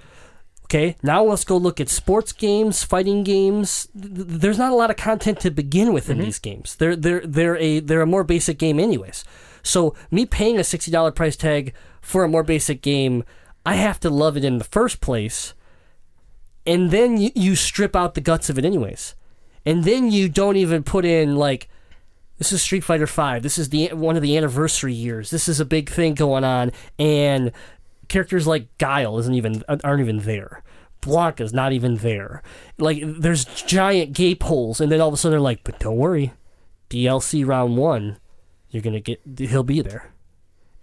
[0.70, 3.88] Okay, now let's go look at sports games, fighting games.
[3.98, 6.26] Th- th- There's not a lot of content to begin with in mm-hmm.
[6.26, 6.76] these games.
[6.76, 9.24] They're they're they're a they're a more basic game anyways.
[9.62, 11.72] So me paying a sixty dollar price tag
[12.02, 13.24] for a more basic game,
[13.64, 15.54] I have to love it in the first place,
[16.66, 19.14] and then you, you strip out the guts of it anyways,
[19.64, 21.70] and then you don't even put in like
[22.36, 23.42] this is Street Fighter Five.
[23.42, 25.30] This is the one of the anniversary years.
[25.30, 27.52] This is a big thing going on, and
[28.08, 30.62] characters like Guile isn't even aren't even there.
[31.00, 32.42] Blanka's not even there.
[32.78, 35.96] Like there's giant gape holes, and then all of a sudden they're like, "But don't
[35.96, 36.32] worry,
[36.90, 38.18] DLC round one,
[38.70, 40.12] you're gonna get he'll be there,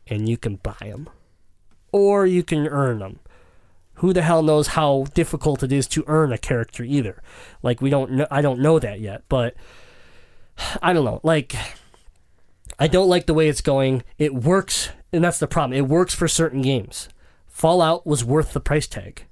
[0.08, 1.10] and you can buy him,
[1.92, 3.20] or you can earn them."
[4.00, 7.22] Who the hell knows how difficult it is to earn a character either?
[7.64, 8.28] Like we don't know.
[8.30, 9.56] I don't know that yet, but
[10.82, 11.22] I don't know.
[11.24, 11.56] Like
[12.80, 14.04] I don't like the way it's going.
[14.18, 15.78] It works, and that's the problem.
[15.78, 17.10] It works for certain games.
[17.56, 19.28] Fallout was worth the price tag.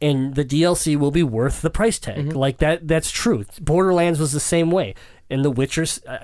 [0.00, 2.32] And the DLC will be worth the price tag.
[2.34, 3.44] Like that that's true.
[3.60, 4.96] Borderlands was the same way.
[5.30, 6.18] And The Witcher uh,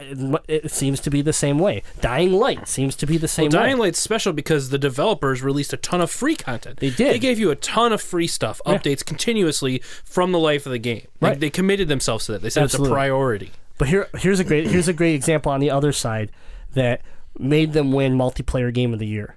[0.49, 1.85] it seems to be the same way.
[2.01, 3.87] Dying Light seems to be the same Well, Dying way.
[3.87, 6.81] Light's special because the developers released a ton of free content.
[6.81, 7.15] They did.
[7.15, 10.81] They gave you a ton of free stuff, updates continuously from the life of the
[10.81, 11.07] game.
[11.21, 11.41] Like, Right.
[11.41, 12.43] They committed themselves to that.
[12.43, 13.53] They said it's a priority.
[13.79, 16.33] But here here's a great here's a great example on the other side
[16.73, 17.03] that
[17.39, 19.37] made them win multiplayer game of the year.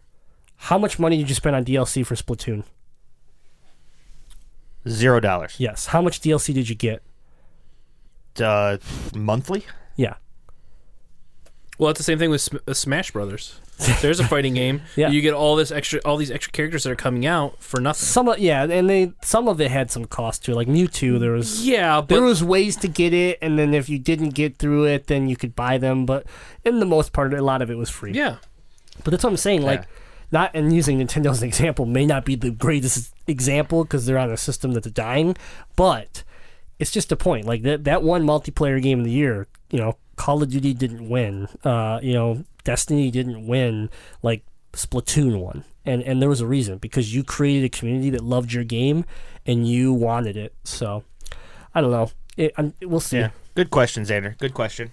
[0.57, 2.63] How much money did you spend on DLC for Splatoon?
[4.88, 5.55] Zero dollars.
[5.57, 5.88] Yes.
[5.88, 7.03] How much DLC did you get?
[8.41, 8.77] Uh,
[9.15, 9.65] monthly.
[9.95, 10.15] Yeah.
[11.77, 13.59] Well, it's the same thing with Sm- uh, Smash Brothers.
[14.01, 14.81] There's a fighting game.
[14.95, 15.09] Yeah.
[15.09, 18.03] You get all this extra, all these extra characters that are coming out for nothing.
[18.05, 20.55] Some of yeah, and they some of it had some cost to it.
[20.55, 23.99] Like Mewtwo, there was Yeah, there was ways to get it, and then if you
[23.99, 26.05] didn't get through it, then you could buy them.
[26.07, 26.25] But
[26.63, 28.13] in the most part, a lot of it was free.
[28.13, 28.38] yeah,
[29.03, 29.61] But that's what I'm saying.
[29.61, 29.85] Like, Yeah.
[30.31, 34.17] Not and using Nintendo as an example may not be the greatest example because they're
[34.17, 35.35] on a system that's dying,
[35.75, 36.23] but
[36.79, 37.45] it's just a point.
[37.45, 41.07] Like that that one multiplayer game of the year, you know, Call of Duty didn't
[41.07, 41.47] win.
[41.63, 43.89] Uh, you know, Destiny didn't win.
[44.21, 44.43] Like
[44.73, 45.63] Splatoon won.
[45.85, 49.05] And, and there was a reason because you created a community that loved your game
[49.45, 50.53] and you wanted it.
[50.65, 51.03] So
[51.73, 52.11] I don't know.
[52.35, 53.19] It, we'll see.
[53.19, 53.29] Yeah.
[53.55, 54.37] Good question, Xander.
[54.37, 54.91] Good question.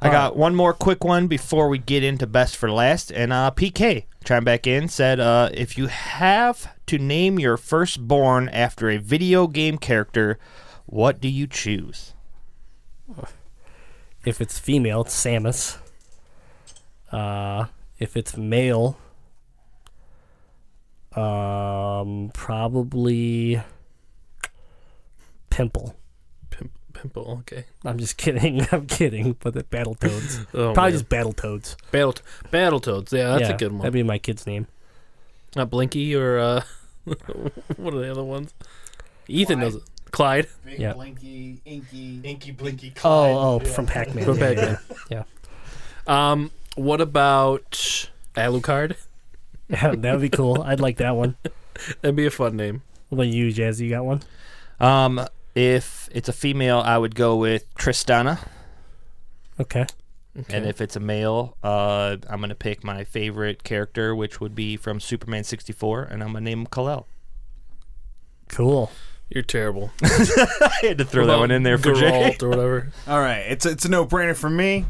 [0.00, 3.10] I got one more quick one before we get into best for last.
[3.10, 8.48] And uh, PK chimed back in said, uh, "If you have to name your firstborn
[8.50, 10.38] after a video game character,
[10.86, 12.14] what do you choose?"
[14.24, 15.78] If it's female, it's Samus.
[17.10, 17.66] Uh,
[17.98, 18.98] if it's male,
[21.16, 23.60] um, probably
[25.50, 25.97] Pimple.
[27.00, 27.38] Pim- Pimple.
[27.40, 27.64] Okay.
[27.84, 28.66] I'm just kidding.
[28.72, 29.36] I'm kidding.
[29.40, 30.46] But the Battletoads.
[30.54, 30.92] Oh, probably man.
[30.92, 31.76] just Battletoads.
[31.90, 32.14] Battle
[32.50, 33.12] battle toads.
[33.12, 33.80] Yeah, that's yeah, a good one.
[33.80, 34.66] That'd be my kid's name.
[35.56, 36.62] Not Blinky or uh,
[37.76, 38.52] what are the other ones?
[39.28, 39.82] Ethan knows it.
[40.10, 40.46] Clyde.
[40.64, 40.94] Big Yeah.
[40.94, 42.20] Blinky, Inky.
[42.24, 42.90] Inky Blinky.
[42.90, 43.30] Clyde.
[43.34, 44.24] Oh, oh, from Pac-Man.
[44.24, 44.78] From Yeah, Pac-Man.
[45.10, 45.22] Yeah,
[46.06, 48.96] Um, what about Alucard?
[49.68, 49.94] yeah.
[49.94, 50.62] that would be cool.
[50.62, 51.36] I'd like that one.
[52.00, 52.82] That'd be a fun name.
[53.10, 53.80] What about you, Jazzy?
[53.80, 54.22] You got one?
[54.80, 55.26] Um,
[55.58, 58.38] if it's a female, I would go with Tristana,
[59.58, 59.86] Okay.
[60.48, 64.76] and if it's a male, uh, I'm gonna pick my favorite character, which would be
[64.76, 67.06] from Superman 64, and I'm gonna name him Kal-El.
[68.48, 68.92] Cool.
[69.30, 69.90] You're terrible.
[70.02, 72.36] I had to throw that one in there for Jay.
[72.38, 72.92] Geralt or whatever.
[73.08, 74.86] All right, it's a, it's a no brainer for me.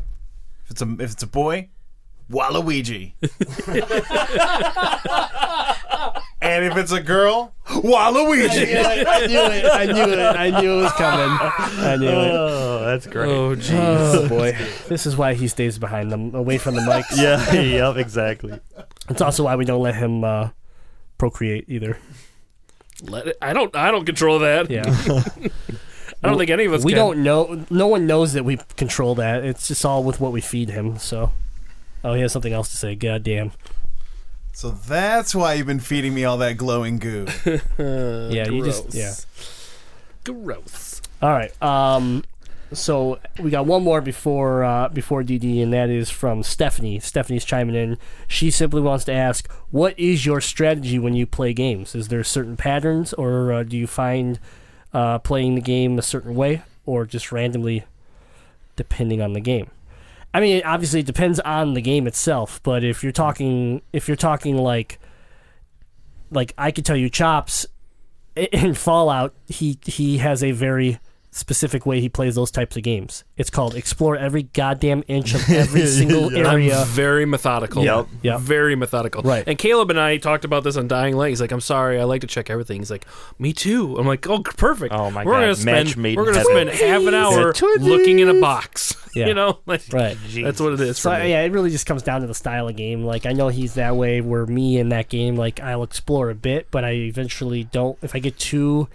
[0.64, 1.70] If it's a if it's a boy,
[2.30, 3.14] Waluigi.
[6.40, 8.76] and if it's a girl, Waluigi.
[9.06, 9.64] I knew it.
[9.66, 10.18] I knew it.
[10.18, 11.36] I knew it was coming.
[11.40, 12.30] I knew it.
[12.32, 13.28] Oh, that's great.
[13.28, 13.74] Oh, jeez.
[13.74, 14.56] Oh boy,
[14.88, 17.16] this is why he stays behind them, away from the mics.
[17.18, 18.58] Yeah, yep, exactly.
[19.08, 20.50] It's also why we don't let him uh,
[21.18, 21.98] procreate either.
[23.02, 23.74] Let it, I don't.
[23.74, 24.70] I don't control that.
[24.70, 24.84] Yeah,
[26.22, 26.84] I don't think any of us.
[26.84, 26.98] we can.
[26.98, 27.64] don't know.
[27.70, 29.44] No one knows that we control that.
[29.44, 30.98] It's just all with what we feed him.
[30.98, 31.32] So,
[32.02, 32.94] oh, he has something else to say.
[32.94, 33.52] God damn.
[34.58, 37.28] So that's why you've been feeding me all that glowing goo.
[37.78, 39.14] yeah, you just yeah.
[40.24, 41.00] Gross.
[41.22, 41.62] All right.
[41.62, 42.24] Um,
[42.72, 46.98] so we got one more before uh, before DD, and that is from Stephanie.
[46.98, 47.98] Stephanie's chiming in.
[48.26, 51.94] She simply wants to ask, "What is your strategy when you play games?
[51.94, 54.40] Is there certain patterns, or uh, do you find
[54.92, 57.84] uh, playing the game a certain way, or just randomly,
[58.74, 59.70] depending on the game?"
[60.34, 62.60] I mean, obviously, it depends on the game itself.
[62.62, 64.98] But if you're talking, if you're talking like,
[66.30, 67.66] like I could tell you, Chops
[68.36, 70.98] in Fallout, he he has a very
[71.30, 73.22] specific way he plays those types of games.
[73.36, 76.80] It's called explore every goddamn inch of every single area.
[76.80, 77.84] I'm very methodical.
[77.84, 78.08] Yep.
[78.22, 78.40] Yep.
[78.40, 79.22] Very methodical.
[79.22, 79.44] Right.
[79.46, 81.28] And Caleb and I talked about this on Dying Light.
[81.28, 82.80] He's like, I'm sorry, I like to check everything.
[82.80, 83.06] He's like,
[83.38, 83.96] me too.
[83.98, 84.92] I'm like, oh, perfect.
[84.92, 85.40] Oh, my we're God.
[85.40, 86.74] Gonna spend, Match made we're going to heaven.
[86.74, 88.87] spend half an hour looking in a box.
[89.18, 89.26] Yeah.
[89.28, 89.58] You know?
[89.66, 90.16] Like, Right.
[90.34, 92.76] That's what it is So yeah, it really just comes down to the style of
[92.76, 93.04] game.
[93.04, 94.20] Like I know he's that way.
[94.20, 97.98] Where me in that game, like I'll explore a bit, but I eventually don't.
[98.02, 98.88] If I get too,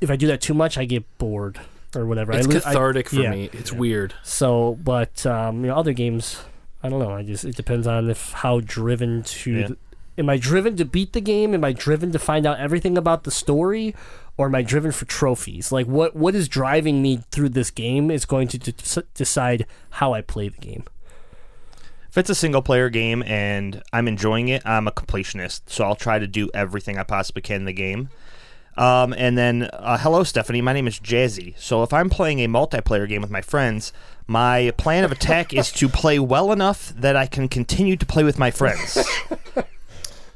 [0.00, 1.60] if I do that too much, I get bored
[1.94, 2.32] or whatever.
[2.32, 3.30] It's I, lo- I- cathartic for yeah.
[3.30, 3.50] me.
[3.52, 4.14] It's weird.
[4.22, 6.42] So, but um, you know, other games,
[6.82, 7.12] I don't know.
[7.12, 9.50] I just it depends on if how driven to.
[9.52, 9.66] Yeah.
[9.68, 9.76] The,
[10.18, 11.54] am I driven to beat the game?
[11.54, 13.94] Am I driven to find out everything about the story,
[14.36, 15.72] or am I driven for trophies?
[15.72, 20.12] Like what what is driving me through this game is going to de- decide how
[20.14, 20.84] I play the game.
[22.08, 25.62] If it's a single player game and I'm enjoying it, I'm a completionist.
[25.66, 28.10] So I'll try to do everything I possibly can in the game.
[28.76, 30.60] Um, and then, uh, hello, Stephanie.
[30.62, 31.56] My name is Jazzy.
[31.58, 33.92] So if I'm playing a multiplayer game with my friends,
[34.26, 38.24] my plan of attack is to play well enough that I can continue to play
[38.24, 38.98] with my friends.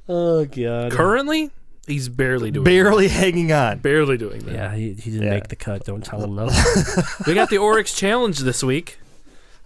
[0.09, 0.93] Oh god.
[0.93, 1.51] Currently,
[1.87, 3.79] he's barely doing Barely hanging on.
[3.79, 4.53] barely doing that.
[4.53, 5.31] Yeah, he, he didn't Yeah.
[5.35, 5.85] make the cut.
[5.85, 6.49] Don't tell him no.
[7.27, 8.99] We got the Oryx challenge this week.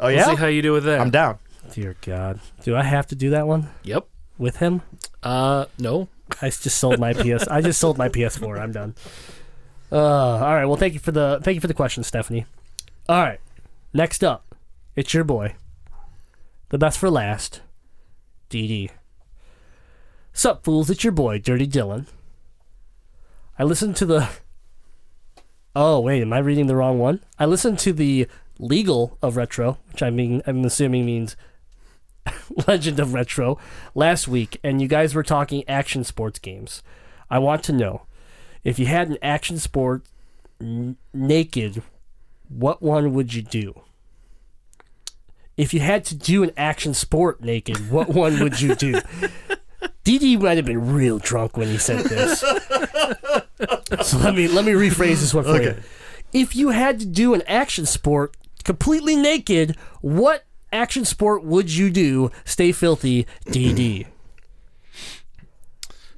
[0.01, 0.27] Oh, We'll yeah?
[0.31, 1.01] see how you do with that.
[1.01, 1.39] I'm down.
[1.73, 4.07] Dear God, do I have to do that one Yep.
[4.39, 4.83] with him?
[5.23, 6.09] Uh, no.
[6.43, 7.47] I just sold my PS.
[7.49, 8.61] I just sold my PS4.
[8.61, 8.95] I'm done.
[9.91, 10.67] Uh, all right.
[10.67, 12.45] Well, thank you for the thank you for the question, Stephanie.
[13.09, 13.41] All right.
[13.95, 14.55] Next up,
[14.95, 15.55] it's your boy,
[16.69, 17.63] the best for last,
[18.51, 18.91] DD.
[20.33, 20.91] Sup, fools?
[20.91, 22.07] It's your boy, Dirty Dylan.
[23.59, 24.29] I listened to the.
[25.75, 27.21] Oh wait, am I reading the wrong one?
[27.39, 28.29] I listened to the
[28.59, 31.37] legal of retro, which I mean I'm assuming means
[32.67, 33.59] Legend of Retro
[33.95, 36.83] last week, and you guys were talking action sports games.
[37.31, 38.03] I want to know
[38.65, 40.03] if you had an action sport
[40.61, 41.83] n- naked,
[42.49, 43.83] what one would you do?
[45.57, 49.01] If you had to do an action sport naked, what one would you do?
[50.05, 52.41] DD might have been real drunk when he said this.
[52.41, 55.75] so let me let me rephrase this one for you.
[56.33, 61.91] If you had to do an action sport completely naked, what action sport would you
[61.91, 62.31] do?
[62.45, 64.07] Stay filthy, DD.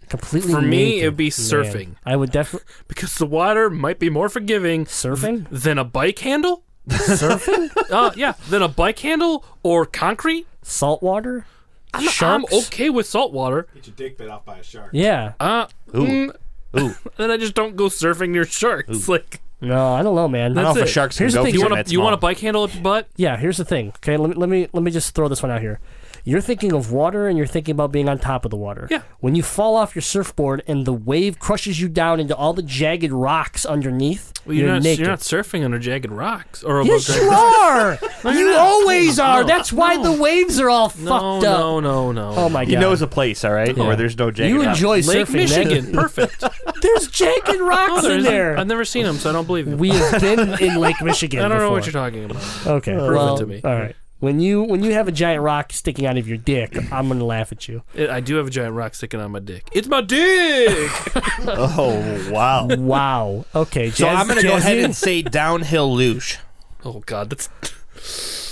[0.09, 1.03] Completely For me, naked.
[1.03, 1.95] it'd be Man, surfing.
[2.05, 5.47] I would definitely Because the water might be more forgiving surfing.
[5.51, 6.65] than a bike handle.
[6.89, 10.47] surfing, Uh, yeah, than a bike handle or concrete.
[10.63, 11.47] saltwater,
[11.95, 12.53] I'm, I'm sharks.
[12.69, 13.67] okay with salt water.
[13.75, 14.91] Get your dick bit off by a shark.
[14.93, 15.99] Yeah, Uh, Ooh.
[15.99, 16.37] mm,
[16.79, 16.95] Ooh.
[17.17, 19.09] then I just don't go surfing near sharks.
[19.09, 20.53] Like, no, I don't know, man.
[20.59, 21.79] I don't know if a shark's Here's the going to thing, go you for want
[21.79, 22.31] that to you want a small.
[22.31, 23.09] bike handle up your butt?
[23.17, 23.89] Yeah, here's the thing.
[23.97, 25.81] Okay, let me let me let me just throw this one out here.
[26.23, 28.87] You're thinking of water and you're thinking about being on top of the water.
[28.91, 29.01] Yeah.
[29.21, 32.61] When you fall off your surfboard and the wave crushes you down into all the
[32.63, 34.99] jagged rocks underneath, Well, you're, you're not naked.
[35.01, 38.03] you're not surfing under jagged rocks or above yes, jagged you rocks.
[38.23, 38.33] are.
[38.35, 38.59] you not.
[38.59, 39.41] always are.
[39.41, 39.47] No.
[39.47, 40.15] That's why No.
[40.15, 41.59] the waves are all No, fucked up.
[41.59, 42.35] no, no, no.
[42.37, 42.71] Oh my god.
[42.71, 43.87] He knows a place, all right, Yeah.
[43.87, 45.69] where there's no jagged You enjoy Lake surfing, man.
[45.69, 46.45] Michigan, perfect.
[46.83, 48.59] There's jagged No, oh, rocks in there.
[48.59, 49.77] I've never seen them, so I don't believe you.
[49.77, 51.41] we have been in Lake Michigan.
[51.45, 52.43] I don't know what you're talking about.
[52.67, 53.61] Okay, Prove it to me.
[53.65, 53.95] All right.
[54.21, 57.25] When you when you have a giant rock sticking out of your dick, I'm gonna
[57.25, 57.83] laugh at you.
[57.95, 59.69] It, I do have a giant rock sticking on my dick.
[59.73, 60.91] It's my dick.
[61.47, 62.67] Oh, wow.
[62.69, 63.45] Wow.
[63.55, 63.91] Okay.
[63.91, 66.39] so Jazz- I'm going to go ahead and say downhill luge.
[66.85, 67.49] oh God, that's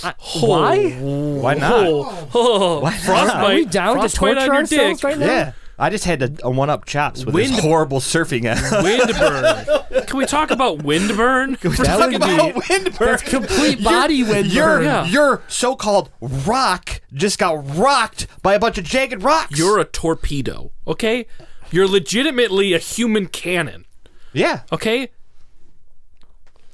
[0.03, 0.97] I- why?
[0.99, 1.85] Oh, why not?
[1.85, 2.99] oh, oh, Why not?
[3.01, 3.43] frostbite.
[3.43, 5.03] Are we down to frostbite torture on your ourselves dick.
[5.03, 5.25] right now?
[5.25, 5.51] Yeah.
[5.79, 8.45] I just had to uh, one up chops with Wind- this horrible surfing.
[8.45, 8.57] App.
[8.83, 10.05] Windburn.
[10.07, 11.57] Can we talk about windburn?
[11.77, 12.97] That Talk would about be windburn.
[12.97, 14.15] that's complete body.
[14.15, 14.35] Your
[14.79, 14.83] burn.
[14.83, 15.05] Yeah.
[15.05, 19.57] your so-called rock just got rocked by a bunch of jagged rocks.
[19.57, 21.25] You're a torpedo, okay?
[21.71, 23.85] You're legitimately a human cannon,
[24.33, 24.61] yeah.
[24.71, 25.11] okay?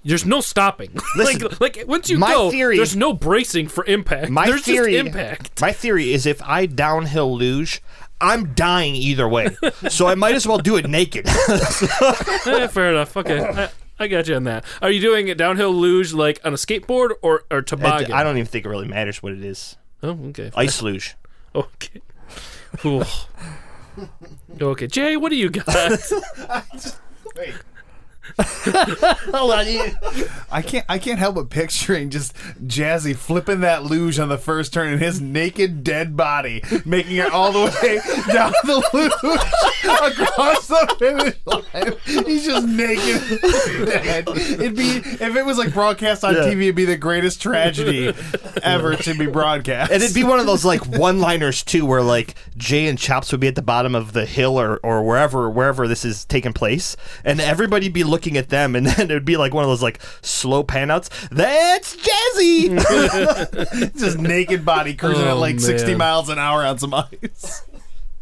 [0.04, 0.92] There's no stopping.
[1.18, 4.30] Listen, like, like once you my go, theory- there's no bracing for impact.
[4.30, 5.62] My there's theory, just impact.
[5.62, 7.82] my theory is if I downhill luge,
[8.22, 9.56] I'm dying either way.
[9.90, 11.28] so I might as well do it naked.
[12.48, 13.16] Eh, fair enough.
[13.18, 13.70] Okay, I,
[14.00, 14.66] I got you on that.
[14.82, 18.12] Are you doing a downhill luge like on a skateboard or or toboggan?
[18.14, 19.78] I don't even think it really matters what it is.
[20.04, 20.52] Oh, okay.
[20.56, 21.16] Ice luge.
[21.56, 22.02] Okay.
[22.80, 23.06] Cool.
[24.62, 26.02] okay, Jay, what do you got?
[28.38, 29.68] Hold on.
[29.68, 29.92] you-
[30.52, 30.86] I can't.
[30.90, 32.34] I can't help but picturing just
[32.66, 37.32] Jazzy flipping that luge on the first turn and his naked dead body making it
[37.32, 38.00] all the way
[38.34, 39.12] down the luge
[39.84, 42.26] across the finish line.
[42.26, 43.42] He's just naked.
[43.90, 44.28] dead.
[44.30, 48.14] It'd be if it was like broadcast on TV, it'd be the greatest tragedy
[48.64, 49.92] ever to be broadcast.
[49.92, 53.42] And it'd be one of those like one-liners too, where like Jay and Chops would
[53.42, 56.96] be at the bottom of the hill or, or wherever wherever this is taking place,
[57.24, 60.02] and everybody'd be looking at them, and then it'd be like one of those like
[60.22, 61.10] slow panouts.
[61.30, 63.94] That's Jazzy.
[63.98, 67.62] just naked body cruising at Oh, like 60 miles an hour on some ice.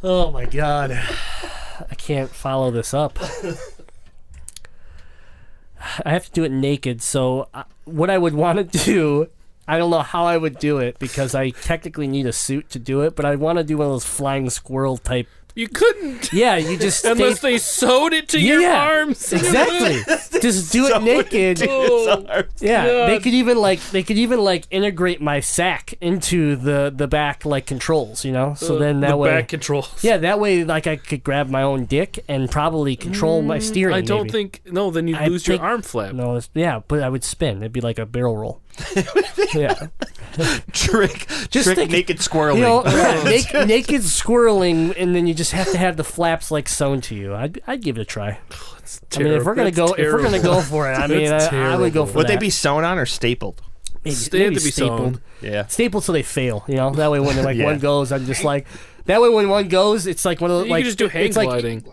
[0.05, 0.91] Oh my god.
[0.91, 3.17] I can't follow this up.
[6.05, 9.27] I have to do it naked, so I, what I would want to do,
[9.67, 12.79] I don't know how I would do it because I technically need a suit to
[12.79, 15.27] do it, but I want to do one of those flying squirrel type.
[15.55, 19.31] You couldn't Yeah, you just unless stay- they sewed it to your Yeah, arms.
[19.33, 20.39] Exactly.
[20.41, 21.61] just do it naked.
[21.69, 26.91] Oh, Yeah, they could even like they could even like integrate my sack into the
[26.95, 28.55] the back like controls, you know.
[28.55, 30.03] So then that the way, back controls.
[30.03, 33.93] yeah, that way like I could grab my own dick and probably control my steering.
[33.93, 34.31] Mm, I don't maybe.
[34.31, 34.89] think no.
[34.89, 36.13] Then you I lose your arm flap.
[36.15, 37.57] No, it's, yeah, but I would spin.
[37.57, 38.62] It'd be like a barrel roll.
[39.53, 39.87] yeah,
[40.71, 42.55] trick, Just trick think- naked squirreling.
[42.57, 46.51] you know, yeah, naked, naked squirreling, and then you just have to have the flaps
[46.51, 47.33] like sewn to you.
[47.35, 48.39] I'd I'd give it a try.
[49.15, 49.95] I mean, if we're gonna Terrible.
[49.95, 52.05] go, if we're gonna go for it, I mean, That's I, I would go terrible.
[52.07, 52.33] for Would that.
[52.33, 53.61] they be sewn on or stapled?
[54.03, 55.13] maybe, They have maybe to be stapled.
[55.15, 55.21] sewn.
[55.41, 55.65] Yeah.
[55.67, 56.63] stapled so they fail.
[56.67, 57.65] You know, that way when like Yeah.
[57.65, 58.67] one goes, I'm just like,
[59.05, 61.07] that way when one goes, it's like one of the You like can just do
[61.07, 61.85] hang it's like, gliding.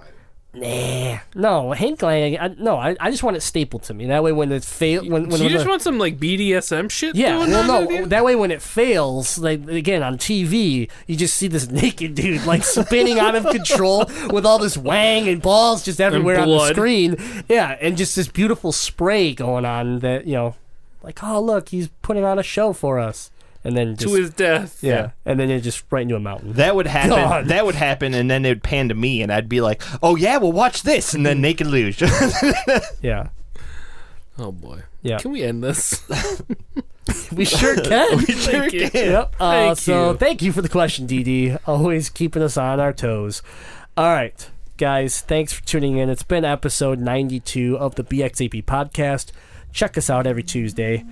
[0.52, 2.36] Nah, no, hang gliding.
[2.40, 4.06] I, no, I, I just want it stapled to me.
[4.06, 6.90] That way when it fails, when when Do you the- just want some like BDSM
[6.90, 7.14] shit?
[7.14, 8.06] yeah, well, no.
[8.06, 12.46] That way, when it fails, like again on TV, you just see this naked dude
[12.46, 16.66] like spinning out of control with all this wang and balls just everywhere on the
[16.70, 17.16] screen.
[17.48, 20.56] Yeah, and just this beautiful spray going on that you know,
[21.04, 23.30] like oh look, he's putting on a show for us,
[23.64, 24.82] and then just to his death.
[24.82, 26.52] yeah, and then it just right into a mountain.
[26.54, 27.10] That would happen.
[27.10, 27.46] God.
[27.46, 30.16] That would happen, and then it would pan to me, and I'd be like, "Oh
[30.16, 32.02] yeah, well watch this," and then naked luge.
[33.02, 33.28] Yeah,
[34.38, 34.82] Oh boy.
[35.02, 35.18] Yeah.
[35.18, 36.02] Can we end this?
[37.32, 38.18] we sure can.
[38.18, 38.90] We sure thank you.
[38.92, 39.34] Yep.
[39.40, 40.16] Uh, Thank so you.
[40.16, 41.58] thank you for the question, DD.
[41.66, 43.42] Always keeping us on our toes.
[43.96, 45.20] All right, guys.
[45.20, 46.08] Thanks for tuning in.
[46.10, 49.32] It's been episode 92 of the BX8B podcast.
[49.72, 51.04] Check us out every Tuesday.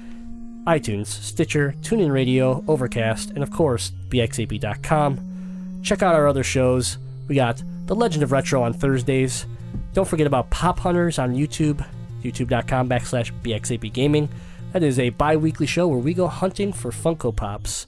[0.69, 5.81] iTunes, Stitcher, TuneIn Radio, Overcast, and of course, BX8B.com.
[5.83, 6.99] Check out our other shows.
[7.27, 9.47] We got The Legend of Retro on Thursdays.
[9.95, 11.83] Don't forget about Pop Hunters on YouTube,
[12.23, 14.29] youtube.com backslash BX8B Gaming.
[14.75, 17.87] That is a bi weekly show where we go hunting for Funko Pops.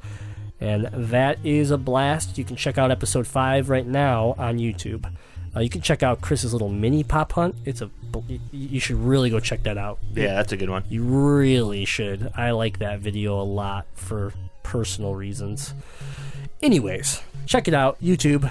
[0.59, 2.39] And that is a blast.
[2.39, 5.11] You can check out episode 5 right now on YouTube.
[5.55, 7.56] Uh, you can check out Chris's little mini pop hunt.
[7.64, 7.90] It's a
[8.52, 9.98] you should really go check that out.
[10.14, 10.85] yeah, that's a good one.
[10.89, 12.31] You really should.
[12.36, 14.32] I like that video a lot for
[14.62, 15.74] personal reasons.
[16.62, 18.51] Anyways, check it out, YouTube.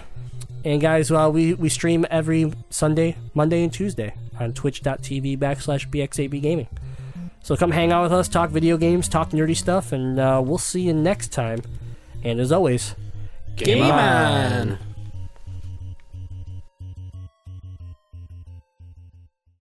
[0.65, 6.41] And guys, well, we, we stream every Sunday, Monday, and Tuesday on twitch.tv backslash BX8B
[6.41, 6.67] Gaming.
[7.43, 10.57] So come hang out with us, talk video games, talk nerdy stuff, and uh, we'll
[10.57, 11.61] see you next time.
[12.23, 12.95] And as always,
[13.55, 14.79] Game on.